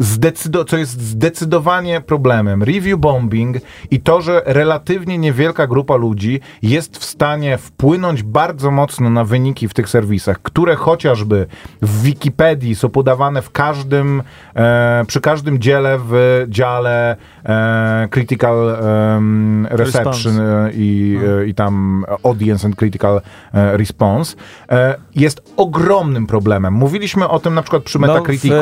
zdecydo- 0.00 0.64
co 0.64 0.76
jest 0.76 1.00
zdecydowanie 1.00 2.00
problemem. 2.00 2.62
Review 2.62 2.98
bombing 3.00 3.56
i 3.90 4.00
to, 4.00 4.20
że 4.20 4.42
relatywnie 4.46 5.18
niewielka 5.18 5.66
grupa 5.66 5.96
ludzi 5.96 6.40
jest 6.62 6.98
w 6.98 7.04
stanie 7.04 7.58
wpłynąć 7.58 8.22
bardzo 8.22 8.70
mocno 8.70 9.10
na 9.10 9.24
wyniki 9.24 9.68
w 9.68 9.74
tych 9.74 9.88
serwisach, 9.88 10.42
które 10.42 10.76
chociażby 10.76 11.46
w 11.82 12.02
Wikipedii 12.02 12.74
są 12.74 12.88
podawane 12.88 13.42
w 13.42 13.50
każdym, 13.50 14.22
e, 14.56 15.04
przy 15.06 15.20
każdym 15.20 15.58
dziele 15.58 15.98
w 16.08 16.44
dziale 16.48 17.16
e, 17.44 18.08
critical 18.10 18.76
em, 19.16 19.66
reception 19.70 20.40
e, 20.40 20.70
i, 20.74 21.18
e, 21.42 21.46
i 21.46 21.54
tam 21.54 22.04
audience 22.24 22.66
and 22.66 22.76
critical 22.76 23.20
e, 23.54 23.76
response 23.76 24.36
e, 24.70 24.94
jest 25.14 25.54
ogromnym 25.56 26.26
problemem. 26.26 26.74
Mówiliśmy 26.74 27.28
o 27.28 27.38
tym 27.38 27.54
na 27.54 27.62
przykład 27.62 27.82
przy 27.82 27.98
No, 27.98 28.06
w- 28.06 28.10
Metacriticu, 28.10 28.54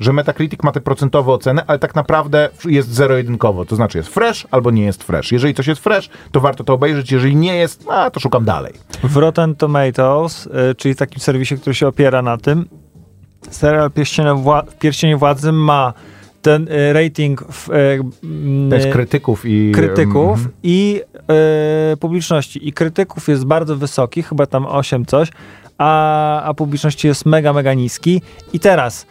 że 0.00 0.12
Metacritic 0.12 0.62
ma 0.62 0.72
te 0.72 0.79
procentowe 0.80 1.32
oceny, 1.32 1.62
ale 1.66 1.78
tak 1.78 1.94
naprawdę 1.94 2.48
jest 2.64 2.88
zero-jedynkowo. 2.88 3.64
To 3.64 3.76
znaczy 3.76 3.98
jest 3.98 4.10
fresh 4.10 4.46
albo 4.50 4.70
nie 4.70 4.84
jest 4.84 5.04
fresh. 5.04 5.32
Jeżeli 5.32 5.54
coś 5.54 5.66
jest 5.66 5.80
fresh, 5.80 6.08
to 6.32 6.40
warto 6.40 6.64
to 6.64 6.72
obejrzeć. 6.74 7.12
Jeżeli 7.12 7.36
nie 7.36 7.56
jest, 7.56 7.84
a, 7.88 8.10
to 8.10 8.20
szukam 8.20 8.44
dalej. 8.44 8.72
W 9.02 9.16
Rotten 9.16 9.54
Tomatoes, 9.54 10.46
y, 10.46 10.74
czyli 10.74 10.96
takim 10.96 11.20
serwisie, 11.20 11.56
który 11.56 11.74
się 11.74 11.88
opiera 11.88 12.22
na 12.22 12.36
tym, 12.36 12.68
serial 13.50 13.90
Pierścienie, 13.90 14.30
Wła- 14.30 14.64
Pierścienie 14.78 15.16
Władzy 15.16 15.52
ma 15.52 15.92
ten 16.42 16.68
y, 16.68 16.92
rating 16.92 17.44
w, 17.52 17.68
y, 17.70 18.00
mm, 18.24 18.92
krytyków 18.92 19.46
i... 19.46 19.72
krytyków 19.74 20.38
mhm. 20.38 20.52
i 20.62 21.02
y, 21.92 21.96
publiczności. 21.96 22.68
I 22.68 22.72
krytyków 22.72 23.28
jest 23.28 23.44
bardzo 23.44 23.76
wysoki, 23.76 24.22
chyba 24.22 24.46
tam 24.46 24.66
8 24.66 25.06
coś, 25.06 25.28
a, 25.78 26.42
a 26.42 26.54
publiczności 26.54 27.08
jest 27.08 27.26
mega, 27.26 27.52
mega 27.52 27.74
niski. 27.74 28.22
I 28.52 28.60
teraz 28.60 29.06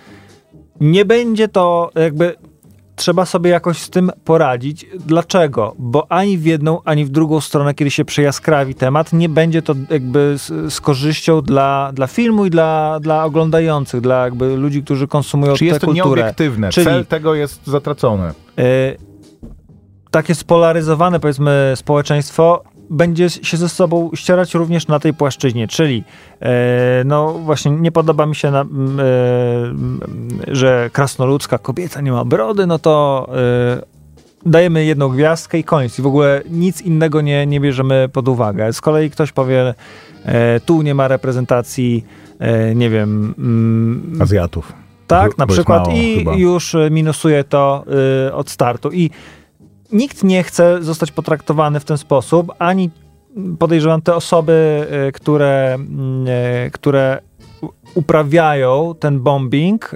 nie 0.81 1.05
będzie 1.05 1.47
to 1.47 1.89
jakby. 1.95 2.35
Trzeba 2.95 3.25
sobie 3.25 3.49
jakoś 3.49 3.77
z 3.77 3.89
tym 3.89 4.11
poradzić. 4.23 4.85
Dlaczego? 5.05 5.75
Bo 5.77 6.11
ani 6.11 6.37
w 6.37 6.45
jedną, 6.45 6.83
ani 6.85 7.05
w 7.05 7.09
drugą 7.09 7.41
stronę, 7.41 7.73
kiedy 7.73 7.91
się 7.91 8.05
przejaskrawi 8.05 8.75
temat, 8.75 9.13
nie 9.13 9.29
będzie 9.29 9.61
to 9.61 9.73
jakby 9.89 10.35
z, 10.37 10.73
z 10.73 10.81
korzyścią 10.81 11.41
dla, 11.41 11.91
dla 11.93 12.07
filmu 12.07 12.45
i 12.45 12.49
dla, 12.49 12.99
dla 13.01 13.25
oglądających, 13.25 14.01
dla 14.01 14.23
jakby 14.23 14.55
ludzi, 14.57 14.83
którzy 14.83 15.07
konsumują 15.07 15.53
Czy 15.53 15.59
tę 15.59 15.65
jest 15.65 15.79
to 15.81 15.87
kulturę. 15.87 16.21
nieobiektywne? 16.21 16.69
Czyli- 16.69 16.85
Cel 16.85 17.05
tego 17.05 17.35
jest 17.35 17.67
zatracony. 17.67 18.23
E, 18.57 18.63
takie 20.11 20.35
spolaryzowane, 20.35 21.19
powiedzmy, 21.19 21.73
społeczeństwo 21.75 22.63
będzie 22.89 23.29
się 23.29 23.57
ze 23.57 23.69
sobą 23.69 24.11
ścierać 24.15 24.53
również 24.53 24.87
na 24.87 24.99
tej 24.99 25.13
płaszczyźnie, 25.13 25.67
czyli 25.67 26.03
e, 26.41 27.03
no 27.05 27.33
właśnie 27.33 27.71
nie 27.71 27.91
podoba 27.91 28.25
mi 28.25 28.35
się, 28.35 28.51
na, 28.51 28.61
e, 28.61 28.65
że 30.47 30.89
krasnoludzka 30.93 31.57
kobieta 31.57 32.01
nie 32.01 32.11
ma 32.11 32.25
brody, 32.25 32.67
no 32.67 32.79
to 32.79 33.27
e, 33.33 33.81
dajemy 34.45 34.85
jedną 34.85 35.09
gwiazdkę 35.09 35.59
i 35.59 35.63
koniec. 35.63 35.99
I 35.99 36.01
w 36.01 36.07
ogóle 36.07 36.41
nic 36.49 36.81
innego 36.81 37.21
nie, 37.21 37.47
nie 37.47 37.59
bierzemy 37.59 38.09
pod 38.13 38.27
uwagę. 38.27 38.73
Z 38.73 38.81
kolei 38.81 39.09
ktoś 39.09 39.31
powie, 39.31 39.73
tu 40.65 40.81
nie 40.81 40.95
ma 40.95 41.07
reprezentacji, 41.07 42.05
nie 42.75 42.89
wiem, 42.89 43.33
mm, 43.37 44.21
Azjatów. 44.21 44.73
tak, 45.07 45.37
na 45.37 45.45
bo 45.45 45.53
przykład 45.53 45.87
mało 45.87 45.99
i 45.99 46.17
chyba. 46.17 46.35
już 46.35 46.75
minusuje 46.91 47.43
to 47.43 47.83
y, 48.27 48.33
od 48.33 48.49
startu. 48.49 48.91
I 48.91 49.09
nikt 49.91 50.23
nie 50.23 50.43
chce 50.43 50.83
zostać 50.83 51.11
potraktowany 51.11 51.79
w 51.79 51.85
ten 51.85 51.97
sposób, 51.97 52.51
ani 52.59 52.89
podejrzewam 53.59 54.01
te 54.01 54.15
osoby, 54.15 54.87
y, 55.07 55.11
które, 55.11 55.77
y, 56.67 56.71
które 56.71 57.21
uprawiają 57.95 58.95
ten 58.99 59.19
bombing 59.19 59.93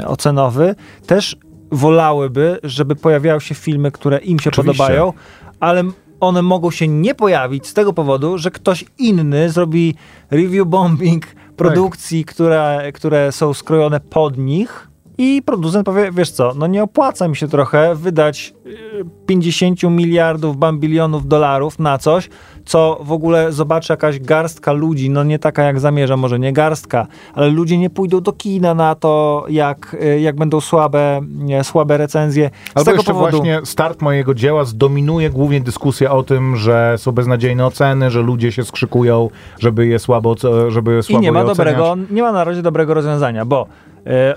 y, 0.00 0.06
ocenowy, 0.06 0.74
też 1.06 1.36
wolałyby, 1.72 2.58
żeby 2.62 2.96
pojawiały 2.96 3.40
się 3.40 3.54
filmy, 3.54 3.92
które 3.92 4.18
im 4.18 4.38
się 4.38 4.50
Oczywiście. 4.50 4.78
podobają, 4.78 5.12
ale 5.60 5.82
one 6.20 6.42
mogą 6.42 6.70
się 6.70 6.88
nie 6.88 7.14
pojawić 7.14 7.66
z 7.66 7.74
tego 7.74 7.92
powodu, 7.92 8.38
że 8.38 8.50
ktoś 8.50 8.84
inny 8.98 9.50
zrobi 9.50 9.94
review 10.30 10.66
bombing 10.66 11.26
produkcji, 11.56 12.24
które, 12.24 12.92
które 12.94 13.32
są 13.32 13.54
skrojone 13.54 14.00
pod 14.00 14.38
nich 14.38 14.85
i 15.18 15.42
producent 15.42 15.86
powie, 15.86 16.12
wiesz 16.12 16.30
co, 16.30 16.52
no 16.56 16.66
nie 16.66 16.82
opłaca 16.82 17.28
mi 17.28 17.36
się 17.36 17.48
trochę 17.48 17.94
wydać 17.94 18.54
y, 18.66 19.04
50 19.26 19.82
miliardów, 19.82 20.56
bambilionów 20.56 21.26
dolarów 21.28 21.78
na 21.78 21.98
coś, 21.98 22.28
co 22.64 23.00
w 23.02 23.12
ogóle 23.12 23.52
zobaczy 23.52 23.92
jakaś 23.92 24.20
garstka 24.20 24.72
ludzi, 24.72 25.10
no 25.10 25.24
nie 25.24 25.38
taka 25.38 25.62
jak 25.62 25.80
zamierza, 25.80 26.16
może 26.16 26.38
nie 26.38 26.52
garstka, 26.52 27.06
ale 27.34 27.48
ludzie 27.48 27.78
nie 27.78 27.90
pójdą 27.90 28.20
do 28.20 28.32
kina 28.32 28.74
na 28.74 28.94
to, 28.94 29.44
jak, 29.48 29.96
y, 30.02 30.20
jak 30.20 30.36
będą 30.36 30.60
słabe, 30.60 31.20
nie, 31.28 31.64
słabe 31.64 31.96
recenzje. 31.96 32.50
Z 32.66 32.70
Albo 32.74 32.84
tego 32.84 32.96
jeszcze 32.96 33.12
powodu, 33.12 33.36
właśnie 33.36 33.60
start 33.64 34.02
mojego 34.02 34.34
dzieła 34.34 34.64
zdominuje 34.64 35.30
głównie 35.30 35.60
dyskusja 35.60 36.12
o 36.12 36.22
tym, 36.22 36.56
że 36.56 36.94
są 36.98 37.12
beznadziejne 37.12 37.66
oceny, 37.66 38.10
że 38.10 38.22
ludzie 38.22 38.52
się 38.52 38.64
skrzykują, 38.64 39.30
żeby 39.58 39.86
je 39.86 39.98
słabo, 39.98 40.34
żeby 40.68 41.02
słabo 41.02 41.20
I 41.20 41.22
nie 41.22 41.32
ma 41.32 41.40
oceniać. 41.40 41.56
dobrego, 41.56 41.96
nie 42.10 42.22
ma 42.22 42.32
na 42.32 42.44
razie 42.44 42.62
dobrego 42.62 42.94
rozwiązania, 42.94 43.44
bo 43.44 43.66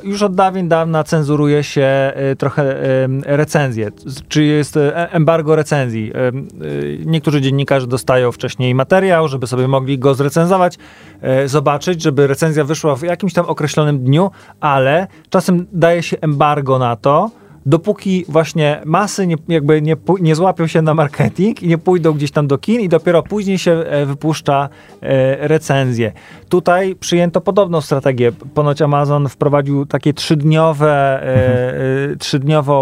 już 0.03 0.22
od 0.22 0.36
dawien 0.36 0.67
dawna 0.67 1.03
cenzuruje 1.03 1.63
się 1.63 1.82
e, 1.82 2.36
trochę 2.36 2.63
e, 2.63 3.07
recenzje, 3.38 3.91
czy 4.28 4.43
jest 4.43 4.78
e, 4.78 5.11
embargo 5.11 5.55
recenzji. 5.55 6.11
E, 6.15 6.28
e, 6.28 6.32
niektórzy 7.05 7.41
dziennikarze 7.41 7.88
dostają 7.88 8.32
wcześniej 8.32 8.76
materiał, 8.76 9.28
żeby 9.28 9.47
sobie 9.47 9.67
mogli 9.67 9.99
go 9.99 10.13
zrecenzować, 10.13 10.78
e, 11.22 11.47
zobaczyć, 11.47 12.01
żeby 12.01 12.28
recenzja 12.28 12.63
wyszła 12.63 12.95
w 12.95 13.01
jakimś 13.01 13.34
tam 13.34 13.45
określonym 13.45 13.99
dniu, 13.99 14.32
ale 14.59 15.07
czasem 15.30 15.65
daje 15.72 16.03
się 16.03 16.17
embargo 16.22 16.80
na 16.80 16.95
to, 16.95 17.32
dopóki 17.70 18.26
właśnie 18.28 18.82
masy 18.86 19.28
nie, 19.28 19.36
jakby 19.47 19.82
nie, 19.82 19.95
nie 20.22 20.36
złapią 20.36 20.67
się 20.67 20.82
na 20.82 20.93
marketing 20.93 21.63
i 21.63 21.67
nie 21.67 21.78
pójdą 21.78 22.13
gdzieś 22.13 22.32
tam 22.32 22.47
do 22.47 22.57
kin 22.57 22.82
i 22.82 22.89
dopiero 22.89 23.24
później 23.24 23.57
się 23.57 23.72
e, 23.72 24.05
wypuszcza 24.05 24.70
e, 25.01 25.47
recenzje. 25.47 26.11
Tutaj 26.49 26.95
przyjęto 26.95 27.41
podobną 27.41 27.82
strategię. 27.82 28.32
Ponoć 28.53 28.82
Amazon 28.82 29.30
wprowadził 29.30 29.86
takie 29.86 30.13
trzydniowe, 30.13 31.22
e, 31.24 32.11
e, 32.11 32.15
trzydniową 32.15 32.80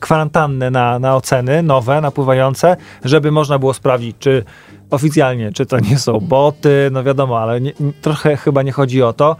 kwarantannę 0.00 0.70
na, 0.70 0.98
na 0.98 1.16
oceny 1.16 1.62
nowe, 1.62 2.00
napływające, 2.00 2.76
żeby 3.04 3.30
można 3.30 3.58
było 3.58 3.74
sprawdzić, 3.74 4.16
czy 4.18 4.44
oficjalnie, 4.90 5.52
czy 5.52 5.66
to 5.66 5.80
nie 5.80 5.98
są 5.98 6.20
boty, 6.20 6.88
no 6.92 7.04
wiadomo, 7.04 7.38
ale 7.38 7.60
nie- 7.60 7.72
trochę 8.00 8.36
chyba 8.36 8.62
nie 8.62 8.72
chodzi 8.72 9.02
o 9.02 9.12
to. 9.12 9.36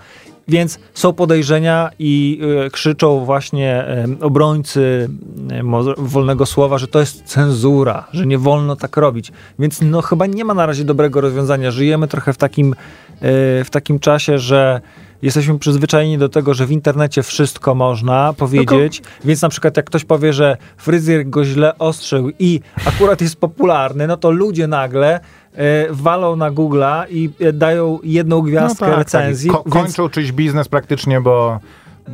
Więc 0.52 0.78
są 0.94 1.12
podejrzenia 1.12 1.90
i 1.98 2.40
e, 2.66 2.70
krzyczą 2.70 3.24
właśnie 3.24 3.74
e, 3.74 4.06
obrońcy 4.20 5.08
e, 5.50 5.62
wolnego 5.98 6.46
słowa, 6.46 6.78
że 6.78 6.86
to 6.86 7.00
jest 7.00 7.22
cenzura, 7.22 8.08
że 8.12 8.26
nie 8.26 8.38
wolno 8.38 8.76
tak 8.76 8.96
robić. 8.96 9.32
Więc 9.58 9.80
no 9.82 10.02
chyba 10.02 10.26
nie 10.26 10.44
ma 10.44 10.54
na 10.54 10.66
razie 10.66 10.84
dobrego 10.84 11.20
rozwiązania. 11.20 11.70
Żyjemy 11.70 12.08
trochę 12.08 12.32
w 12.32 12.36
takim, 12.36 12.74
w 13.64 13.68
takim 13.70 13.98
czasie, 13.98 14.38
że 14.38 14.80
jesteśmy 15.22 15.58
przyzwyczajeni 15.58 16.18
do 16.18 16.28
tego, 16.28 16.54
że 16.54 16.66
w 16.66 16.70
internecie 16.70 17.22
wszystko 17.22 17.74
można 17.74 18.32
powiedzieć, 18.32 19.02
więc 19.24 19.42
na 19.42 19.48
przykład 19.48 19.76
jak 19.76 19.86
ktoś 19.86 20.04
powie, 20.04 20.32
że 20.32 20.56
fryzjer 20.76 21.30
go 21.30 21.44
źle 21.44 21.78
ostrzył 21.78 22.30
i 22.38 22.60
akurat 22.86 23.20
jest 23.20 23.36
popularny, 23.36 24.06
no 24.06 24.16
to 24.16 24.30
ludzie 24.30 24.66
nagle 24.66 25.20
walą 25.90 26.36
na 26.36 26.50
Google'a 26.50 27.04
i 27.10 27.30
e, 27.40 27.52
dają 27.52 27.98
jedną 28.02 28.40
gwiazdkę 28.40 28.96
recenzji. 28.96 29.50
Ko- 29.50 29.62
więc- 29.66 29.74
kończą 29.74 30.08
czyjś 30.08 30.32
biznes 30.32 30.68
praktycznie, 30.68 31.20
bo 31.20 31.58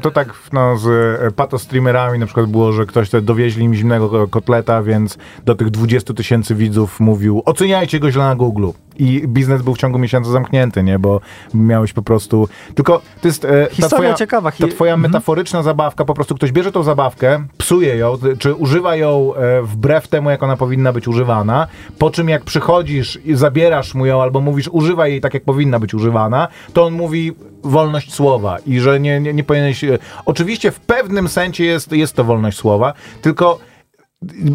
to 0.03 0.11
tak 0.11 0.35
no, 0.53 0.77
z 0.79 0.87
e, 1.23 1.31
patostreamerami 1.31 2.19
na 2.19 2.27
przykład 2.27 2.47
było, 2.47 2.73
że 2.73 2.87
ktoś 2.87 3.11
te 3.11 3.21
dowieźli 3.23 3.65
im 3.65 3.75
zimnego 3.75 4.09
ko- 4.09 4.29
kotleta, 4.29 4.83
więc 4.83 5.19
do 5.45 5.55
tych 5.55 5.71
20 5.71 6.15
tysięcy 6.15 6.55
widzów 6.55 7.01
mówił 7.01 7.43
oceniajcie 7.45 8.01
go 8.01 8.11
źle 8.11 8.25
na 8.25 8.37
Google. 8.37 8.69
I 8.99 9.29
biznes 9.29 9.63
był 9.63 9.75
w 9.75 9.79
ciągu 9.79 9.99
miesiąca 9.99 10.31
zamknięty, 10.31 10.83
nie? 10.83 10.99
Bo 10.99 11.21
miałeś 11.55 11.93
po 11.93 12.03
prostu... 12.03 12.49
Tylko 12.75 13.03
to 13.21 13.29
jest... 13.29 13.45
E, 13.45 13.67
ta 13.67 13.75
Historia 13.75 13.99
twoja, 13.99 14.15
ciekawa. 14.15 14.53
Ta 14.53 14.69
twoja 14.69 14.97
metaforyczna 14.97 15.63
zabawka, 15.63 16.05
po 16.05 16.15
prostu 16.15 16.35
ktoś 16.35 16.53
bierze 16.53 16.73
tą 16.73 16.83
zabawkę, 16.83 17.45
psuje 17.59 17.97
ją, 17.97 18.15
czy 18.39 18.55
używa 18.55 18.97
ją 18.97 19.35
e, 19.35 19.63
wbrew 19.63 20.09
temu, 20.09 20.31
jak 20.31 20.43
ona 20.43 20.57
powinna 20.57 20.93
być 20.93 21.09
używana, 21.09 21.67
po 21.99 22.11
czym 22.11 22.29
jak 22.29 22.45
przychodzisz 22.45 23.19
i 23.25 23.35
zabierasz 23.35 23.95
mu 23.95 24.07
ją, 24.07 24.23
albo 24.23 24.41
mówisz 24.41 24.69
używaj 24.69 25.11
jej 25.11 25.21
tak, 25.21 25.35
jak 25.35 25.45
powinna 25.45 25.79
być 25.79 25.95
używana, 25.95 26.49
to 26.73 26.85
on 26.85 26.93
mówi 26.93 27.33
wolność 27.63 28.15
słowa 28.15 28.59
i 28.67 28.81
że 28.81 29.01
nie, 29.01 29.21
nie, 29.21 29.35
nie 29.35 29.45
powinieneś... 29.45 29.85
e, 29.85 29.99
Oczywiście 30.25 30.71
w 30.71 30.81
pewnym 30.81 31.29
sensie 31.29 31.65
jest, 31.65 31.93
jest 31.93 32.17
to 32.17 32.25
wolność 32.25 32.59
słowa, 32.59 32.93
tylko 33.23 33.59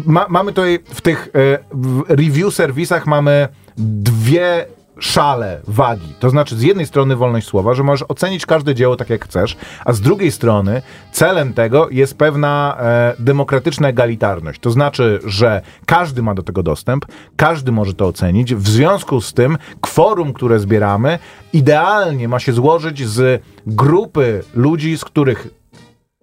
ma, 0.06 0.26
mamy 0.28 0.52
tutaj 0.52 0.78
w 0.84 1.00
tych 1.00 1.28
e, 1.28 1.58
w 1.72 2.02
review 2.08 2.54
serwisach 2.54 3.06
mamy 3.06 3.48
dwie 3.76 4.66
szale 4.98 5.60
wagi. 5.66 6.14
To 6.18 6.30
znaczy 6.30 6.56
z 6.56 6.62
jednej 6.62 6.86
strony 6.86 7.16
wolność 7.16 7.46
słowa, 7.46 7.74
że 7.74 7.82
możesz 7.82 8.04
ocenić 8.08 8.46
każde 8.46 8.74
dzieło 8.74 8.96
tak 8.96 9.10
jak 9.10 9.24
chcesz, 9.24 9.56
a 9.84 9.92
z 9.92 10.00
drugiej 10.00 10.32
strony 10.32 10.82
celem 11.12 11.52
tego 11.54 11.88
jest 11.90 12.18
pewna 12.18 12.76
e, 12.80 13.14
demokratyczna 13.18 13.88
egalitarność. 13.88 14.60
To 14.60 14.70
znaczy, 14.70 15.20
że 15.24 15.62
każdy 15.86 16.22
ma 16.22 16.34
do 16.34 16.42
tego 16.42 16.62
dostęp, 16.62 17.06
każdy 17.36 17.72
może 17.72 17.94
to 17.94 18.06
ocenić. 18.06 18.54
W 18.54 18.68
związku 18.68 19.20
z 19.20 19.32
tym 19.32 19.58
kworum, 19.80 20.32
które 20.32 20.58
zbieramy, 20.58 21.18
idealnie 21.52 22.28
ma 22.28 22.38
się 22.38 22.52
złożyć 22.52 23.08
z 23.08 23.42
grupy 23.66 24.42
ludzi, 24.54 24.98
z 24.98 25.04
których 25.04 25.48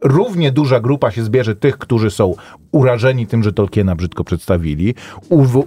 równie 0.01 0.51
duża 0.51 0.79
grupa 0.79 1.11
się 1.11 1.23
zbierze 1.23 1.55
tych, 1.55 1.77
którzy 1.77 2.11
są 2.11 2.33
urażeni 2.71 3.27
tym, 3.27 3.43
że 3.43 3.53
Tolkiena 3.53 3.95
brzydko 3.95 4.23
przedstawili, 4.23 4.95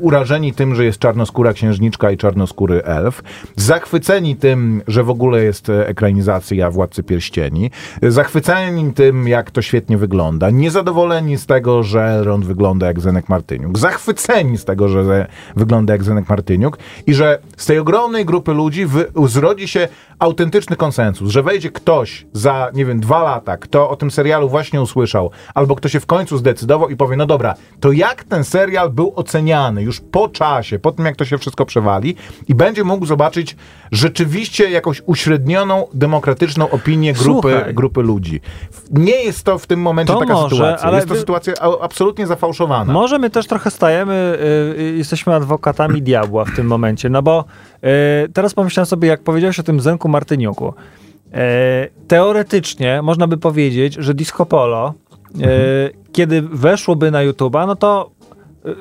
urażeni 0.01 0.53
tym, 0.53 0.75
że 0.75 0.85
jest 0.85 0.99
czarnoskóra 0.99 1.53
księżniczka 1.53 2.11
i 2.11 2.17
czarnoskóry 2.17 2.83
elf, 2.85 3.23
zachwyceni 3.57 4.37
tym, 4.37 4.83
że 4.89 5.05
w 5.05 5.11
ogóle 5.11 5.45
jest 5.45 5.69
e, 5.69 5.89
ekranizacja 5.89 6.71
Władcy 6.71 7.03
Pierścieni, 7.03 7.71
zachwyceni 8.03 8.93
tym, 8.93 9.29
jak 9.29 9.51
to 9.51 9.63
świetnie 9.63 9.99
wygląda, 9.99 10.51
niezadowoleni 10.51 11.39
z 11.39 11.47
tego, 11.47 11.83
że 11.83 12.05
Elrond 12.05 12.45
wygląda 12.45 12.87
jak 12.87 13.01
Zenek 13.01 13.29
Martyniuk, 13.29 13.79
zachwyceni 13.79 14.59
z 14.59 14.65
tego, 14.65 14.89
że 14.89 15.27
wygląda 15.57 15.93
jak 15.93 16.05
Zenek 16.05 16.29
Martyniuk 16.29 16.79
i 17.07 17.15
że 17.15 17.39
z 17.57 17.67
tej 17.67 17.79
ogromnej 17.79 18.25
grupy 18.25 18.53
ludzi 18.53 18.87
zrodzi 19.27 19.69
się 19.69 19.89
autentyczny 20.19 20.77
konsensus, 20.77 21.31
że 21.31 21.43
wejdzie 21.43 21.71
ktoś 21.71 22.27
za, 22.33 22.71
nie 22.75 22.85
wiem, 22.85 23.01
dwa 23.01 23.23
lata, 23.23 23.57
kto 23.57 23.91
o 23.91 23.97
tym 23.97 24.11
serialu 24.25 24.49
właśnie 24.49 24.83
usłyszał, 24.83 25.31
albo 25.55 25.75
kto 25.77 25.89
się 25.89 26.01
w 26.01 26.07
końcu 26.07 26.39
zdecydował 26.39 26.89
i 26.89 26.97
powie, 26.97 27.17
no 27.17 27.27
dobra, 27.27 27.55
to 27.81 27.93
jak 27.93 28.25
ten 28.25 28.45
serial 28.45 28.91
był 28.91 29.13
oceniany 29.17 29.83
już 29.83 30.01
po 30.01 30.29
czasie, 30.29 30.79
po 30.79 30.93
tym 30.93 31.05
jak 31.07 31.17
to 31.17 31.25
się 31.25 31.39
wszystko 31.39 31.67
przewali 31.67 32.17
i 32.49 32.55
będzie 32.55 32.85
mógł 32.85 33.07
zobaczyć 33.07 33.57
rzeczywiście 33.93 34.71
jakąś 34.71 35.03
uśrednioną, 35.07 35.87
demokratyczną 35.95 36.71
opinię 36.71 37.13
grupy, 37.13 37.53
Słuchaj. 37.53 37.75
grupy 37.75 38.03
ludzi. 38.03 38.41
Nie 38.91 39.23
jest 39.25 39.45
to 39.45 39.59
w 39.59 39.67
tym 39.67 39.81
momencie 39.81 40.13
To 40.13 40.21
taka 40.21 40.33
może, 40.35 40.57
sytuacja. 40.57 40.87
ale 40.89 40.97
jest 40.97 41.09
to 41.09 41.15
wy- 41.15 41.21
sytuacja 41.21 41.55
absolutnie 41.81 42.27
zafałszowana. 42.27 42.93
Może 42.93 43.19
my 43.19 43.31
też 43.31 43.47
trochę 43.47 43.71
stajemy, 43.71 44.39
y, 44.77 44.81
y, 44.81 44.97
jesteśmy 44.97 45.35
adwokatami 45.35 46.03
diabła 46.03 46.45
w 46.45 46.57
tym 46.57 46.67
momencie, 46.67 47.09
no 47.11 47.23
bo 47.23 47.45
y, 48.25 48.29
teraz 48.33 48.55
pomyślałem 48.55 48.87
sobie, 48.87 49.09
jak 49.09 49.23
powiedziałeś 49.23 49.59
o 49.59 49.63
tym 49.63 49.81
Zenku 49.81 50.09
Martyniuku. 50.09 50.75
Y, 51.35 51.39
teoretycznie 52.09 53.03
można 53.03 53.27
by 53.27 53.37
powiedzieć, 53.37 53.95
że 53.95 54.15
Disco 54.15 54.47
Polo, 54.47 54.95
y, 55.37 55.41
kiedy 56.13 56.43
weszłoby 56.43 57.11
na 57.11 57.19
YouTube'a, 57.27 57.67
no 57.67 57.77
to 57.77 58.11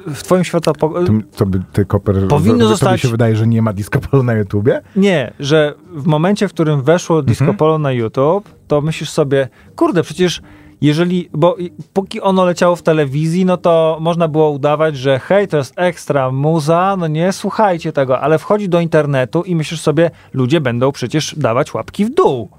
y, 0.08 0.14
w 0.16 0.24
twoim 0.24 0.44
światopoglądzie... 0.44 1.14
Co 1.32 1.46
by 1.46 1.60
ty, 1.74 1.86
Koper, 1.86 2.28
Powinno 2.28 2.58
tobie 2.58 2.70
zostać- 2.76 3.02
się 3.02 3.08
wydaje, 3.08 3.36
że 3.36 3.48
nie 3.48 3.62
ma 3.62 3.74
disco 3.74 4.00
polo 4.00 4.24
na 4.24 4.34
YouTubie? 4.34 4.82
Nie, 4.96 5.34
że 5.40 5.74
w 5.94 6.06
momencie, 6.06 6.48
w 6.48 6.54
którym 6.54 6.82
weszło 6.82 7.22
Disco 7.22 7.54
Polo 7.54 7.78
na 7.78 7.92
YouTube, 7.92 8.50
to 8.68 8.82
myślisz 8.82 9.10
sobie, 9.10 9.48
kurde, 9.76 10.04
przecież 10.04 10.42
jeżeli, 10.84 11.30
bo 11.34 11.56
póki 11.94 12.22
ono 12.22 12.46
leciało 12.46 12.76
w 12.76 12.82
telewizji, 12.82 13.46
no 13.46 13.58
to 13.58 13.98
można 14.02 14.28
było 14.28 14.50
udawać, 14.50 14.98
że 14.98 15.20
hej, 15.20 15.48
to 15.48 15.58
jest 15.58 15.74
ekstra 15.76 16.32
muza, 16.32 16.96
no 17.00 17.08
nie, 17.08 17.32
słuchajcie 17.32 17.92
tego, 17.94 18.20
ale 18.20 18.40
wchodzi 18.40 18.70
do 18.70 18.80
internetu 18.80 19.42
i 19.44 19.56
myślisz 19.56 19.82
sobie, 19.82 20.12
ludzie 20.34 20.62
będą 20.62 20.92
przecież 20.92 21.36
dawać 21.38 21.74
łapki 21.74 22.06
w 22.06 22.10
dół. 22.10 22.50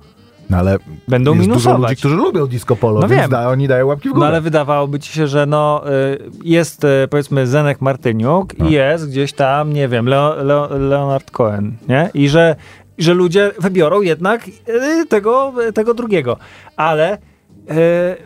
No 0.50 0.56
ale 0.58 0.78
Będą 1.08 1.34
jest 1.34 1.48
dużo 1.48 1.50
minusować. 1.70 1.90
ludzi, 1.90 1.96
którzy 2.00 2.16
lubią 2.16 2.46
disco 2.46 2.76
polo, 2.76 3.00
No 3.00 3.08
więc 3.08 3.22
wiem. 3.22 3.30
da, 3.30 3.48
oni 3.48 3.68
dają 3.68 3.86
łapki 3.86 4.08
w 4.08 4.12
górę. 4.12 4.20
No 4.20 4.26
ale 4.26 4.40
wydawałoby 4.40 4.98
ci 5.00 5.12
się, 5.12 5.26
że 5.26 5.46
no 5.46 5.82
y, 5.92 6.18
jest 6.44 6.84
y, 6.84 6.88
powiedzmy 7.10 7.46
Zenek 7.46 7.80
Martyniuk 7.80 8.58
No. 8.58 8.68
i 8.68 8.72
jest 8.72 9.10
gdzieś 9.10 9.32
tam, 9.32 9.72
nie 9.72 9.88
wiem, 9.88 10.06
Leo, 10.06 10.34
Leo, 10.44 10.78
Leonard 10.78 11.30
Cohen, 11.30 11.76
nie? 11.88 12.10
I 12.14 12.28
że, 12.28 12.56
że 12.98 13.14
ludzie 13.14 13.50
wybiorą 13.58 14.00
jednak 14.02 14.48
y, 14.48 15.06
tego, 15.06 15.52
tego 15.74 15.94
drugiego. 15.94 16.36
Ale 16.76 17.18
y, 17.68 18.16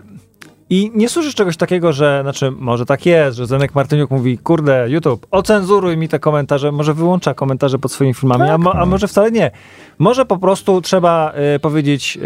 I 0.70 0.90
nie 0.94 1.08
słyszysz 1.08 1.34
czegoś 1.34 1.56
takiego, 1.56 1.92
że, 1.92 2.18
znaczy, 2.22 2.50
może 2.58 2.86
tak 2.86 3.06
jest, 3.06 3.36
że 3.36 3.46
Zenek 3.46 3.74
Martyniuk 3.74 4.10
mówi, 4.10 4.38
kurde, 4.38 4.86
YouTube, 4.90 5.26
ocenzuruj 5.30 5.96
mi 5.96 6.08
te 6.08 6.18
komentarze, 6.18 6.72
może 6.72 6.94
wyłącza 6.94 7.34
komentarze 7.34 7.78
pod 7.78 7.92
swoimi 7.92 8.14
filmami, 8.14 8.40
Tak, 8.40 8.50
a, 8.50 8.58
mo, 8.58 8.74
a 8.74 8.86
może 8.86 9.08
wcale 9.08 9.30
nie. 9.30 9.50
Może 9.98 10.24
po 10.24 10.36
prostu 10.38 10.80
trzeba 10.80 11.32
y, 11.56 11.58
powiedzieć, 11.58 12.18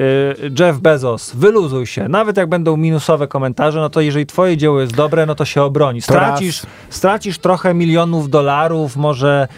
y, 0.46 0.50
Jeff 0.60 0.78
Bezos, 0.78 1.32
wyluzuj 1.34 1.86
się. 1.86 2.08
Nawet 2.08 2.36
jak 2.36 2.48
będą 2.48 2.76
minusowe 2.76 3.28
komentarze, 3.28 3.80
no 3.80 3.90
to 3.90 4.00
jeżeli 4.00 4.26
twoje 4.26 4.56
dzieło 4.56 4.80
jest 4.80 4.94
dobre, 4.94 5.26
no 5.26 5.34
to 5.34 5.44
się 5.44 5.62
obroni. 5.62 6.02
Stracisz, 6.02 6.62
stracisz 6.90 7.38
trochę 7.38 7.74
milionów 7.74 8.30
dolarów, 8.30 8.96
może 8.96 9.48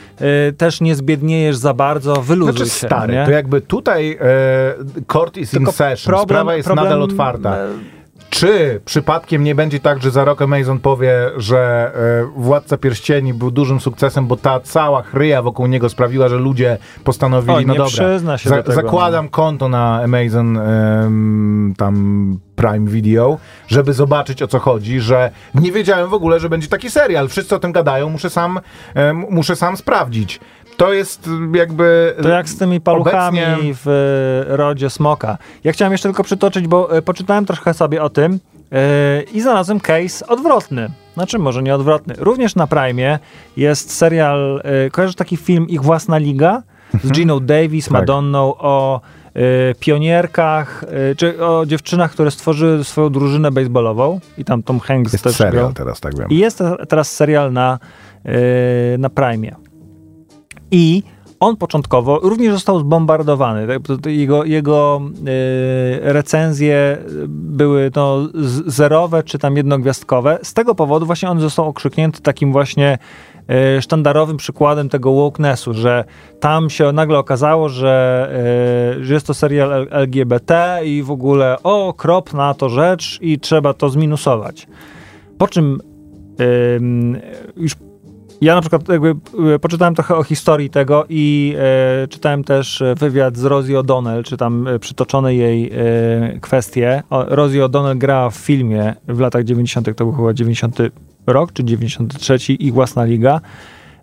y, 0.49 0.53
też 0.53 0.80
nie 0.80 0.95
zbiedniejesz 0.95 1.57
za 1.57 1.74
bardzo, 1.74 2.14
wyluzuj 2.22 2.57
Znaczy 2.57 2.70
się. 2.70 2.87
stary, 2.87 3.14
nie? 3.14 3.24
to 3.24 3.30
jakby 3.30 3.61
tutaj 3.61 4.18
e, 4.20 5.05
court 5.07 5.37
is 5.37 5.51
Tylko 5.51 5.70
in 5.70 5.76
session, 5.76 6.14
problem- 6.14 6.24
sprawa 6.28 6.55
jest 6.55 6.66
problem, 6.66 6.85
nadal 6.85 7.03
otwarta. 7.03 7.57
Czy 8.35 8.80
przypadkiem 8.85 9.45
nie 9.45 9.55
będzie 9.55 9.80
tak, 9.80 10.03
że 10.03 10.11
za 10.11 10.24
rok 10.24 10.43
Amazon 10.43 10.80
powie, 10.80 11.12
że 11.37 11.93
e, 11.95 12.41
Władca 12.41 12.76
Pierścieni 12.76 13.35
był 13.35 13.51
dużym 13.51 13.80
sukcesem, 13.80 14.26
bo 14.26 14.37
ta 14.37 14.61
cała 14.61 15.03
chryja 15.03 15.43
wokół 15.43 15.66
niego 15.66 15.89
sprawiła, 15.89 16.28
że 16.28 16.37
ludzie 16.37 16.78
postanowili, 17.05 17.64
O, 17.64 17.66
no 17.66 17.74
dobra, 17.74 17.87
przyzna 17.87 18.39
się 18.39 18.51
do 18.51 18.57
tego, 18.57 18.68
no. 18.68 18.74
zakładam 18.74 19.28
konto 19.28 19.68
na 19.68 20.03
Amazon 20.03 20.57
em, 20.59 21.74
tam 21.76 22.39
Prime 22.57 22.91
Video, 22.91 23.39
żeby 23.68 23.93
zobaczyć 23.93 24.43
o 24.43 24.49
co 24.49 24.59
chodzi, 24.59 25.01
że 25.01 25.30
nie 25.55 25.72
wiedziałem 25.72 26.09
w 26.09 26.14
ogóle, 26.14 26.41
że 26.41 26.49
będzie 26.49 26.68
taki 26.68 26.91
serial. 26.91 27.28
Wszyscy 27.28 27.55
o 27.55 27.59
tym 27.59 27.72
gadają, 27.72 28.09
muszę 28.09 28.30
sam, 28.30 28.61
em, 28.95 29.24
muszę 29.30 29.57
sam 29.57 29.76
sprawdzić. 29.76 30.41
To 30.77 30.93
jest 30.93 31.31
jakby... 31.55 32.14
To 32.22 32.29
jak 32.29 32.49
z 32.49 32.59
tymi 32.59 32.81
paluchami 32.81 33.41
obecnie- 33.41 33.75
w 33.85 33.89
e, 34.51 34.57
rodzie 34.57 34.91
smoka. 34.91 35.39
Ja 35.64 35.72
chciałem 35.72 35.93
jeszcze 35.93 36.09
tylko 36.09 36.25
przytoczyć, 36.25 36.66
bo 36.68 36.97
e, 36.97 37.03
poczytałem 37.03 37.47
trochę 37.47 37.75
sobie 37.75 38.03
o 38.03 38.11
tym 38.11 38.39
e, 38.72 39.22
i 39.22 39.41
znalazłem 39.41 39.81
case 39.81 40.27
odwrotny. 40.27 40.89
Znaczy, 41.14 41.39
może 41.39 41.62
nie 41.62 41.75
odwrotny. 41.75 42.14
Również 42.18 42.55
na 42.57 42.66
Prime 42.66 43.18
jest 43.57 43.93
serial, 43.97 44.61
e, 44.64 44.91
kojarzysz 44.91 45.16
taki 45.16 45.37
film 45.37 45.68
Ich 45.68 45.83
Własna 45.83 46.18
Liga? 46.18 46.62
Z 47.05 47.11
Giną 47.12 47.41
Davis, 47.41 47.85
Tak. 47.85 47.93
Madonną, 47.93 48.55
o 48.59 49.01
e, 49.35 49.41
pionierkach, 49.81 50.85
e, 51.11 51.14
czy 51.14 51.45
o 51.47 51.66
dziewczynach, 51.66 52.11
które 52.11 52.31
stworzyły 52.31 52.85
swoją 52.85 53.11
drużynę 53.11 53.51
baseballową 53.51 54.20
i 54.39 54.45
tam 54.45 54.62
Tom 54.62 54.81
Hanks 54.81 55.12
Jest 55.12 55.25
też 55.25 55.37
serial 55.37 55.53
grał. 55.55 55.72
teraz, 55.72 56.01
tak 56.01 56.18
wiem. 56.18 56.29
I 56.31 56.39
jest 56.39 56.59
te- 56.59 56.77
teraz 56.89 57.12
serial 57.12 57.53
na, 57.53 57.79
yy, 58.25 58.33
na 58.99 59.11
Prime. 59.11 59.51
I 60.70 61.02
on 61.40 61.56
początkowo 61.56 62.18
również 62.22 62.52
został 62.52 62.78
zbombardowany. 62.78 63.66
Tak, 63.66 64.06
Jego, 64.06 64.44
jego 64.44 65.00
yy, 65.02 66.12
recenzje 66.12 66.98
były 67.28 67.90
no, 67.96 68.28
zerowe 68.66 69.22
czy 69.22 69.38
tam 69.38 69.56
jednogwiazdkowe. 69.56 70.38
Z 70.42 70.54
tego 70.54 70.74
powodu 70.74 71.06
właśnie 71.06 71.30
on 71.30 71.40
został 71.40 71.68
okrzyknięty 71.68 72.22
takim 72.22 72.52
właśnie 72.52 72.98
yy, 73.48 73.82
sztandarowym 73.82 74.36
przykładem 74.36 74.88
tego 74.88 75.12
wokenessu, 75.12 75.74
że 75.74 76.04
tam 76.40 76.70
się 76.70 76.92
nagle 76.92 77.18
okazało, 77.18 77.68
że, 77.68 78.28
yy, 78.96 79.04
że 79.04 79.14
jest 79.14 79.26
to 79.26 79.34
serial 79.34 79.86
LGBT 79.90 80.80
i 80.84 81.02
w 81.02 81.10
ogóle 81.10 81.56
o, 81.62 81.94
kropna 81.96 82.54
to 82.54 82.68
rzecz 82.68 83.18
i 83.22 83.38
trzeba 83.38 83.74
to 83.74 83.88
zminusować. 83.88 84.66
Po 85.38 85.48
czym 85.48 85.80
ym, 86.76 87.20
już 87.56 87.74
ja 88.45 88.55
na 88.55 88.61
przykład 88.61 88.88
jakby 88.88 89.14
y, 89.55 89.59
poczytałem 89.59 89.95
trochę 89.95 90.16
o 90.16 90.22
historii 90.22 90.70
tego 90.70 91.05
i 91.09 91.55
e, 91.59 92.09
czytałem 92.09 92.45
też 92.45 92.82
e, 92.82 92.95
wywiad 92.95 93.36
z 93.36 93.45
Rosie 93.45 93.72
O'Donnell, 93.72 94.22
czy 94.22 94.36
tam 94.36 94.68
e, 94.68 94.78
przytoczone 94.78 95.34
jej 95.34 95.70
e, 95.72 96.40
kwestie. 96.40 97.03
O, 97.11 97.24
Rosie 97.24 97.59
O'Donnell 97.59 97.99
grała 97.99 98.30
w 98.30 98.36
filmie 98.36 98.95
w 99.09 99.20
latach 99.20 99.45
90., 99.45 99.97
to 99.97 100.05
był 100.05 100.12
chyba 100.12 100.32
90 100.32 100.78
rok, 101.26 101.53
czy 101.53 101.64
93 101.64 102.53
i 102.53 102.72
własna 102.72 103.05
liga. 103.05 103.40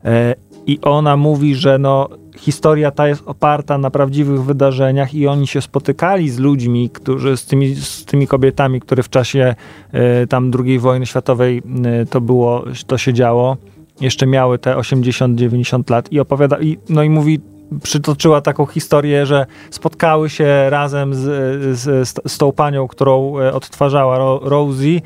E, 0.05 0.35
I 0.67 0.79
ona 0.81 1.17
mówi, 1.17 1.55
że 1.55 1.77
no, 1.77 2.09
historia 2.37 2.91
ta 2.91 3.07
jest 3.07 3.23
oparta 3.25 3.77
na 3.77 3.91
prawdziwych 3.91 4.43
wydarzeniach 4.43 5.13
i 5.13 5.27
oni 5.27 5.47
się 5.47 5.61
spotykali 5.61 6.29
z 6.29 6.39
ludźmi, 6.39 6.89
którzy 6.89 7.37
z 7.37 7.45
tymi, 7.45 7.75
z 7.75 8.05
tymi 8.05 8.27
kobietami, 8.27 8.81
które 8.81 9.03
w 9.03 9.09
czasie 9.09 9.55
e, 9.91 10.27
tam 10.27 10.51
II 10.65 10.79
wojny 10.79 11.05
światowej 11.05 11.61
e, 11.85 12.05
to 12.05 12.21
było, 12.21 12.63
to 12.87 12.97
się 12.97 13.13
działo, 13.13 13.57
jeszcze 14.01 14.27
miały 14.27 14.59
te 14.59 14.75
80-90 14.75 15.91
lat 15.91 16.11
i 16.11 16.19
opowiada, 16.19 16.59
i, 16.59 16.77
no 16.89 17.03
i 17.03 17.09
mówi, 17.09 17.39
przytoczyła 17.83 18.41
taką 18.41 18.65
historię, 18.65 19.25
że 19.25 19.45
spotkały 19.69 20.29
się 20.29 20.69
razem 20.69 21.15
z, 21.15 21.79
z, 21.79 22.19
z 22.31 22.37
tą 22.37 22.51
panią, 22.51 22.87
którą 22.87 23.39
e, 23.39 23.53
odtwarzała 23.53 24.17
Ro, 24.17 24.39
Rosie 24.43 25.01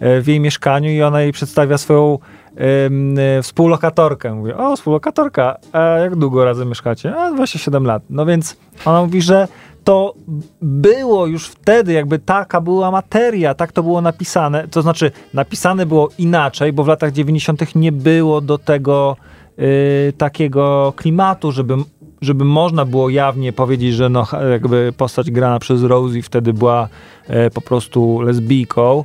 e, 0.00 0.20
w 0.20 0.28
jej 0.28 0.40
mieszkaniu 0.40 0.90
i 0.90 1.02
ona 1.02 1.20
jej 1.20 1.32
przedstawia 1.32 1.78
swoją 1.78 2.18
e, 2.56 3.42
współlokatorkę. 3.42 4.34
Mówię, 4.34 4.56
o, 4.56 4.76
współlokatorka, 4.76 5.56
a 5.72 5.80
jak 5.80 6.16
długo 6.16 6.44
razem 6.44 6.68
mieszkacie? 6.68 7.16
A, 7.16 7.30
27 7.30 7.84
lat. 7.84 8.02
No 8.10 8.26
więc 8.26 8.56
ona 8.84 9.02
mówi, 9.02 9.22
że 9.22 9.48
to 9.84 10.14
było 10.62 11.26
już 11.26 11.48
wtedy, 11.48 11.92
jakby 11.92 12.18
taka 12.18 12.60
była 12.60 12.90
materia, 12.90 13.54
tak 13.54 13.72
to 13.72 13.82
było 13.82 14.00
napisane. 14.00 14.68
To 14.68 14.82
znaczy, 14.82 15.10
napisane 15.34 15.86
było 15.86 16.08
inaczej, 16.18 16.72
bo 16.72 16.84
w 16.84 16.88
latach 16.88 17.12
90. 17.12 17.74
nie 17.74 17.92
było 17.92 18.40
do 18.40 18.58
tego 18.58 19.16
y, 19.58 20.12
takiego 20.18 20.92
klimatu, 20.96 21.52
żeby, 21.52 21.76
żeby 22.20 22.44
można 22.44 22.84
było 22.84 23.10
jawnie 23.10 23.52
powiedzieć, 23.52 23.94
że 23.94 24.08
no, 24.08 24.26
jakby 24.50 24.92
postać 24.96 25.30
grana 25.30 25.58
przez 25.58 25.82
Rosie 25.82 26.22
wtedy 26.22 26.52
była 26.52 26.88
e, 27.28 27.50
po 27.50 27.60
prostu 27.60 28.20
lesbijką. 28.20 29.04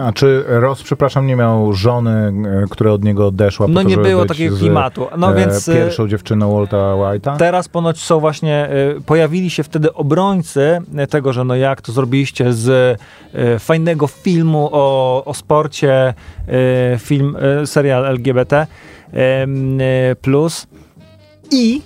A 0.00 0.12
czy 0.12 0.44
Ross, 0.46 0.82
przepraszam, 0.82 1.26
nie 1.26 1.36
miał 1.36 1.72
żony, 1.72 2.32
e, 2.64 2.66
która 2.70 2.92
od 2.92 3.04
niego 3.04 3.26
odeszła? 3.26 3.66
po 3.66 3.72
No 3.72 3.82
to, 3.82 3.88
nie 3.88 3.94
żeby 3.94 4.08
było 4.08 4.26
takiego 4.26 4.56
klimatu. 4.56 5.06
No 5.18 5.32
e, 5.32 5.34
więc 5.34 5.68
e, 5.68 5.74
Pierwszą 5.74 6.08
dziewczyną 6.08 6.54
Walta 6.54 6.76
White'a? 6.76 7.36
Teraz 7.36 7.68
ponoć 7.68 8.00
są 8.00 8.20
właśnie, 8.20 8.68
pojawili 9.06 9.50
się 9.50 9.62
wtedy 9.62 9.94
obrońcy 9.94 10.78
tego, 11.10 11.32
że 11.32 11.44
no 11.44 11.56
jak 11.56 11.80
to 11.80 11.92
zrobiliście 11.92 12.52
z 12.52 12.98
fajnego 13.58 14.06
filmu 14.06 14.68
o, 14.72 15.24
o 15.24 15.34
sporcie, 15.34 16.14
film, 16.98 17.36
serial 17.64 18.06
LGBT 18.06 18.66
plus 20.22 20.66
i 21.50 21.82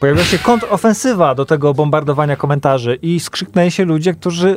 pojawiła 0.00 0.24
się 0.24 0.38
kontrofensywa 0.38 1.34
do 1.34 1.44
tego 1.44 1.74
bombardowania 1.74 2.36
komentarzy 2.36 2.98
i 3.02 3.20
skrzyknęli 3.20 3.70
się 3.70 3.84
ludzie, 3.84 4.14
którzy 4.14 4.48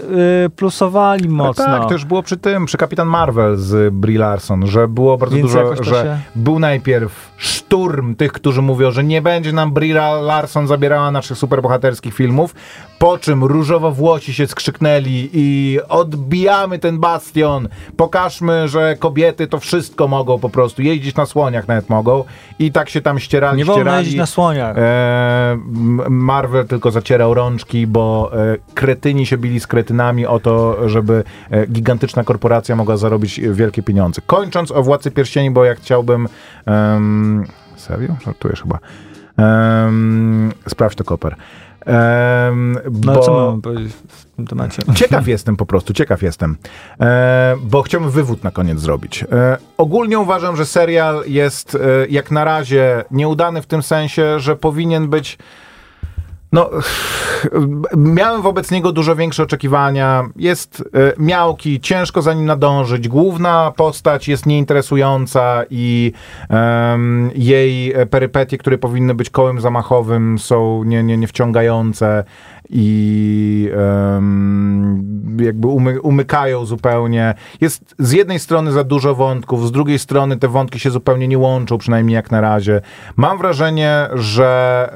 y, 0.45 0.49
plusowali 0.49 1.29
mocno. 1.29 1.65
Tak, 1.65 1.89
też 1.89 2.05
było 2.05 2.23
przy 2.23 2.37
tym, 2.37 2.65
przy 2.65 2.77
Kapitan 2.77 3.07
Marvel 3.07 3.57
z 3.57 3.93
Brie 3.93 4.19
Larson, 4.19 4.67
że 4.67 4.87
było 4.87 5.17
bardzo 5.17 5.35
Więc 5.35 5.47
dużo, 5.51 5.75
to 5.75 5.83
że 5.83 5.91
się- 6.03 6.19
był 6.35 6.59
najpierw 6.59 7.31
szturm 7.37 8.15
tych, 8.15 8.31
którzy 8.31 8.61
mówią, 8.61 8.91
że 8.91 9.03
nie 9.03 9.21
będzie 9.21 9.51
nam 9.53 9.71
Brie 9.71 9.93
Larson 10.21 10.67
zabierała 10.67 11.11
naszych 11.11 11.37
superbohaterskich 11.37 12.13
filmów, 12.13 12.55
po 12.99 13.17
czym 13.17 13.43
różowo-włosi 13.43 14.33
się 14.33 14.47
skrzyknęli 14.47 15.29
i 15.33 15.79
odbijamy 15.89 16.79
ten 16.79 16.99
bastion, 16.99 17.67
pokażmy, 17.97 18.67
że 18.67 18.95
kobiety 18.99 19.47
to 19.47 19.59
wszystko 19.59 20.07
mogą 20.07 20.39
po 20.39 20.49
prostu, 20.49 20.81
jeździć 20.81 21.15
na 21.15 21.25
słoniach 21.25 21.67
nawet 21.67 21.89
mogą 21.89 22.23
i 22.59 22.71
tak 22.71 22.89
się 22.89 23.01
tam 23.01 23.19
ścierali, 23.19 23.57
Nie 23.57 23.65
wolno 23.65 23.81
ścierali. 23.81 23.97
jeździć 24.03 24.17
na 24.19 24.25
słoniach. 24.25 24.77
E, 24.77 24.81
M- 24.81 25.32
Marvel 26.09 26.67
tylko 26.67 26.91
zacierał 26.91 27.33
rączki, 27.33 27.87
bo 27.87 28.31
e, 28.33 28.57
kretyni 28.73 29.25
się 29.25 29.37
bili 29.37 29.59
z 29.59 29.67
kretynami 29.67 30.25
o 30.25 30.39
to, 30.39 30.89
żeby 30.89 31.23
e, 31.49 31.67
gigantyczna 31.67 32.23
korporacja 32.23 32.75
mogła 32.75 32.97
zarobić 32.97 33.41
wielkie 33.51 33.83
pieniądze. 33.83 34.21
Kończąc 34.25 34.71
o 34.71 34.83
Władcy 34.83 35.11
Pierścieni, 35.11 35.51
bo 35.51 35.65
jak 35.65 35.77
chciałbym... 35.79 36.27
Um, 36.67 37.45
serio? 37.75 38.15
Żartujesz 38.25 38.61
chyba. 38.61 38.79
Um, 39.37 40.51
sprawdź 40.67 40.95
to, 40.95 41.03
Koper. 41.03 41.35
No 42.91 43.13
bo... 43.13 43.19
co 43.19 43.33
mam 43.33 43.61
powiedzieć 43.61 43.93
w 44.07 44.35
tym 44.35 44.47
temacie? 44.47 44.81
Ciekaw 44.95 45.27
jestem 45.27 45.55
po 45.55 45.65
prostu, 45.65 45.93
ciekaw 45.93 46.21
jestem. 46.21 46.57
E, 46.99 47.55
bo 47.63 47.81
chciałbym 47.81 48.11
wywód 48.11 48.43
na 48.43 48.51
koniec 48.51 48.79
zrobić. 48.79 49.23
E, 49.23 49.57
ogólnie 49.77 50.19
uważam, 50.19 50.55
że 50.55 50.65
serial 50.65 51.23
jest 51.27 51.75
e, 51.75 51.79
jak 52.09 52.31
na 52.31 52.43
razie 52.43 53.03
nieudany 53.11 53.61
w 53.61 53.65
tym 53.65 53.83
sensie, 53.83 54.39
że 54.39 54.55
powinien 54.55 55.07
być. 55.07 55.37
No, 56.53 56.69
miałem 57.97 58.41
wobec 58.41 58.71
niego 58.71 58.91
dużo 58.91 59.15
większe 59.15 59.43
oczekiwania. 59.43 60.23
Jest 60.35 60.83
e, 60.93 61.13
miałki, 61.17 61.79
ciężko 61.79 62.21
za 62.21 62.33
nim 62.33 62.45
nadążyć. 62.45 63.07
Główna 63.07 63.73
postać 63.75 64.27
jest 64.27 64.45
nieinteresująca 64.45 65.63
i 65.69 66.13
em, 66.49 67.31
jej 67.35 67.93
perypetie, 68.09 68.57
które 68.57 68.77
powinny 68.77 69.13
być 69.13 69.29
kołem 69.29 69.61
zamachowym, 69.61 70.39
są 70.39 70.83
nie, 70.83 71.03
nie, 71.03 71.17
niewciągające 71.17 72.23
i 72.69 73.69
em, 74.15 75.37
jakby 75.39 75.67
umy, 75.67 76.01
umykają 76.01 76.65
zupełnie. 76.65 77.33
Jest 77.61 77.95
z 77.99 78.11
jednej 78.11 78.39
strony 78.39 78.71
za 78.71 78.83
dużo 78.83 79.15
wątków, 79.15 79.67
z 79.67 79.71
drugiej 79.71 79.99
strony 79.99 80.37
te 80.37 80.47
wątki 80.47 80.79
się 80.79 80.91
zupełnie 80.91 81.27
nie 81.27 81.37
łączą, 81.37 81.77
przynajmniej 81.77 82.15
jak 82.15 82.31
na 82.31 82.41
razie. 82.41 82.81
Mam 83.15 83.37
wrażenie, 83.37 84.07
że, 84.13 84.89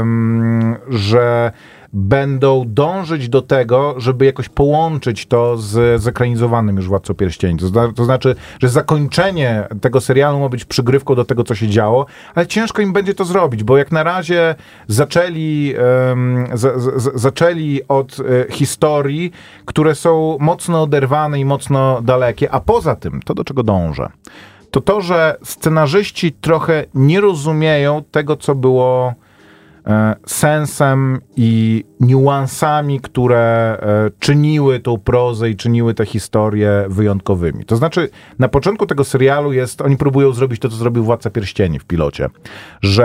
em, 0.00 0.76
że 0.88 1.52
będą 1.92 2.64
dążyć 2.66 3.28
do 3.28 3.42
tego, 3.42 3.94
żeby 3.96 4.24
jakoś 4.24 4.48
połączyć 4.48 5.26
to 5.26 5.56
z 5.56 6.02
zekranizowanym 6.02 6.76
już 6.76 6.88
Władcą 6.88 7.14
Pierścieni. 7.14 7.58
To, 7.58 7.66
zna, 7.66 7.92
to 7.92 8.04
znaczy, 8.04 8.34
że 8.62 8.68
zakończenie 8.68 9.68
tego 9.80 10.00
serialu 10.00 10.40
ma 10.40 10.48
być 10.48 10.64
przygrywką 10.64 11.14
do 11.14 11.24
tego, 11.24 11.44
co 11.44 11.54
się 11.54 11.68
działo, 11.68 12.06
ale 12.34 12.46
ciężko 12.46 12.82
im 12.82 12.92
będzie 12.92 13.14
to 13.14 13.24
zrobić, 13.24 13.64
bo 13.64 13.78
jak 13.78 13.92
na 13.92 14.02
razie 14.02 14.54
zaczęli, 14.88 15.74
em, 16.10 16.46
za, 16.52 16.78
za, 16.78 17.10
zaczęli 17.14 17.80
od 17.88 18.16
e, 18.20 18.52
historii, 18.52 19.32
które 19.64 19.94
są 19.94 20.36
mocno 20.40 20.82
oderwane 20.82 21.40
i 21.40 21.44
mocno 21.44 22.02
dalekie, 22.02 22.50
a 22.50 22.60
poza 22.60 22.96
tym, 22.96 23.20
to 23.24 23.34
do 23.34 23.44
czego 23.44 23.62
dążę, 23.62 24.08
to 24.70 24.80
to, 24.80 25.00
że 25.00 25.36
scenarzyści 25.44 26.32
trochę 26.32 26.84
nie 26.94 27.20
rozumieją 27.20 28.02
tego, 28.10 28.36
co 28.36 28.54
było 28.54 29.14
sensem 30.26 31.20
i 31.36 31.84
niuansami, 32.00 33.00
które 33.00 33.78
e, 33.80 34.10
czyniły 34.18 34.80
tą 34.80 34.98
prozę 34.98 35.50
i 35.50 35.56
czyniły 35.56 35.94
te 35.94 36.06
historie 36.06 36.84
wyjątkowymi. 36.88 37.64
To 37.64 37.76
znaczy, 37.76 38.10
na 38.38 38.48
początku 38.48 38.86
tego 38.86 39.04
serialu 39.04 39.52
jest, 39.52 39.80
oni 39.80 39.96
próbują 39.96 40.32
zrobić 40.32 40.60
to, 40.60 40.68
co 40.68 40.76
zrobił 40.76 41.04
Władca 41.04 41.30
Pierścieni 41.30 41.78
w 41.78 41.84
pilocie, 41.84 42.30
że 42.82 43.04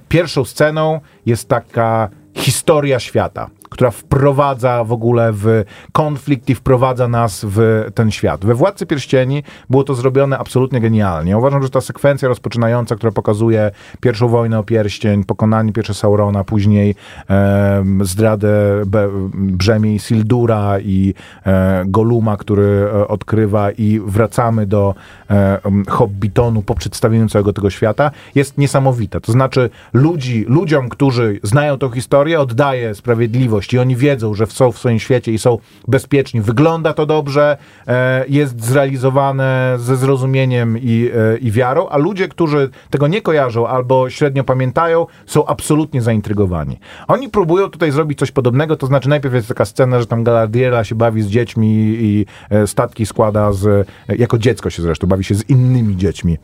e, 0.00 0.06
pierwszą 0.08 0.44
sceną 0.44 1.00
jest 1.26 1.48
taka 1.48 2.08
historia 2.34 3.00
świata, 3.00 3.50
która 3.76 3.90
wprowadza 3.90 4.84
w 4.84 4.92
ogóle 4.92 5.32
w 5.32 5.64
konflikt 5.92 6.48
i 6.48 6.54
wprowadza 6.54 7.08
nas 7.08 7.44
w 7.48 7.86
ten 7.94 8.10
świat. 8.10 8.44
We 8.44 8.54
Władcy 8.54 8.86
Pierścieni 8.86 9.42
było 9.70 9.84
to 9.84 9.94
zrobione 9.94 10.38
absolutnie 10.38 10.80
genialnie. 10.80 11.38
Uważam, 11.38 11.62
że 11.62 11.70
ta 11.70 11.80
sekwencja 11.80 12.28
rozpoczynająca, 12.28 12.96
która 12.96 13.12
pokazuje 13.12 13.70
pierwszą 14.00 14.28
wojnę 14.28 14.58
o 14.58 14.62
pierścień, 14.62 15.24
pokonanie 15.24 15.72
pierwsze 15.72 15.94
Saurona, 15.94 16.44
później 16.44 16.94
em, 17.28 18.04
zdradę 18.04 18.82
be, 18.86 19.08
brzemień 19.34 19.98
Sildura 19.98 20.80
i 20.80 21.14
e, 21.46 21.84
Goluma, 21.86 22.36
który 22.36 22.88
e, 22.94 23.08
odkrywa 23.08 23.70
i 23.70 24.00
wracamy 24.06 24.66
do 24.66 24.94
e, 25.30 25.60
Hobbitonu 25.88 26.62
po 26.62 26.74
przedstawieniu 26.74 27.28
całego 27.28 27.52
tego 27.52 27.70
świata, 27.70 28.10
jest 28.34 28.58
niesamowita. 28.58 29.20
To 29.20 29.32
znaczy 29.32 29.70
ludzi, 29.92 30.44
ludziom, 30.48 30.88
którzy 30.88 31.40
znają 31.42 31.78
tą 31.78 31.90
historię, 31.90 32.40
oddaje 32.40 32.94
sprawiedliwość 32.94 33.65
i 33.72 33.78
oni 33.78 33.96
wiedzą, 33.96 34.34
że 34.34 34.46
są 34.46 34.72
w 34.72 34.78
swoim 34.78 34.98
świecie 34.98 35.32
i 35.32 35.38
są 35.38 35.58
bezpieczni. 35.88 36.40
Wygląda 36.40 36.92
to 36.92 37.06
dobrze, 37.06 37.56
e, 37.86 38.24
jest 38.28 38.64
zrealizowane 38.64 39.76
ze 39.78 39.96
zrozumieniem 39.96 40.78
i, 40.78 41.10
e, 41.14 41.38
i 41.38 41.50
wiarą, 41.50 41.88
a 41.88 41.96
ludzie, 41.96 42.28
którzy 42.28 42.70
tego 42.90 43.06
nie 43.08 43.22
kojarzą 43.22 43.66
albo 43.66 44.10
średnio 44.10 44.44
pamiętają, 44.44 45.06
są 45.26 45.46
absolutnie 45.46 46.02
zaintrygowani. 46.02 46.78
Oni 47.08 47.28
próbują 47.28 47.70
tutaj 47.70 47.90
zrobić 47.90 48.18
coś 48.18 48.30
podobnego, 48.30 48.76
to 48.76 48.86
znaczy 48.86 49.08
najpierw 49.08 49.34
jest 49.34 49.48
taka 49.48 49.64
scena, 49.64 50.00
że 50.00 50.06
tam 50.06 50.24
Galadriela 50.24 50.84
się 50.84 50.94
bawi 50.94 51.22
z 51.22 51.26
dziećmi 51.26 51.66
i 52.00 52.26
e, 52.50 52.66
statki 52.66 53.06
składa 53.06 53.52
z, 53.52 53.88
jako 54.08 54.38
dziecko 54.38 54.70
się 54.70 54.82
zresztą, 54.82 55.06
bawi 55.06 55.24
się 55.24 55.34
z 55.34 55.50
innymi 55.50 55.96
dziećmi 55.96 56.38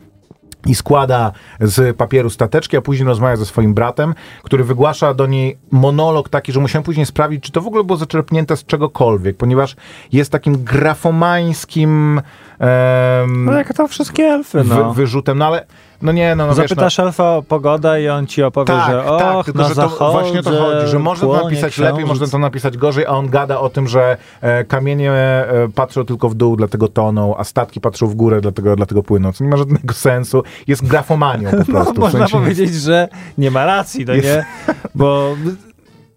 i 0.67 0.75
składa 0.75 1.31
z 1.59 1.97
papieru 1.97 2.29
stateczki, 2.29 2.77
a 2.77 2.81
później 2.81 3.07
rozmawia 3.07 3.35
ze 3.35 3.45
swoim 3.45 3.73
bratem, 3.73 4.13
który 4.43 4.63
wygłasza 4.63 5.13
do 5.13 5.27
niej 5.27 5.57
monolog 5.71 6.29
taki, 6.29 6.51
że 6.51 6.59
musiałem 6.59 6.83
później 6.83 7.05
sprawdzić, 7.05 7.43
czy 7.43 7.51
to 7.51 7.61
w 7.61 7.67
ogóle 7.67 7.83
było 7.83 7.97
zaczerpnięte 7.97 8.57
z 8.57 8.65
czegokolwiek, 8.65 9.37
ponieważ 9.37 9.75
jest 10.11 10.31
takim 10.31 10.63
grafomańskim 10.63 12.21
em, 12.59 13.45
No 13.45 13.53
jak 13.53 13.73
to 13.73 13.87
wszystkie 13.87 14.23
elfy, 14.23 14.63
no. 14.63 14.89
wy, 14.89 14.93
wyrzutem, 14.95 15.37
no 15.37 15.45
ale 15.47 15.65
no 16.01 16.11
nie, 16.11 16.35
no, 16.35 16.47
no 16.47 16.53
wiesz, 16.53 16.57
no, 16.57 16.67
Zapytasz 16.67 16.99
elfa 16.99 17.35
o 17.35 17.41
pogodę 17.41 18.01
i 18.03 18.09
on 18.09 18.27
ci 18.27 18.43
opowie, 18.43 18.65
tak, 18.73 18.91
że 18.91 19.05
och, 19.05 19.19
tak, 19.21 19.45
tylko 19.45 19.61
na 19.61 19.67
że 19.69 19.75
to 19.75 19.81
zachodzie 19.89 20.11
właśnie 20.19 20.43
to 20.43 20.49
chodzi, 20.49 20.87
że 20.87 20.99
można 20.99 21.27
to 21.27 21.43
napisać 21.43 21.77
lepiej, 21.77 22.05
można 22.05 22.27
to 22.27 22.37
napisać 22.39 22.77
gorzej, 22.77 23.05
a 23.05 23.09
on 23.09 23.29
gada 23.29 23.59
o 23.59 23.69
tym, 23.69 23.87
że 23.87 24.17
e, 24.41 24.63
kamienie 24.63 25.11
e, 25.11 25.45
patrzą 25.75 26.05
tylko 26.05 26.29
w 26.29 26.35
dół, 26.35 26.55
dlatego 26.55 26.87
toną, 26.87 27.37
a 27.37 27.43
statki 27.43 27.81
patrzą 27.81 28.07
w 28.07 28.15
górę, 28.15 28.41
dlatego, 28.41 28.75
dlatego 28.75 29.03
płyną. 29.03 29.33
Co 29.33 29.43
nie 29.43 29.49
ma 29.49 29.57
żadnego 29.57 29.93
sensu. 29.93 30.43
Jest 30.67 30.87
grafomanią 30.87 31.49
po 31.51 31.57
No, 31.57 31.65
prostu. 31.65 31.93
w 31.93 31.97
można 31.97 32.19
sensie- 32.19 32.37
powiedzieć, 32.39 32.73
że 32.75 33.07
nie 33.37 33.51
ma 33.51 33.65
racji, 33.65 34.05
no 34.05 34.13
Jest- 34.13 34.27
nie? 34.27 34.45
Bo 34.95 35.35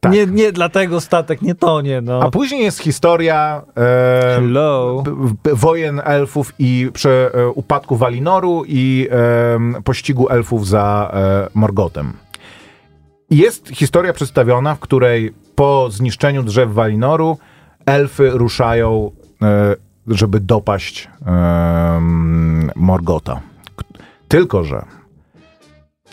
Tak. 0.07 0.15
nie, 0.15 0.27
nie 0.27 0.53
dlatego 0.53 1.01
statek 1.01 1.43
nie 1.43 1.55
tonie, 1.55 2.01
no. 2.01 2.21
A 2.23 2.31
później 2.31 2.63
jest 2.63 2.79
historia 2.79 3.63
e, 3.77 4.41
wojen 5.53 6.01
elfów 6.05 6.53
i 6.59 6.91
prze, 6.93 7.31
e, 7.35 7.49
upadku 7.49 7.97
Walinoru 7.97 8.65
i 8.67 9.09
e, 9.11 9.83
pościgu 9.83 10.29
elfów 10.29 10.69
za 10.69 11.11
e, 11.15 11.49
Morgotem. 11.55 12.13
Jest 13.31 13.69
historia 13.69 14.13
przedstawiona, 14.13 14.75
w 14.75 14.79
której 14.79 15.35
po 15.55 15.91
zniszczeniu 15.91 16.43
drzew 16.43 16.73
Walinoru 16.73 17.39
elfy 17.87 18.31
ruszają, 18.31 19.11
e, 19.43 19.77
żeby 20.07 20.41
dopaść 20.41 21.09
Morgota. 22.77 23.41
Tylko, 24.29 24.65
że 24.65 24.96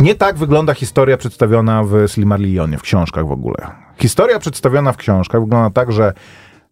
nie 0.03 0.15
tak 0.15 0.37
wygląda 0.37 0.73
historia 0.73 1.17
przedstawiona 1.17 1.83
w 1.83 2.07
Silmarillionie, 2.07 2.77
w 2.77 2.81
książkach 2.81 3.27
w 3.27 3.31
ogóle. 3.31 3.57
Historia 3.97 4.39
przedstawiona 4.39 4.91
w 4.91 4.97
książkach 4.97 5.41
wygląda 5.41 5.69
tak, 5.69 5.91
że 5.91 6.13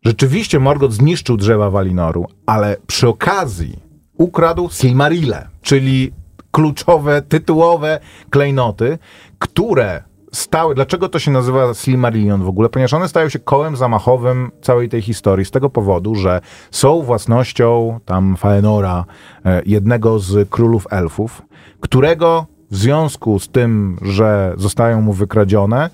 rzeczywiście 0.06 0.60
Morgoth 0.60 0.94
zniszczył 0.94 1.38
drzewa 1.38 1.70
Walinoru, 1.70 2.26
ale 2.46 2.78
przy 2.88 3.08
okazji 3.08 3.80
ukradł 4.18 4.70
Silmarille, 4.70 5.48
czyli 5.62 6.14
kluczowe, 6.52 7.22
tytułowe 7.22 8.00
klejnoty, 8.30 8.98
które 9.40 10.04
stały. 10.34 10.76
Dlaczego 10.76 11.10
to 11.10 11.20
się 11.20 11.32
nazywa 11.32 11.74
Silmarillion 11.74 12.44
w 12.44 12.50
ogóle? 12.50 12.70
Ponieważ 12.70 12.94
one 12.94 13.08
stają 13.08 13.30
się 13.30 13.40
kołem 13.40 13.76
zamachowym 13.76 14.52
całej 14.62 14.90
tej 14.90 15.02
historii 15.02 15.46
z 15.46 15.52
tego 15.52 15.70
powodu, 15.70 16.16
że 16.16 16.42
są 16.72 17.02
własnością 17.02 18.00
tam 18.06 18.38
Faenora, 18.38 19.06
e, 19.46 19.62
jednego 19.66 20.20
z 20.20 20.50
królów 20.50 20.88
elfów, 20.90 21.42
którego 21.80 22.51
w 22.72 22.76
związku 22.76 23.40
z 23.40 23.50
tym, 23.50 23.98
że 24.02 24.54
zostają 24.58 25.02
mu 25.02 25.14
wykradzione, 25.14 25.90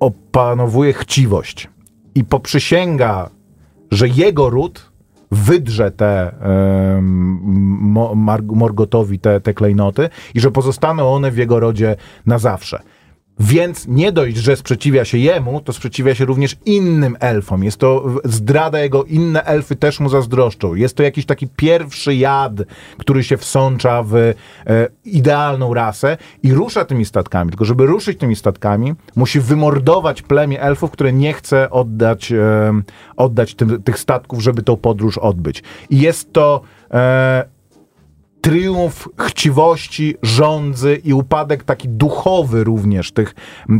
opanowuje 0.00 0.92
chciwość 0.92 1.68
i 2.14 2.24
poprzysięga, 2.24 3.30
że 3.90 4.08
jego 4.08 4.50
ród 4.50 4.92
wydrze 5.30 5.90
te 5.90 6.34
Mar- 8.14 8.42
Morgotowi 8.42 9.18
te, 9.18 9.40
te 9.40 9.54
klejnoty 9.54 10.08
i 10.34 10.40
że 10.40 10.50
pozostaną 10.50 11.14
one 11.14 11.30
w 11.30 11.36
jego 11.36 11.60
rodzie 11.60 11.96
na 12.26 12.38
zawsze. 12.38 12.82
Więc 13.40 13.86
nie 13.88 14.12
dość, 14.12 14.36
że 14.36 14.56
sprzeciwia 14.56 15.04
się 15.04 15.18
jemu, 15.18 15.60
to 15.60 15.72
sprzeciwia 15.72 16.14
się 16.14 16.24
również 16.24 16.56
innym 16.64 17.16
elfom. 17.20 17.64
Jest 17.64 17.76
to 17.76 18.04
zdrada 18.24 18.80
jego, 18.80 19.04
inne 19.04 19.44
elfy 19.44 19.76
też 19.76 20.00
mu 20.00 20.08
zazdroszczą. 20.08 20.74
Jest 20.74 20.96
to 20.96 21.02
jakiś 21.02 21.26
taki 21.26 21.48
pierwszy 21.48 22.14
jad, 22.14 22.52
który 22.98 23.24
się 23.24 23.36
wsącza 23.36 24.02
w 24.02 24.14
e, 24.14 24.34
idealną 25.04 25.74
rasę 25.74 26.16
i 26.42 26.52
rusza 26.52 26.84
tymi 26.84 27.04
statkami. 27.04 27.50
Tylko 27.50 27.64
żeby 27.64 27.86
ruszyć 27.86 28.18
tymi 28.18 28.36
statkami, 28.36 28.94
musi 29.16 29.40
wymordować 29.40 30.22
plemię 30.22 30.62
elfów, 30.62 30.90
które 30.90 31.12
nie 31.12 31.32
chce 31.32 31.70
oddać, 31.70 32.32
e, 32.32 32.72
oddać 33.16 33.54
tym, 33.54 33.82
tych 33.82 33.98
statków, 33.98 34.42
żeby 34.42 34.62
tą 34.62 34.76
podróż 34.76 35.18
odbyć. 35.18 35.62
I 35.90 36.00
jest 36.00 36.32
to 36.32 36.60
e, 36.90 37.53
triumf 38.44 39.08
chciwości, 39.20 40.14
rządzy 40.22 41.00
i 41.04 41.12
upadek 41.12 41.64
taki 41.64 41.88
duchowy 41.88 42.64
również 42.64 43.12
tych, 43.12 43.34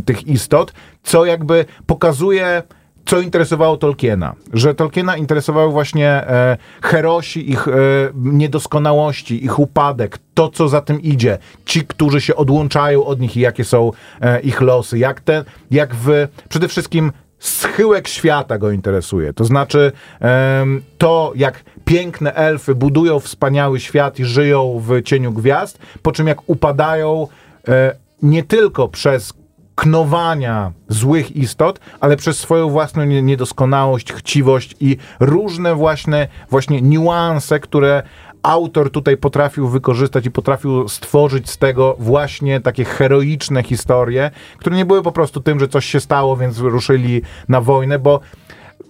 tych 0.05 0.27
istot, 0.27 0.73
co 1.03 1.25
jakby 1.25 1.65
pokazuje 1.85 2.63
co 3.05 3.19
interesowało 3.19 3.77
Tolkiena, 3.77 4.35
że 4.53 4.75
Tolkiena 4.75 5.17
interesowały 5.17 5.71
właśnie 5.71 6.09
e, 6.09 6.57
herosi, 6.81 7.51
ich 7.51 7.67
e, 7.67 7.71
niedoskonałości, 8.15 9.45
ich 9.45 9.59
upadek, 9.59 10.17
to 10.33 10.49
co 10.49 10.67
za 10.67 10.81
tym 10.81 11.01
idzie, 11.01 11.37
ci, 11.65 11.81
którzy 11.81 12.21
się 12.21 12.35
odłączają 12.35 13.05
od 13.05 13.19
nich 13.19 13.37
i 13.37 13.39
jakie 13.39 13.63
są 13.63 13.91
e, 14.21 14.39
ich 14.39 14.61
losy, 14.61 14.97
jak 14.97 15.21
ten, 15.21 15.43
jak 15.71 15.95
w, 15.95 16.27
przede 16.49 16.67
wszystkim 16.67 17.11
schyłek 17.39 18.07
świata 18.07 18.57
go 18.57 18.71
interesuje. 18.71 19.33
To 19.33 19.45
znaczy 19.45 19.91
em, 20.19 20.81
to, 20.97 21.33
jak 21.35 21.63
piękne 21.85 22.33
elfy 22.33 22.75
budują 22.75 23.19
wspaniały 23.19 23.79
świat 23.79 24.19
i 24.19 24.25
żyją 24.25 24.81
w 24.85 25.01
cieniu 25.03 25.31
gwiazd, 25.31 25.79
po 26.01 26.11
czym 26.11 26.27
jak 26.27 26.49
upadają 26.49 27.27
e, 27.67 27.95
nie 28.21 28.43
tylko 28.43 28.87
przez 28.87 29.33
knowania 29.75 30.71
złych 30.89 31.35
istot, 31.35 31.79
ale 31.99 32.17
przez 32.17 32.37
swoją 32.39 32.69
własną 32.69 33.05
nie- 33.05 33.21
niedoskonałość, 33.21 34.13
chciwość 34.13 34.75
i 34.79 34.97
różne 35.19 35.75
właśnie, 35.75 36.27
właśnie 36.49 36.81
niuanse, 36.81 37.59
które 37.59 38.03
autor 38.43 38.91
tutaj 38.91 39.17
potrafił 39.17 39.67
wykorzystać 39.67 40.25
i 40.25 40.31
potrafił 40.31 40.87
stworzyć 40.89 41.49
z 41.49 41.57
tego 41.57 41.95
właśnie 41.99 42.61
takie 42.61 42.85
heroiczne 42.85 43.63
historie, 43.63 44.31
które 44.57 44.75
nie 44.75 44.85
były 44.85 45.03
po 45.03 45.11
prostu 45.11 45.41
tym, 45.41 45.59
że 45.59 45.67
coś 45.67 45.85
się 45.85 45.99
stało, 45.99 46.37
więc 46.37 46.59
ruszyli 46.59 47.21
na 47.47 47.61
wojnę, 47.61 47.99
bo 47.99 48.19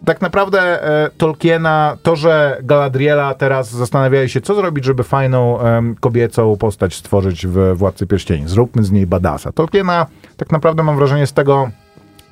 tak 0.06 0.22
naprawdę 0.22 0.60
e, 0.84 1.10
Tolkiena, 1.18 1.98
to, 2.04 2.16
że 2.16 2.58
Galadriela 2.64 3.34
teraz 3.34 3.72
zastanawiali 3.72 4.30
się, 4.30 4.41
co 4.41 4.56
zrobić, 4.56 4.86
żeby 4.86 5.04
fajną 5.04 5.60
em, 5.60 5.96
kobiecą 6.00 6.58
postać 6.58 6.96
stworzyć 6.96 7.48
w 7.48 7.74
Władcy 7.76 8.08
Pierścieni. 8.08 8.48
Zróbmy 8.48 8.84
z 8.84 8.91
niej 8.91 9.08
badasa. 9.08 9.52
Tolkiena 9.52 10.06
tak 10.38 10.52
naprawdę 10.52 10.84
mam 10.84 10.98
wrażenie 10.98 11.28
z 11.28 11.34
tego 11.34 11.70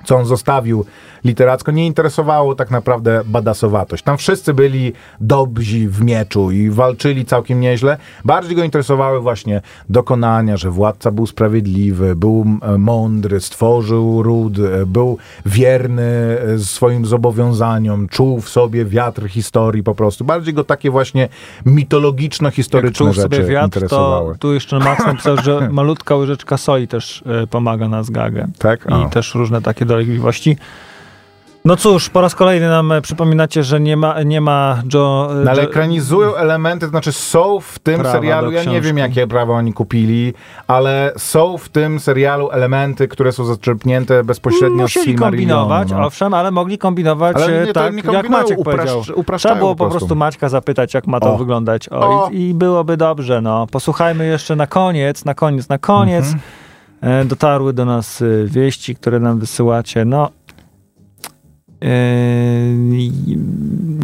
co 0.03 0.16
on 0.16 0.26
zostawił 0.26 0.86
literacko, 1.26 1.71
nie 1.71 1.86
interesowało 1.86 2.55
tak 2.55 2.71
naprawdę 2.71 3.21
badasowatość. 3.26 4.03
Tam 4.03 4.17
wszyscy 4.17 4.53
byli 4.53 4.93
dobrzy 5.21 5.89
w 5.89 6.01
mieczu 6.01 6.51
i 6.51 6.69
walczyli 6.69 7.26
całkiem 7.26 7.59
nieźle. 7.59 7.97
Bardziej 8.26 8.55
go 8.55 8.63
interesowały 8.63 9.21
właśnie 9.21 9.61
dokonania, 9.89 10.57
że 10.57 10.71
władca 10.71 11.11
był 11.11 11.28
sprawiedliwy, 11.28 12.15
był 12.15 12.45
mądry, 12.78 13.41
stworzył 13.41 14.24
ród, 14.24 14.59
e, 14.59 14.86
był 14.86 15.17
wierny 15.45 16.03
e, 16.03 16.59
swoim 16.59 17.05
zobowiązaniom, 17.05 18.07
czuł 18.07 18.41
w 18.41 18.49
sobie 18.49 18.86
wiatr 18.86 19.28
historii 19.28 19.84
po 19.84 19.95
prostu. 19.95 20.26
Bardziej 20.26 20.53
go 20.53 20.63
takie 20.63 20.91
właśnie 20.91 21.24
Jak 21.24 21.65
mitologiczno-historyczne 21.65 23.05
czuł 23.05 23.13
rzeczy 23.13 23.21
sobie 23.21 23.43
wiatr, 23.43 23.88
to 23.88 24.34
tu 24.39 24.53
jeszcze 24.53 24.80
Max 24.80 25.05
napisał, 25.07 25.38
że 25.38 25.69
malutka 25.71 26.15
łyżeczka 26.15 26.57
soli 26.57 26.88
też 26.88 27.24
e, 27.43 27.47
pomaga 27.47 27.88
na 27.88 28.03
zgagę. 28.03 28.47
Tak? 28.57 28.88
I 29.07 29.09
też 29.09 29.36
różne 29.36 29.61
takie 29.61 29.86
dolegliwości. 29.86 30.57
No 31.66 31.76
cóż, 31.76 32.09
po 32.09 32.22
raz 32.22 32.36
kolejny 32.36 32.70
nam 32.70 32.91
e, 32.91 33.01
przypominacie, 33.01 33.64
że 33.64 33.80
nie 33.80 33.97
ma, 33.97 34.22
nie 34.24 34.41
ma 34.41 34.82
Joe... 34.93 35.30
No 35.45 35.51
ale 35.51 35.61
ekranizują 35.61 36.36
elementy, 36.36 36.86
to 36.86 36.89
znaczy 36.89 37.11
są 37.11 37.59
w 37.59 37.80
tym 37.80 37.95
Prawa 37.95 38.11
serialu, 38.11 38.51
ja 38.51 38.64
nie 38.64 38.82
wiem 38.82 38.97
jakie 38.97 39.28
prawa 39.28 39.53
oni 39.53 39.74
kupili, 39.74 40.34
ale 40.68 41.14
są 41.18 41.57
w 41.57 41.70
tym 41.70 41.99
serialu 41.99 42.51
elementy, 42.51 43.07
które 43.07 43.32
są 43.32 43.45
zaczerpnięte 43.45 44.24
bezpośrednio 44.24 44.78
z 44.78 44.82
Musieli 44.82 45.05
Silmarillionu. 45.11 45.53
kombinować, 45.59 45.91
no. 45.91 46.05
owszem, 46.05 46.34
ale 46.34 46.51
mogli 46.51 46.78
kombinować 46.78 47.36
Ale 47.36 47.61
e, 47.61 47.66
nie, 47.66 47.74
tak, 47.74 47.93
nie 48.05 48.14
jak 48.14 48.30
Maciek 48.30 48.59
upraszcz- 48.59 48.95
powiedział. 48.95 49.38
Trzeba 49.38 49.55
było 49.55 49.76
po 49.76 49.84
prostu. 49.84 49.99
prostu 49.99 50.16
Maćka 50.16 50.49
zapytać, 50.49 50.93
jak 50.93 51.07
ma 51.07 51.20
to 51.20 51.34
O. 51.34 51.38
wyglądać. 51.38 51.89
O, 51.89 52.26
O. 52.26 52.30
I, 52.30 52.49
I 52.49 52.53
byłoby 52.53 52.97
dobrze, 52.97 53.41
no. 53.41 53.68
Posłuchajmy 53.72 54.26
jeszcze 54.28 54.55
na 54.55 54.68
koniec, 54.68 55.26
na 55.26 55.34
koniec, 55.34 55.70
na 55.70 55.78
koniec. 55.78 56.26
Mhm. 56.26 56.41
E, 57.22 57.26
dotarły 57.26 57.74
do 57.74 57.86
nas 57.86 58.22
e, 58.22 58.26
wieści, 58.45 58.95
które 58.95 59.20
nam 59.20 59.39
wysyłacie. 59.39 60.05
No, 60.05 60.28
e, 60.28 60.30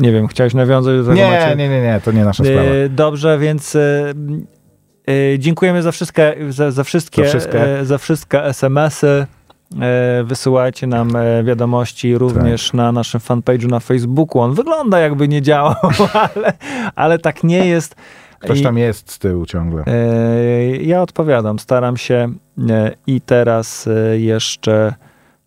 nie 0.02 0.12
wiem, 0.12 0.28
chciałeś 0.28 0.54
nawiązać 0.54 0.96
do 0.98 1.04
tego, 1.04 1.16
Nie, 1.16 1.56
nie, 1.58 1.70
nie, 1.70 1.82
nie, 1.82 2.02
to 2.06 2.12
nie 2.12 2.26
nasza 2.26 2.44
sprawa. 2.44 2.62
E, 2.62 2.90
Dobrze, 2.90 3.40
więc 3.40 3.76
e, 3.76 4.14
dziękujemy 5.40 5.82
za 5.82 5.92
wszystkie, 5.92 6.36
za, 6.50 6.72
za 6.72 6.84
wszystkie, 6.84 7.24
Za 7.24 7.30
wszystkie. 7.30 7.66
za 7.84 7.98
wszystkie 7.98 8.44
SMS-y. 8.46 9.26
Wysyłajcie 10.24 10.88
nam 10.88 11.12
wiadomości 11.44 12.18
również 12.18 12.66
Tak. 12.66 12.74
na 12.74 12.92
naszym 12.92 13.22
fanpage'u 13.22 13.68
na 13.68 13.80
Facebooku. 13.80 14.42
On 14.42 14.54
wygląda 14.54 15.00
jakby 15.00 15.28
nie 15.28 15.42
działał, 15.42 15.76
ale, 16.36 16.54
ale 16.96 17.20
tak 17.20 17.44
nie 17.44 17.68
jest. 17.68 17.96
Ktoś 18.40 18.60
I, 18.60 18.64
tam 18.64 18.78
jest 18.78 19.12
z 19.12 19.20
tyłu 19.20 19.46
ciągle. 19.46 19.84
Ja 20.82 21.02
odpowiadam, 21.02 21.60
staram 21.60 21.98
się 21.98 22.34
i 23.08 23.22
teraz 23.22 23.90
jeszcze 24.18 24.94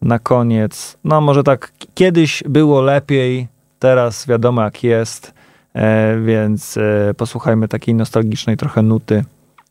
na 0.02 0.18
koniec, 0.18 0.98
no 1.04 1.20
może 1.20 1.42
tak 1.42 1.72
kiedyś 1.94 2.42
było 2.48 2.80
lepiej, 2.80 3.48
teraz 3.78 4.26
wiadomo 4.26 4.62
jak 4.62 4.84
jest, 4.84 5.34
e, 5.74 6.20
więc 6.20 6.76
e, 6.76 7.14
posłuchajmy 7.16 7.68
takiej 7.68 7.94
nostalgicznej 7.94 8.56
trochę 8.56 8.82
nuty. 8.82 9.24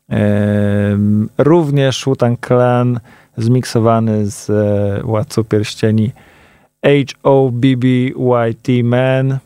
E, 0.10 0.98
Również 1.38 2.06
Wu-Tang 2.06 2.48
Clan 2.48 3.00
zmiksowany 3.38 4.26
z 4.26 4.50
e, 4.50 5.04
Władcą 5.04 5.44
Pierścieni 5.44 6.12
H.O.B.B.Y.T. 6.86 8.84
Man 8.84 9.38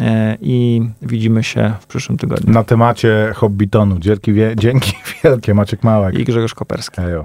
e, 0.00 0.36
i 0.40 0.82
widzimy 1.02 1.42
się 1.44 1.72
w 1.80 1.86
przyszłym 1.86 2.18
tygodniu. 2.18 2.52
Na 2.52 2.64
temacie 2.64 3.32
Hobbitonu. 3.34 3.98
Dzięki, 3.98 4.32
dzięki 4.56 4.92
wielkie, 5.24 5.54
Maciek 5.54 5.84
Małek. 5.84 6.18
I 6.18 6.24
Grzegorz 6.24 6.54
Koperski. 6.54 7.00
Ejo. 7.00 7.24